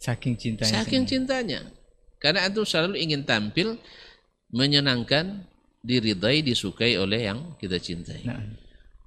Saking 0.00 0.34
cintanya. 0.40 0.72
Saking 0.80 1.04
cintanya. 1.04 1.60
Karena 2.20 2.48
antum 2.48 2.64
selalu 2.64 2.96
ingin 3.00 3.24
tampil 3.24 3.76
menyenangkan, 4.50 5.46
diridai, 5.84 6.44
disukai 6.44 6.96
oleh 6.96 7.28
yang 7.28 7.56
kita 7.60 7.76
cintai. 7.80 8.24
Nah, 8.24 8.40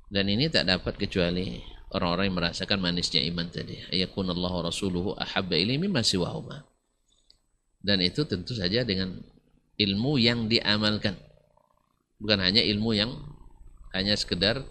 Dan 0.08 0.32
ini 0.32 0.48
tak 0.48 0.70
dapat 0.72 0.96
kecuali 0.96 1.60
orang-orang 1.92 2.32
yang 2.32 2.38
merasakan 2.40 2.80
manisnya 2.80 3.22
iman 3.28 3.48
tadi. 3.52 3.76
Ayakun 3.92 4.32
Allah 4.32 4.52
wa 4.52 4.64
rasuluhu 4.68 5.16
ahabba 5.20 5.56
ilmi 5.60 5.88
mimma 5.88 6.04
siwahuma. 6.04 6.64
Dan 7.84 8.04
itu 8.04 8.24
tentu 8.24 8.56
saja 8.56 8.84
dengan 8.88 9.20
ilmu 9.78 10.20
yang 10.20 10.48
diamalkan. 10.48 11.16
Bukan 12.18 12.40
hanya 12.42 12.64
ilmu 12.66 12.98
yang 12.98 13.12
hanya 13.94 14.18
sekedar 14.18 14.66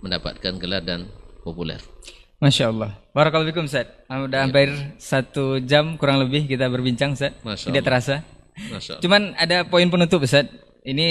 mendapatkan 0.00 0.56
gelar 0.58 0.82
dan 0.82 1.06
populer. 1.44 1.78
Masya 2.36 2.68
Allah. 2.68 2.92
Barakallahu 3.16 3.64
Ustaz. 3.64 3.88
Ah, 4.12 4.24
Udah 4.24 4.44
hampir 4.44 4.68
satu 5.00 5.56
jam 5.64 5.96
kurang 5.96 6.20
lebih 6.20 6.44
kita 6.44 6.68
berbincang 6.68 7.16
Ustaz. 7.16 7.32
Tidak 7.42 7.80
terasa. 7.80 8.35
Cuman 9.00 9.36
ada 9.36 9.64
poin 9.64 9.86
penutup 9.86 10.24
Ustaz. 10.24 10.48
Ini 10.82 11.08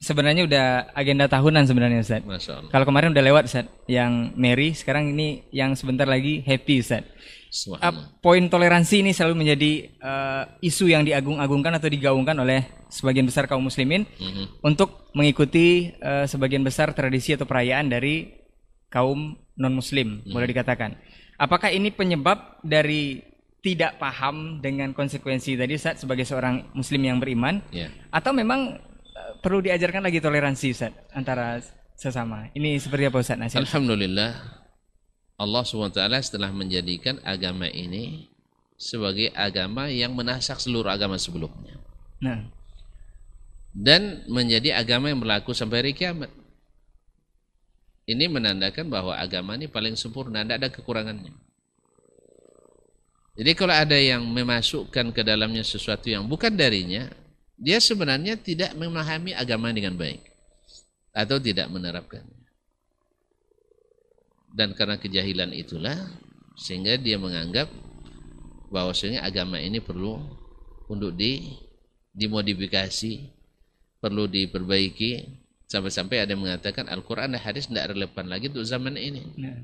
sebenarnya 0.00 0.48
udah 0.48 0.66
agenda 0.96 1.28
tahunan 1.28 1.68
sebenarnya 1.68 2.00
Ustaz. 2.00 2.22
Kalau 2.70 2.84
kemarin 2.88 3.12
udah 3.12 3.24
lewat 3.24 3.44
Ustaz, 3.46 3.66
yang 3.84 4.32
Mary, 4.34 4.72
sekarang 4.72 5.12
ini 5.12 5.44
yang 5.52 5.76
sebentar 5.76 6.08
lagi 6.08 6.40
Happy 6.40 6.80
Ustaz. 6.80 7.04
Uh, 7.82 7.90
poin 8.22 8.46
toleransi 8.46 9.02
ini 9.02 9.10
selalu 9.10 9.42
menjadi 9.42 9.90
uh, 9.98 10.42
isu 10.62 10.86
yang 10.86 11.02
diagung-agungkan 11.02 11.74
atau 11.74 11.90
digaungkan 11.90 12.38
oleh 12.38 12.62
sebagian 12.86 13.26
besar 13.26 13.50
kaum 13.50 13.66
muslimin 13.66 14.06
Mhm. 14.06 14.62
untuk 14.62 15.10
mengikuti 15.12 15.90
uh, 15.98 16.30
sebagian 16.30 16.62
besar 16.62 16.94
tradisi 16.94 17.34
atau 17.34 17.50
perayaan 17.50 17.90
dari 17.90 18.30
kaum 18.86 19.34
non-muslim, 19.58 20.22
boleh 20.30 20.46
dikatakan. 20.46 20.94
Apakah 21.36 21.74
ini 21.74 21.90
penyebab 21.90 22.62
dari 22.62 23.18
tidak 23.60 24.00
paham 24.00 24.58
dengan 24.64 24.96
konsekuensi 24.96 25.56
tadi 25.56 25.76
saat 25.76 26.00
sebagai 26.00 26.24
seorang 26.24 26.72
muslim 26.72 27.04
yang 27.04 27.20
beriman 27.20 27.60
Ya. 27.68 27.92
atau 28.08 28.32
memang 28.32 28.80
uh, 29.12 29.32
perlu 29.44 29.60
diajarkan 29.60 30.00
lagi 30.00 30.16
toleransi 30.18 30.66
Ustaz 30.72 30.92
antara 31.12 31.60
sesama. 31.92 32.48
Ini 32.56 32.80
seperti 32.80 33.12
apa 33.12 33.20
Ustaz 33.20 33.36
Nasir? 33.36 33.60
Alhamdulillah 33.60 34.32
Allah 35.36 35.62
SWT 35.64 36.00
setelah 36.24 36.48
menjadikan 36.52 37.20
agama 37.20 37.68
ini 37.68 38.28
sebagai 38.80 39.28
agama 39.36 39.92
yang 39.92 40.16
menasak 40.16 40.56
seluruh 40.56 40.88
agama 40.88 41.20
sebelumnya 41.20 41.76
Nah, 42.20 42.48
dan 43.72 44.24
menjadi 44.28 44.76
agama 44.76 45.08
yang 45.08 45.20
berlaku 45.20 45.52
sampai 45.56 45.80
hari 45.84 45.92
kiamat. 45.96 46.28
Ini 48.04 48.26
menandakan 48.26 48.90
bahwa 48.90 49.14
agama 49.14 49.54
ini 49.54 49.70
paling 49.70 49.94
sempurna, 49.94 50.42
tidak 50.42 50.56
ada 50.58 50.68
kekurangannya. 50.68 51.30
Jadi 53.38 53.52
kalau 53.54 53.72
ada 53.72 53.96
yang 53.96 54.26
memasukkan 54.26 55.14
ke 55.14 55.22
dalamnya 55.22 55.62
sesuatu 55.62 56.10
yang 56.10 56.26
bukan 56.26 56.52
darinya, 56.52 57.08
dia 57.60 57.78
sebenarnya 57.78 58.40
tidak 58.40 58.74
memahami 58.74 59.36
agama 59.36 59.70
dengan 59.70 59.94
baik 59.94 60.24
atau 61.14 61.36
tidak 61.36 61.68
menerapkannya. 61.70 62.40
Dan 64.50 64.74
karena 64.74 64.98
kejahilan 64.98 65.54
itulah 65.54 65.94
sehingga 66.58 66.98
dia 66.98 67.16
menganggap 67.16 67.70
bahwasanya 68.70 69.22
agama 69.22 69.62
ini 69.62 69.78
perlu 69.78 70.18
untuk 70.90 71.14
di 71.14 71.54
dimodifikasi, 72.10 73.30
perlu 74.02 74.26
diperbaiki 74.26 75.38
sampai-sampai 75.70 76.26
ada 76.26 76.34
yang 76.34 76.42
mengatakan 76.42 76.90
Al-Qur'an 76.90 77.30
dan 77.30 77.38
hadis 77.38 77.70
tidak 77.70 77.94
relevan 77.94 78.26
lagi 78.26 78.50
untuk 78.50 78.66
zaman 78.66 78.98
ini. 78.98 79.22
nah. 79.38 79.54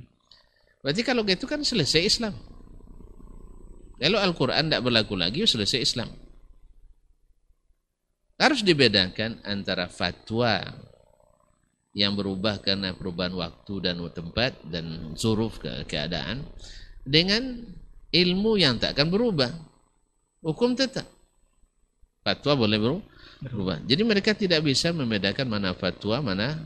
Berarti 0.87 1.03
kalau 1.03 1.27
gitu 1.27 1.51
kan 1.51 1.59
selesai 1.67 2.07
Islam. 2.07 2.35
Kalau 3.97 4.21
Al-Quran 4.21 4.69
tidak 4.69 4.85
berlaku 4.85 5.17
lagi, 5.17 5.49
selesai 5.49 5.81
Islam. 5.81 6.11
Harus 8.37 8.61
dibedakan 8.61 9.41
antara 9.49 9.89
fatwa 9.89 10.61
yang 11.97 12.13
berubah 12.13 12.61
karena 12.61 12.93
perubahan 12.93 13.33
waktu 13.33 13.75
dan 13.81 13.97
tempat 14.13 14.53
dan 14.69 15.17
zuruf 15.17 15.57
ke 15.57 15.89
keadaan 15.89 16.45
dengan 17.01 17.65
ilmu 18.13 18.61
yang 18.61 18.77
tak 18.77 18.93
akan 18.93 19.09
berubah. 19.09 19.49
Hukum 20.45 20.77
tetap. 20.77 21.09
Fatwa 22.21 22.53
boleh 22.53 22.77
beru- 22.77 23.07
berubah. 23.41 23.81
Jadi 23.89 24.03
mereka 24.05 24.37
tidak 24.37 24.61
bisa 24.61 24.93
membedakan 24.93 25.49
mana 25.49 25.73
fatwa, 25.73 26.21
mana 26.21 26.61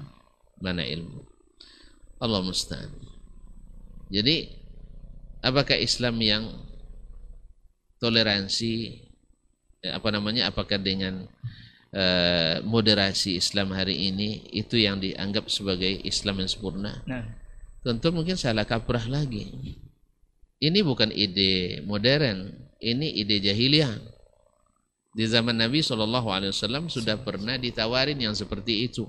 mana 0.59 0.83
ilmu. 0.83 1.23
Allah 2.19 2.43
musta'an. 2.43 2.91
Jadi 4.11 4.51
apakah 5.47 5.79
Islam 5.79 6.19
yang 6.19 6.45
toleransi 8.01 8.73
eh, 9.85 9.93
apa 9.93 10.09
namanya 10.11 10.49
apakah 10.49 10.81
dengan 10.81 11.29
eh, 11.93 12.65
moderasi 12.65 13.37
Islam 13.37 13.77
hari 13.77 14.11
ini 14.11 14.51
itu 14.57 14.81
yang 14.81 14.99
dianggap 14.99 15.47
sebagai 15.53 16.01
Islam 16.03 16.43
yang 16.43 16.51
sempurna? 16.51 17.05
Nah, 17.05 17.25
Tentu 17.81 18.13
mungkin 18.13 18.37
salah 18.37 18.69
kaprah 18.69 19.09
lagi. 19.09 19.49
Ini 20.61 20.85
bukan 20.85 21.09
ide 21.09 21.81
modern, 21.89 22.53
ini 22.77 23.09
ide 23.17 23.41
jahiliyah. 23.41 23.97
Di 25.17 25.25
zaman 25.25 25.57
Nabi 25.57 25.81
SAW 25.81 26.93
sudah 26.93 27.17
pernah 27.25 27.57
ditawarin 27.57 28.21
yang 28.21 28.37
seperti 28.37 28.85
itu. 28.85 29.09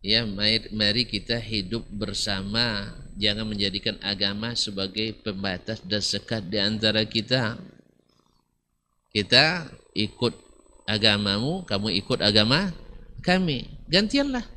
Ya, 0.00 0.24
mari, 0.24 1.04
kita 1.04 1.36
hidup 1.36 1.84
bersama, 1.92 2.88
jangan 3.20 3.44
menjadikan 3.44 4.00
agama 4.00 4.56
sebagai 4.56 5.12
pembatas 5.20 5.84
dan 5.84 6.00
sekat 6.00 6.48
di 6.48 6.56
antara 6.56 7.04
kita. 7.04 7.60
Kita 9.12 9.68
ikut 9.92 10.32
agamamu, 10.88 11.68
kamu 11.68 11.92
ikut 12.00 12.24
agama 12.24 12.72
kami. 13.20 13.68
Gantianlah. 13.92 14.48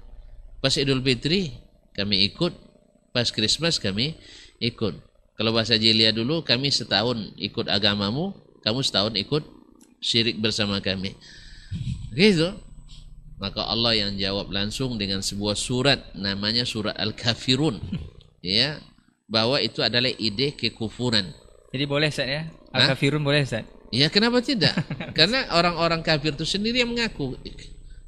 Pas 0.63 0.71
Idul 0.79 1.03
Fitri 1.03 1.51
kami 1.91 2.23
ikut, 2.31 2.55
pas 3.11 3.27
Christmas 3.27 3.83
kami 3.83 4.15
ikut. 4.63 4.95
Kalau 5.35 5.51
bahasa 5.51 5.75
Jelia 5.75 6.15
dulu 6.15 6.39
kami 6.47 6.71
setahun 6.71 7.19
ikut 7.35 7.67
agamamu, 7.67 8.31
kamu 8.63 8.79
setahun 8.79 9.19
ikut 9.19 9.43
syirik 9.99 10.39
bersama 10.39 10.79
kami. 10.79 11.19
Gitu. 12.15 12.72
Maka 13.43 13.67
Allah 13.67 13.91
yang 13.99 14.15
jawab 14.15 14.55
langsung 14.55 14.95
dengan 14.95 15.19
sebuah 15.19 15.59
surat 15.59 16.15
namanya 16.15 16.63
surat 16.63 16.95
Al-Kafirun. 16.95 17.75
ya, 18.39 18.79
bahwa 19.27 19.59
itu 19.59 19.83
adalah 19.83 20.07
ide 20.15 20.55
kekufuran. 20.55 21.35
jadi 21.75 21.83
boleh 21.83 22.07
Ustaz 22.07 22.27
ya? 22.29 22.47
Al-kafirun 22.71 23.19
boleh 23.19 23.43
Ustaz? 23.43 23.67
Ya 23.91 24.07
kenapa 24.07 24.39
tidak? 24.39 24.73
Karena 25.17 25.51
orang-orang 25.53 26.01
kafir 26.01 26.33
itu 26.33 26.47
sendiri 26.47 26.81
yang 26.81 26.95
mengaku 26.95 27.35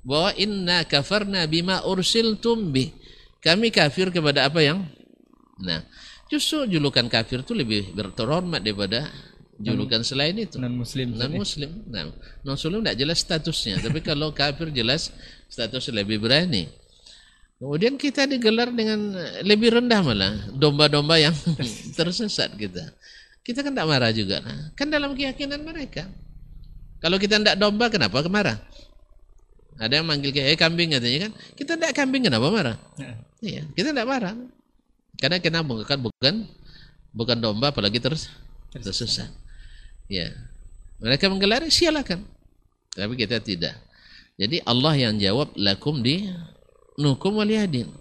bahwa 0.05 0.31
inna 0.37 0.85
kafarna 0.85 1.45
bima 1.49 1.83
ursiltum 1.83 2.71
bih. 2.71 2.93
Kami 3.43 3.69
kafir 3.69 4.09
kepada 4.09 4.49
apa 4.49 4.61
yang 4.61 4.81
Nah, 5.55 5.87
justru 6.27 6.67
julukan 6.67 7.07
kafir 7.07 7.39
itu 7.39 7.55
lebih 7.55 7.95
terhormat 8.11 8.59
daripada 8.59 9.07
julukan 9.59 10.03
selain 10.03 10.35
itu. 10.35 10.59
Non 10.59 10.73
muslim. 10.75 11.15
Non 11.15 11.31
muslim. 11.31 11.71
Nah, 11.87 12.11
non 12.43 12.55
muslim 12.55 12.83
tidak 12.83 12.97
jelas 12.99 13.17
statusnya, 13.23 13.79
tapi 13.79 13.99
kalau 14.03 14.35
kafir 14.35 14.71
jelas 14.71 15.11
statusnya 15.47 16.03
lebih 16.03 16.19
berani. 16.19 16.67
Kemudian 17.55 17.95
kita 17.95 18.27
digelar 18.27 18.67
dengan 18.67 19.15
lebih 19.47 19.79
rendah 19.79 20.03
malah 20.03 20.33
domba-domba 20.51 21.15
yang 21.15 21.35
tersesat 21.97 22.51
kita. 22.59 22.91
Kita 23.45 23.63
kan 23.63 23.71
tidak 23.71 23.87
marah 23.87 24.11
juga. 24.11 24.43
Nah, 24.43 24.75
kan 24.75 24.91
dalam 24.91 25.15
keyakinan 25.15 25.63
mereka. 25.63 26.09
Kalau 26.99 27.15
kita 27.21 27.39
tidak 27.39 27.55
domba, 27.55 27.87
kenapa 27.87 28.25
marah? 28.27 28.57
Ada 29.77 30.01
yang 30.01 30.07
manggil 30.07 30.31
kayak 30.31 30.55
eh, 30.55 30.59
kambing 30.59 30.95
katanya 30.95 31.29
kan. 31.29 31.31
Kita 31.53 31.71
tidak 31.77 31.93
kambing, 31.93 32.27
kenapa 32.27 32.47
marah? 32.49 32.77
Iya, 33.39 33.63
kita 33.77 33.93
tidak 33.93 34.07
marah. 34.07 34.33
Karena 35.15 35.37
kita 35.39 35.63
bukan 35.63 35.99
bukan 36.11 36.33
bukan 37.15 37.37
domba 37.39 37.71
apalagi 37.71 38.01
terus 38.03 38.27
tersesat. 38.73 39.31
Ya. 40.11 40.31
Mereka 41.01 41.27
menggelar 41.27 41.65
silakan. 41.67 42.23
Tapi 42.95 43.13
kita 43.19 43.43
tidak. 43.43 43.75
Jadi 44.35 44.63
Allah 44.63 44.95
yang 44.95 45.15
jawab 45.19 45.51
lakum 45.55 45.99
di 46.03 46.27
nukum 46.99 47.39
waliyadin. 47.39 47.91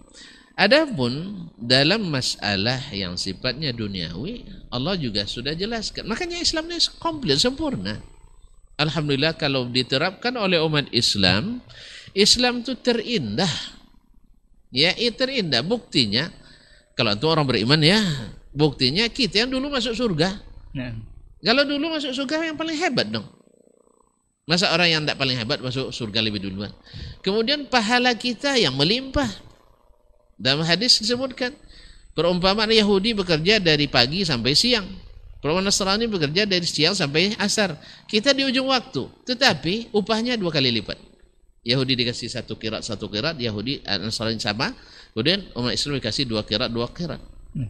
Adapun 0.54 1.46
dalam 1.58 2.06
masalah 2.06 2.78
yang 2.94 3.18
sifatnya 3.18 3.74
duniawi, 3.74 4.46
Allah 4.70 4.94
juga 4.94 5.26
sudah 5.26 5.50
jelaskan. 5.50 6.06
Makanya 6.06 6.38
Islam 6.38 6.70
ini 6.70 6.78
komplit, 7.02 7.42
sempurna. 7.42 7.98
Alhamdulillah 8.78 9.34
kalau 9.34 9.66
diterapkan 9.66 10.34
oleh 10.38 10.62
umat 10.62 10.86
Islam, 10.94 11.58
Islam 12.14 12.62
itu 12.62 12.78
terindah. 12.78 13.50
Ya, 14.70 14.94
terindah. 14.94 15.62
Buktinya, 15.66 16.30
kalau 16.94 17.18
itu 17.18 17.26
orang 17.26 17.46
beriman 17.46 17.78
ya, 17.82 17.98
buktinya 18.54 19.10
kita 19.10 19.46
yang 19.46 19.50
dulu 19.50 19.74
masuk 19.74 19.94
surga. 19.94 20.38
Nah. 20.74 21.13
Kalau 21.44 21.62
dulu 21.68 21.92
masuk 21.92 22.16
surga 22.16 22.48
yang 22.48 22.56
paling 22.56 22.74
hebat 22.80 23.12
dong. 23.12 23.28
Masa 24.48 24.72
orang 24.72 24.88
yang 24.92 25.00
tidak 25.04 25.20
paling 25.20 25.36
hebat 25.36 25.60
masuk 25.60 25.92
surga 25.92 26.24
lebih 26.24 26.40
duluan. 26.40 26.72
Kemudian 27.20 27.68
pahala 27.68 28.16
kita 28.16 28.56
yang 28.56 28.72
melimpah. 28.76 29.28
Dalam 30.40 30.64
hadis 30.64 31.00
disebutkan 31.00 31.52
perumpamaan 32.16 32.68
Yahudi 32.72 33.12
bekerja 33.12 33.60
dari 33.60 33.88
pagi 33.88 34.24
sampai 34.24 34.56
siang. 34.56 34.84
Perumpamaan 35.44 35.68
Nasrani 35.68 36.08
bekerja 36.08 36.48
dari 36.48 36.64
siang 36.64 36.96
sampai 36.96 37.36
asar. 37.36 37.76
Kita 38.08 38.32
di 38.32 38.48
ujung 38.48 38.72
waktu, 38.72 39.04
tetapi 39.28 39.92
upahnya 39.92 40.40
dua 40.40 40.48
kali 40.48 40.72
lipat. 40.72 40.96
Yahudi 41.64 41.96
dikasih 41.96 42.28
satu 42.32 42.56
kirat 42.56 42.84
satu 42.84 43.08
kirat, 43.08 43.36
Yahudi 43.36 43.84
eh, 43.84 44.00
Nasrani 44.00 44.40
sama. 44.40 44.72
Kemudian 45.12 45.44
umat 45.56 45.76
Islam 45.76 46.00
dikasih 46.00 46.24
dua 46.24 46.44
kirat 46.48 46.72
dua 46.72 46.88
kirat. 46.92 47.20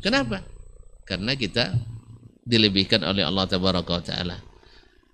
Kenapa? 0.03 0.43
Karena 1.07 1.35
kita 1.37 1.75
dilebihkan 2.45 3.01
oleh 3.03 3.24
Allah 3.24 3.49
Taala. 3.49 4.36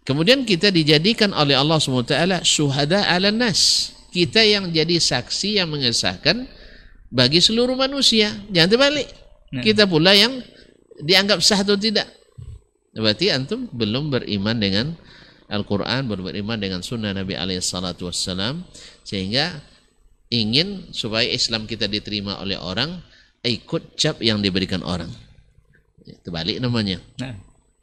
Kemudian 0.02 0.42
kita 0.42 0.74
dijadikan 0.74 1.30
oleh 1.30 1.54
Allah 1.54 1.78
SWT 1.78 2.42
syuhada 2.42 3.06
ala 3.06 3.30
nas. 3.30 3.94
Kita 4.10 4.42
yang 4.42 4.74
jadi 4.74 4.98
saksi 4.98 5.62
yang 5.62 5.70
mengesahkan 5.70 6.50
bagi 7.14 7.38
seluruh 7.38 7.78
manusia. 7.78 8.34
Jangan 8.50 8.68
terbalik. 8.74 9.08
Nah. 9.54 9.62
Kita 9.62 9.86
pula 9.86 10.10
yang 10.10 10.42
dianggap 10.98 11.38
sah 11.38 11.62
atau 11.62 11.78
tidak. 11.78 12.10
Berarti 12.90 13.30
antum 13.30 13.70
belum 13.70 14.10
beriman 14.10 14.58
dengan 14.58 14.86
Al-Quran, 15.46 16.10
belum 16.10 16.26
beriman 16.26 16.58
dengan 16.58 16.82
sunnah 16.82 17.14
Nabi 17.14 17.38
SAW. 17.62 18.66
Sehingga 19.06 19.62
ingin 20.26 20.90
supaya 20.90 21.30
Islam 21.30 21.70
kita 21.70 21.86
diterima 21.86 22.42
oleh 22.42 22.58
orang, 22.58 22.98
ikut 23.46 23.94
cap 23.94 24.18
yang 24.18 24.42
diberikan 24.42 24.82
orang. 24.82 25.10
Terbalik 26.24 26.58
namanya. 26.62 26.98
Nah. 27.20 27.36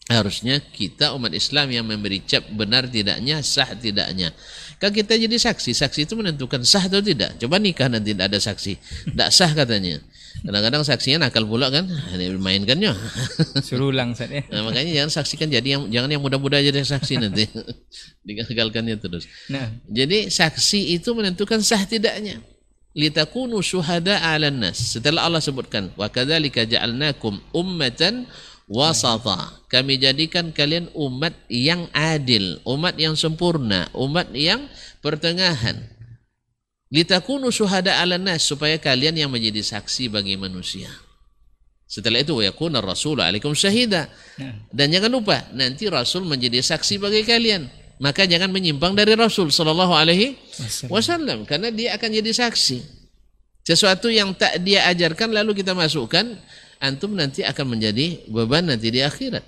Harusnya 0.07 0.63
kita 0.63 1.11
umat 1.19 1.35
Islam 1.35 1.67
yang 1.67 1.83
memberi 1.83 2.23
cap 2.23 2.47
benar 2.47 2.87
tidaknya, 2.87 3.43
sah 3.43 3.75
tidaknya. 3.75 4.31
Kan 4.79 4.95
kita 4.95 5.19
jadi 5.19 5.35
saksi, 5.35 5.75
saksi 5.75 6.07
itu 6.07 6.15
menentukan 6.15 6.63
sah 6.63 6.87
atau 6.87 7.03
tidak. 7.03 7.35
Coba 7.35 7.59
nikah 7.59 7.91
nanti 7.91 8.15
tidak 8.15 8.31
ada 8.31 8.39
saksi, 8.39 8.73
tidak 9.11 9.29
sah 9.35 9.51
katanya. 9.51 9.99
Kadang-kadang 10.47 10.87
saksinya 10.87 11.27
nakal 11.27 11.43
pula 11.43 11.67
kan, 11.67 11.83
ini 12.15 12.39
mainkannya. 12.39 12.95
Suruh 13.67 13.91
ulang 13.91 14.15
saja. 14.15 14.47
Nah, 14.47 14.69
makanya 14.69 15.03
jangan 15.03 15.11
saksikan 15.11 15.51
jadi 15.51 15.75
yang 15.75 15.91
jangan 15.91 16.09
yang 16.13 16.23
muda-muda 16.23 16.61
jadi 16.63 16.87
saksi 16.87 17.13
nanti. 17.19 17.49
Digagalkannya 18.27 18.95
terus. 19.01 19.27
Nah. 19.51 19.75
Jadi 19.91 20.31
saksi 20.31 20.95
itu 20.95 21.09
menentukan 21.17 21.59
sah 21.59 21.83
tidaknya. 21.83 22.39
Litakunu 22.97 23.61
syuhada 23.61 24.17
'alan 24.17 24.57
nas. 24.57 24.97
Setelah 24.97 25.29
Allah 25.29 25.37
sebutkan, 25.37 25.93
wa 25.93 26.09
kadzalika 26.09 26.65
ja'alnakum 26.65 27.37
ummatan 27.53 28.25
wasata. 28.65 29.53
Kami 29.69 30.01
jadikan 30.01 30.49
kalian 30.49 30.89
umat 30.97 31.37
yang 31.45 31.85
adil, 31.93 32.57
umat 32.65 32.97
yang 32.97 33.13
sempurna, 33.13 33.85
umat 33.93 34.33
yang 34.33 34.65
pertengahan. 35.05 35.77
Litakunu 36.89 37.53
syuhada 37.53 38.01
'alan 38.01 38.25
nas 38.25 38.41
supaya 38.41 38.81
kalian 38.81 39.13
yang 39.13 39.29
menjadi 39.29 39.61
saksi 39.61 40.09
bagi 40.09 40.33
manusia. 40.33 40.89
Setelah 41.87 42.19
itu 42.19 42.35
yakuna 42.43 42.83
rasul 42.83 43.21
alaikum 43.23 43.53
syahida. 43.55 44.11
Ya. 44.41 44.51
Dan 44.73 44.91
jangan 44.91 45.13
lupa 45.13 45.47
nanti 45.55 45.87
rasul 45.87 46.27
menjadi 46.27 46.59
saksi 46.59 46.99
bagi 46.99 47.23
kalian. 47.23 47.69
Maka 47.97 48.29
jangan 48.29 48.53
menyimpang 48.53 48.93
dari 48.93 49.17
Rasul 49.17 49.49
sallallahu 49.49 49.89
alaihi 49.89 50.37
wasallam 50.85 51.49
karena 51.49 51.73
dia 51.73 51.97
akan 51.97 52.09
jadi 52.13 52.29
saksi. 52.29 52.77
Sesuatu 53.65 54.07
yang 54.07 54.37
tak 54.37 54.61
dia 54.61 54.85
ajarkan 54.87 55.33
lalu 55.33 55.57
kita 55.59 55.73
masukkan 55.73 56.37
antum 56.77 57.17
nanti 57.17 57.41
akan 57.41 57.73
menjadi 57.73 58.21
beban 58.29 58.69
nanti 58.69 58.93
di 58.93 59.01
akhirat. 59.01 59.43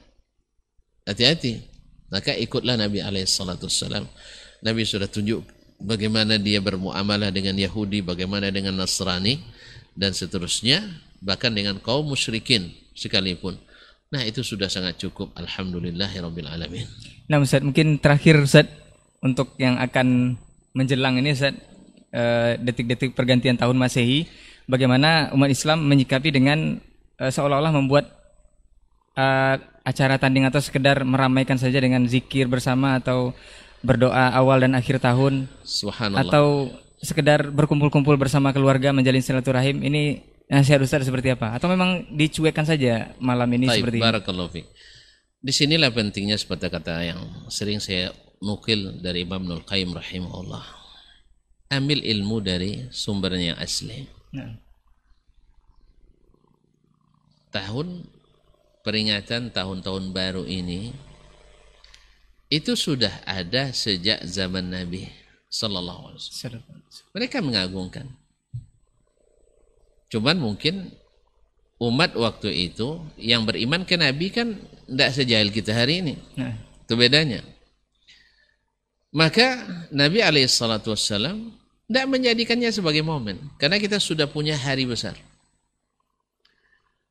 Hati-hati. 1.06 1.62
Maka 2.10 2.34
ikutlah 2.34 2.74
Nabi 2.74 3.06
Alaihissalam. 3.06 4.10
Nabi 4.66 4.82
sudah 4.82 5.06
tunjuk 5.06 5.46
bagaimana 5.78 6.42
dia 6.42 6.58
bermuamalah 6.58 7.30
dengan 7.30 7.54
Yahudi, 7.54 8.02
bagaimana 8.02 8.50
dengan 8.50 8.76
Nasrani, 8.76 9.40
dan 9.94 10.12
seterusnya. 10.12 10.82
Bahkan 11.22 11.54
dengan 11.54 11.78
kaum 11.78 12.10
musyrikin 12.10 12.74
sekalipun. 12.98 13.62
Nah 14.10 14.26
itu 14.26 14.42
sudah 14.42 14.72
sangat 14.72 14.98
cukup. 14.98 15.38
Alhamdulillahirrabbilalamin. 15.38 17.19
Nah 17.30 17.38
Ustaz, 17.38 17.62
mungkin 17.62 18.02
terakhir 18.02 18.42
Ustaz, 18.42 18.66
untuk 19.22 19.54
yang 19.62 19.78
akan 19.78 20.34
menjelang 20.74 21.22
ini 21.22 21.38
Ustaz, 21.38 21.54
eh, 22.10 22.58
detik-detik 22.58 23.14
pergantian 23.14 23.54
tahun 23.54 23.78
Masehi, 23.78 24.26
bagaimana 24.70 25.30
umat 25.38 25.50
Islam 25.50 25.90
menyikapi 25.90 26.30
dengan 26.30 26.78
uh, 27.18 27.32
seolah-olah 27.34 27.74
membuat 27.74 28.06
uh, 29.18 29.58
acara 29.82 30.22
tanding 30.22 30.46
atau 30.46 30.62
sekedar 30.62 31.02
meramaikan 31.02 31.58
saja 31.58 31.82
dengan 31.82 32.06
zikir 32.06 32.46
bersama 32.46 33.02
atau 33.02 33.34
berdoa 33.82 34.30
awal 34.38 34.62
dan 34.62 34.78
akhir 34.78 35.02
tahun? 35.02 35.50
Atau 36.22 36.70
sekedar 37.02 37.50
berkumpul-kumpul 37.50 38.14
bersama 38.20 38.54
keluarga 38.54 38.94
menjalin 38.94 39.26
silaturahim 39.26 39.82
ini 39.82 40.22
nasihat 40.46 40.86
Ustaz 40.86 41.02
seperti 41.10 41.34
apa? 41.34 41.58
Atau 41.58 41.66
memang 41.74 42.06
dicuekkan 42.14 42.70
saja 42.70 43.18
malam 43.18 43.50
ini 43.50 43.66
Taib, 43.66 43.82
seperti 43.82 43.98
ini 43.98 44.06
di 45.40 45.52
sinilah 45.56 45.92
pentingnya 45.92 46.36
seperti 46.36 46.68
kata 46.68 47.04
yang 47.04 47.22
sering 47.48 47.80
saya 47.80 48.12
nukil 48.44 49.00
dari 49.00 49.24
Imam 49.24 49.44
Nul 49.44 49.64
Qayyim 49.64 49.96
rahimahullah 49.96 50.66
ambil 51.72 52.00
ilmu 52.04 52.44
dari 52.44 52.88
sumbernya 52.92 53.56
yang 53.56 53.60
asli 53.60 54.08
nah 54.36 54.60
tahun 57.50 58.06
peringatan 58.86 59.50
tahun-tahun 59.50 60.14
baru 60.14 60.46
ini 60.46 60.94
itu 62.50 62.74
sudah 62.74 63.14
ada 63.30 63.70
sejak 63.70 64.26
zaman 64.26 64.74
Nabi 64.74 65.06
Sallallahu 65.50 66.14
Alaihi 66.14 66.22
Wasallam. 66.34 66.64
Mereka 67.14 67.38
mengagungkan. 67.46 68.10
Cuman 70.10 70.42
mungkin 70.42 70.90
umat 71.80 72.12
waktu 72.20 72.70
itu 72.70 73.00
yang 73.16 73.48
beriman 73.48 73.88
ke 73.88 73.96
Nabi 73.96 74.30
kan 74.30 74.60
tidak 74.86 75.10
sejahil 75.16 75.50
kita 75.50 75.72
hari 75.72 76.04
ini. 76.04 76.16
Nah. 76.36 76.54
Itu 76.84 77.00
bedanya. 77.00 77.40
Maka 79.10 79.66
Nabi 79.90 80.22
Alaihissalam 80.22 81.56
tidak 81.90 82.06
menjadikannya 82.06 82.70
sebagai 82.70 83.02
momen. 83.02 83.40
Karena 83.58 83.82
kita 83.82 83.98
sudah 83.98 84.30
punya 84.30 84.54
hari 84.54 84.86
besar. 84.86 85.18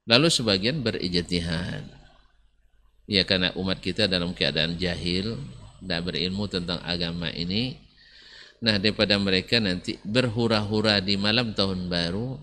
Lalu 0.06 0.28
sebagian 0.30 0.84
berijtihad. 0.84 1.84
Ya 3.08 3.24
karena 3.24 3.56
umat 3.56 3.80
kita 3.80 4.04
dalam 4.04 4.36
keadaan 4.36 4.76
jahil, 4.76 5.40
tidak 5.80 6.00
berilmu 6.12 6.44
tentang 6.46 6.78
agama 6.84 7.32
ini. 7.32 7.80
Nah 8.60 8.76
daripada 8.76 9.16
mereka 9.16 9.62
nanti 9.62 9.96
berhura-hura 10.04 11.00
di 11.00 11.14
malam 11.16 11.54
tahun 11.54 11.88
baru, 11.88 12.36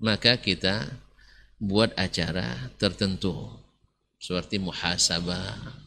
maka 0.00 0.40
kita 0.40 1.03
buat 1.58 1.94
acara 1.98 2.72
tertentu. 2.80 3.60
Seperti 4.18 4.56
muhasabah, 4.56 5.84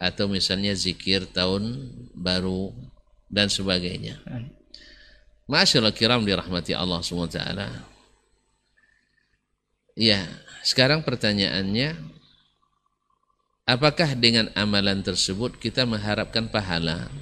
atau 0.00 0.24
misalnya 0.32 0.72
zikir 0.72 1.28
tahun 1.28 1.92
baru, 2.16 2.72
dan 3.30 3.46
sebagainya. 3.46 4.18
Masyaallah 5.46 5.94
kiram 5.94 6.26
dirahmati 6.26 6.74
Allah 6.74 6.98
SWT 6.98 7.38
Ya, 9.98 10.24
sekarang 10.64 11.04
pertanyaannya, 11.04 11.94
apakah 13.68 14.16
dengan 14.16 14.48
amalan 14.56 15.04
tersebut 15.04 15.60
kita 15.60 15.84
mengharapkan 15.84 16.48
pahala? 16.48 17.12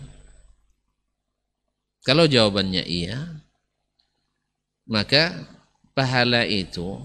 Kalau 2.07 2.31
jawabannya 2.31 2.87
iya, 2.87 3.43
maka 4.87 5.45
pahala 5.93 6.47
itu 6.47 7.03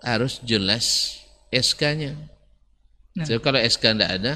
harus 0.00 0.40
jelas 0.44 1.18
SK-nya. 1.52 2.16
Nah. 3.16 3.26
So, 3.26 3.38
kalau 3.42 3.60
SK 3.60 3.96
tidak 3.96 4.10
ada, 4.20 4.34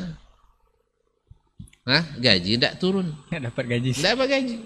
Hah? 1.84 2.04
gaji 2.16 2.56
tidak 2.56 2.80
turun. 2.80 3.12
Nggak 3.28 3.42
dapat 3.52 3.64
gaji. 3.68 3.90
Tidak 3.92 4.10
dapat 4.16 4.28
gaji. 4.32 4.56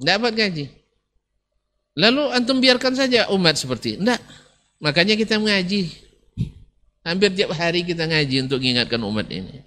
Tidak 0.00 0.14
dapat 0.18 0.32
gaji. 0.34 0.64
Lalu 1.94 2.22
antum 2.34 2.58
biarkan 2.58 2.94
saja 2.98 3.30
umat 3.30 3.54
seperti 3.54 3.98
tidak. 3.98 4.18
Makanya 4.82 5.14
kita 5.14 5.38
mengaji. 5.38 5.90
Hampir 7.06 7.32
tiap 7.32 7.54
hari 7.56 7.86
kita 7.86 8.04
ngaji 8.04 8.44
untuk 8.44 8.60
mengingatkan 8.60 9.00
umat 9.00 9.26
ini. 9.30 9.64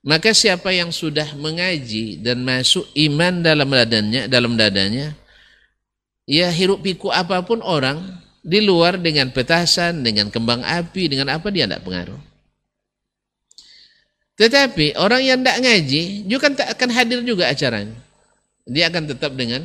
Maka 0.00 0.32
siapa 0.32 0.72
yang 0.72 0.88
sudah 0.88 1.36
mengaji 1.36 2.24
dan 2.24 2.40
masuk 2.40 2.88
iman 2.96 3.44
dalam 3.44 3.68
dadanya, 3.68 4.24
dalam 4.24 4.56
dadanya, 4.56 5.12
ya 6.24 6.48
hirup 6.48 6.80
piku 6.80 7.12
apa 7.12 7.44
pun 7.44 7.60
orang 7.60 8.00
di 8.40 8.58
luar 8.64 8.96
dengan 8.96 9.28
petasan, 9.28 10.00
dengan 10.00 10.32
kembang 10.32 10.64
api, 10.64 11.12
dengan 11.12 11.36
apa 11.36 11.52
dia 11.52 11.68
tidak 11.68 11.84
pengaruh. 11.84 12.20
Tetapi 14.40 14.96
orang 14.96 15.20
yang 15.20 15.38
tidak 15.44 15.58
ngaji 15.60 16.02
juga 16.24 16.48
tak 16.56 16.68
akan 16.72 16.88
hadir 16.96 17.20
juga 17.20 17.52
acaranya. 17.52 17.96
Dia 18.64 18.88
akan 18.88 19.04
tetap 19.12 19.36
dengan 19.36 19.60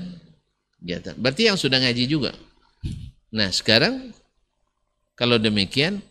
kegiatan. 0.80 1.16
Berarti 1.16 1.48
yang 1.48 1.56
sudah 1.56 1.80
ngaji 1.80 2.04
juga. 2.12 2.36
Nah 3.32 3.48
sekarang 3.56 4.12
kalau 5.16 5.40
demikian 5.40 6.04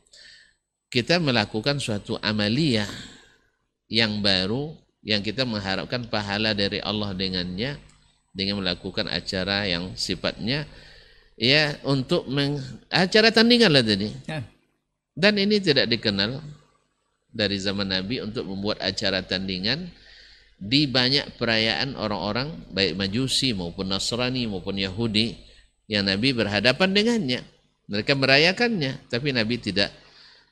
kita 0.88 1.20
melakukan 1.20 1.76
suatu 1.76 2.16
amaliyah 2.24 2.88
yang 3.92 4.24
baru 4.24 4.72
yang 5.04 5.20
kita 5.20 5.44
mengharapkan 5.44 6.08
pahala 6.08 6.56
dari 6.56 6.80
Allah 6.80 7.12
dengannya 7.12 7.76
dengan 8.32 8.64
melakukan 8.64 9.06
acara 9.12 9.68
yang 9.68 9.92
sifatnya 9.92 10.64
ya 11.38 11.78
untuk 11.86 12.26
meng, 12.30 12.58
acara 12.90 13.30
tandingan 13.30 13.70
lah 13.70 13.84
tadi. 13.84 14.10
Ya. 14.26 14.42
Dan 15.14 15.38
ini 15.38 15.62
tidak 15.62 15.86
dikenal 15.90 16.42
dari 17.30 17.58
zaman 17.58 17.90
Nabi 17.90 18.22
untuk 18.22 18.46
membuat 18.46 18.82
acara 18.82 19.22
tandingan 19.22 19.90
di 20.58 20.86
banyak 20.86 21.34
perayaan 21.38 21.98
orang-orang 21.98 22.50
baik 22.70 22.94
Majusi 22.94 23.54
maupun 23.54 23.90
Nasrani 23.90 24.46
maupun 24.46 24.78
Yahudi 24.78 25.34
yang 25.90 26.06
Nabi 26.06 26.34
berhadapan 26.34 26.90
dengannya. 26.94 27.40
Mereka 27.84 28.16
merayakannya, 28.16 28.96
tapi 29.12 29.36
Nabi 29.36 29.60
tidak 29.60 29.92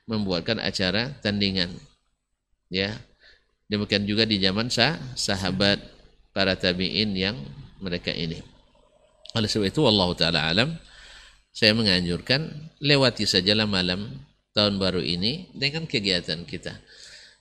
membuatkan 0.05 0.61
acara 0.61 1.17
tandingan. 1.25 1.73
Ya. 2.69 2.93
Demikian 3.73 4.05
juga 4.05 4.29
di 4.29 4.37
zaman 4.37 4.69
sah, 4.69 5.01
sahabat 5.17 5.81
para 6.37 6.53
tabi'in 6.61 7.17
yang 7.17 7.41
mereka 7.81 8.13
ini. 8.13 8.52
Oleh 9.33 9.49
sebab 9.49 9.69
itu 9.69 9.81
Allah 9.85 10.09
taala 10.13 10.41
alam 10.45 10.71
saya 11.53 11.77
menganjurkan 11.77 12.49
lewati 12.81 13.29
sajalah 13.29 13.69
malam 13.69 14.09
tahun 14.57 14.81
baru 14.81 15.01
ini 15.05 15.53
dengan 15.53 15.85
kegiatan 15.85 16.45
kita. 16.49 16.73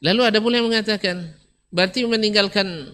Lalu 0.04 0.22
ada 0.28 0.38
pula 0.44 0.60
yang 0.60 0.68
mengatakan, 0.68 1.32
berarti 1.72 2.04
meninggalkan 2.04 2.92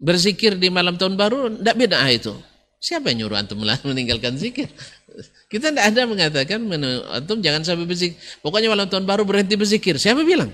berzikir 0.00 0.56
di 0.56 0.68
malam 0.72 0.96
tahun 0.96 1.16
baru 1.16 1.52
tidak 1.60 1.76
beda 1.76 1.98
itu. 2.08 2.32
Siapa 2.80 3.12
yang 3.12 3.24
nyuruh 3.24 3.40
antum 3.40 3.60
meninggalkan 3.90 4.36
zikir? 4.36 4.68
Kita 5.48 5.72
tidak 5.72 5.92
ada 5.92 6.04
mengatakan 6.04 6.60
antum 7.12 7.40
jangan 7.40 7.64
sampai 7.64 7.84
berzikir. 7.88 8.16
Pokoknya 8.44 8.72
malam 8.72 8.88
tahun 8.88 9.08
baru 9.08 9.24
berhenti 9.24 9.56
berzikir. 9.56 9.96
Siapa 9.96 10.24
bilang? 10.24 10.52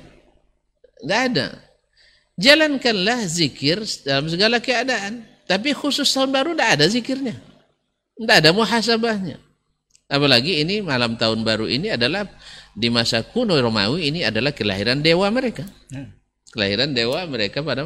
Tidak 1.02 1.20
ada. 1.30 1.58
Jalankanlah 2.38 3.26
zikir 3.26 3.82
dalam 4.06 4.30
segala 4.30 4.62
keadaan. 4.62 5.29
Tapi 5.50 5.74
khusus 5.74 6.06
tahun 6.06 6.30
baru 6.30 6.54
tidak 6.54 6.78
ada 6.78 6.86
zikirnya. 6.86 7.34
Tidak 8.14 8.36
ada 8.38 8.54
muhasabahnya. 8.54 9.42
Apalagi 10.06 10.62
ini 10.62 10.78
malam 10.78 11.18
tahun 11.18 11.42
baru 11.42 11.66
ini 11.66 11.90
adalah 11.90 12.22
di 12.70 12.86
masa 12.86 13.26
kuno 13.26 13.58
Romawi 13.58 14.14
ini 14.14 14.22
adalah 14.22 14.54
kelahiran 14.54 15.02
dewa 15.02 15.26
mereka. 15.34 15.66
Kelahiran 16.54 16.94
dewa 16.94 17.18
mereka 17.26 17.66
pada 17.66 17.82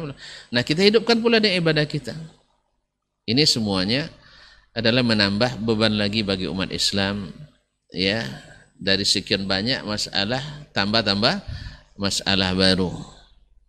Nah, 0.53 0.61
kita 0.61 0.85
hidupkan 0.85 1.17
pula 1.17 1.41
dengan 1.41 1.65
ibadah 1.65 1.89
kita. 1.89 2.13
Ini 3.25 3.41
semuanya 3.49 4.13
adalah 4.77 5.01
menambah 5.01 5.57
beban 5.65 5.97
lagi 5.97 6.21
bagi 6.21 6.45
umat 6.45 6.69
Islam 6.69 7.33
ya 7.89 8.21
dari 8.77 9.05
sekian 9.05 9.49
banyak 9.49 9.81
masalah 9.81 10.69
tambah-tambah 10.69 11.41
masalah 11.97 12.53
baru. 12.53 12.93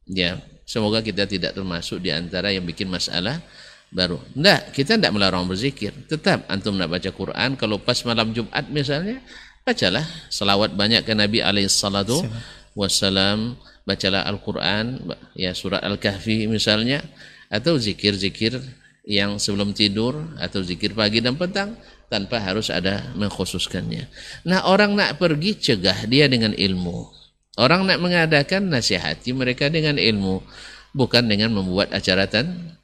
Ya, 0.04 0.36
semoga 0.68 1.00
kita 1.00 1.24
tidak 1.24 1.56
termasuk 1.56 2.04
di 2.04 2.12
antara 2.12 2.52
yang 2.52 2.68
bikin 2.68 2.92
masalah 2.92 3.40
baru. 3.96 4.20
Tidak, 4.36 4.76
kita 4.76 5.00
tidak 5.00 5.12
melarang 5.16 5.48
berzikir. 5.48 5.96
Tetap 6.04 6.44
antum 6.52 6.76
nak 6.76 6.92
baca 6.92 7.08
Quran 7.08 7.56
kalau 7.56 7.80
pas 7.80 7.96
malam 8.04 8.36
Jumat 8.36 8.68
misalnya, 8.68 9.24
bacalah 9.64 10.04
selawat 10.28 10.76
banyak 10.76 11.00
ke 11.00 11.16
Nabi 11.16 11.40
alaihi 11.40 11.72
salatu 11.72 12.20
wassalam, 12.76 13.56
bacalah 13.88 14.28
Al-Quran, 14.28 15.00
ya 15.32 15.56
surat 15.56 15.80
Al-Kahfi 15.80 16.44
misalnya 16.44 17.00
atau 17.48 17.80
zikir-zikir 17.80 18.60
yang 19.08 19.40
sebelum 19.40 19.72
tidur 19.72 20.36
atau 20.36 20.60
zikir 20.60 20.92
pagi 20.92 21.24
dan 21.24 21.40
petang 21.40 21.72
tanpa 22.12 22.42
harus 22.42 22.68
ada 22.68 23.16
mengkhususkannya. 23.16 24.10
Nah, 24.44 24.68
orang 24.68 24.92
nak 24.92 25.16
pergi 25.16 25.56
cegah 25.56 26.04
dia 26.04 26.28
dengan 26.28 26.52
ilmu. 26.52 27.16
Orang 27.56 27.88
nak 27.88 28.04
mengadakan 28.04 28.68
nasihati 28.68 29.32
mereka 29.32 29.72
dengan 29.72 29.96
ilmu 29.96 30.44
bukan 30.96 31.28
dengan 31.28 31.52
membuat 31.52 31.92
acara 31.92 32.24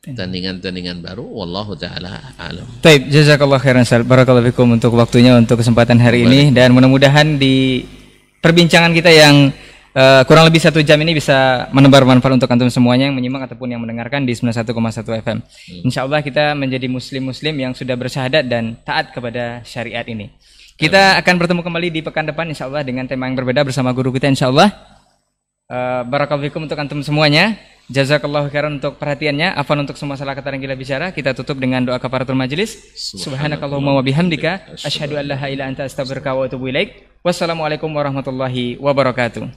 tandingan-tandingan 0.04 1.00
baru 1.00 1.24
wallahu 1.24 1.72
taala 1.72 2.36
alam. 2.36 2.68
Baik, 2.84 3.08
jazakallah 3.08 3.56
khairan 3.56 3.88
Sal. 3.88 4.04
Barakallahu 4.04 4.52
fikum 4.52 4.68
untuk 4.68 4.92
waktunya 4.92 5.32
untuk 5.32 5.56
kesempatan 5.64 5.96
hari 5.96 6.28
ini 6.28 6.52
dan 6.52 6.76
mudah-mudahan 6.76 7.40
di 7.40 7.88
perbincangan 8.44 8.92
kita 8.92 9.08
yang 9.08 9.48
uh, 9.96 10.22
kurang 10.28 10.44
lebih 10.44 10.60
satu 10.60 10.84
jam 10.84 11.00
ini 11.00 11.16
bisa 11.16 11.70
menebar 11.72 12.04
manfaat 12.04 12.36
untuk 12.36 12.50
antum 12.52 12.68
semuanya 12.68 13.08
yang 13.08 13.16
menyimak 13.16 13.48
ataupun 13.48 13.72
yang 13.72 13.80
mendengarkan 13.80 14.28
di 14.28 14.36
91,1 14.36 14.68
FM. 15.24 15.38
Hmm. 15.40 15.86
Insya 15.88 16.04
Allah 16.04 16.20
kita 16.20 16.52
menjadi 16.52 16.90
muslim-muslim 16.92 17.54
yang 17.56 17.72
sudah 17.72 17.96
bersyahadat 17.96 18.44
dan 18.44 18.76
taat 18.84 19.14
kepada 19.16 19.64
syariat 19.64 20.04
ini. 20.04 20.28
Kita 20.76 21.14
akan 21.22 21.34
bertemu 21.38 21.60
kembali 21.62 21.88
di 21.94 22.00
pekan 22.02 22.26
depan 22.26 22.50
insya 22.50 22.66
Allah 22.66 22.82
dengan 22.82 23.06
tema 23.06 23.30
yang 23.30 23.38
berbeda 23.38 23.62
bersama 23.62 23.94
guru 23.94 24.10
kita 24.10 24.26
insya 24.26 24.50
Allah. 24.50 24.74
Uh, 25.70 26.02
Barakallahu 26.10 26.68
untuk 26.68 26.74
antum 26.74 26.98
semuanya. 27.06 27.54
Jazakallahu 27.90 28.48
khairan 28.48 28.78
untuk 28.80 28.96
perhatiannya. 28.96 29.52
Afan 29.52 29.82
untuk 29.82 29.98
semua 30.00 30.16
salah 30.16 30.32
kata 30.38 30.54
yang 30.54 30.64
gila 30.64 30.76
bicara. 30.78 31.06
Kita 31.12 31.36
tutup 31.36 31.60
dengan 31.60 31.84
doa 31.84 32.00
kafaratul 32.00 32.38
majelis. 32.38 32.78
Subhanakallahumma 32.96 33.98
wa 33.98 34.02
bihamdika 34.02 34.80
asyhadu 34.80 35.20
an 35.20 35.28
la 35.28 35.36
ilaha 35.36 35.46
illa 35.52 35.64
anta 35.68 35.82
astaghfiruka 35.84 36.32
wa 36.32 36.48
atubu 36.48 36.72
ilaik. 36.72 37.04
Wassalamualaikum 37.20 37.92
warahmatullahi 37.92 38.80
wabarakatuh. 38.80 39.52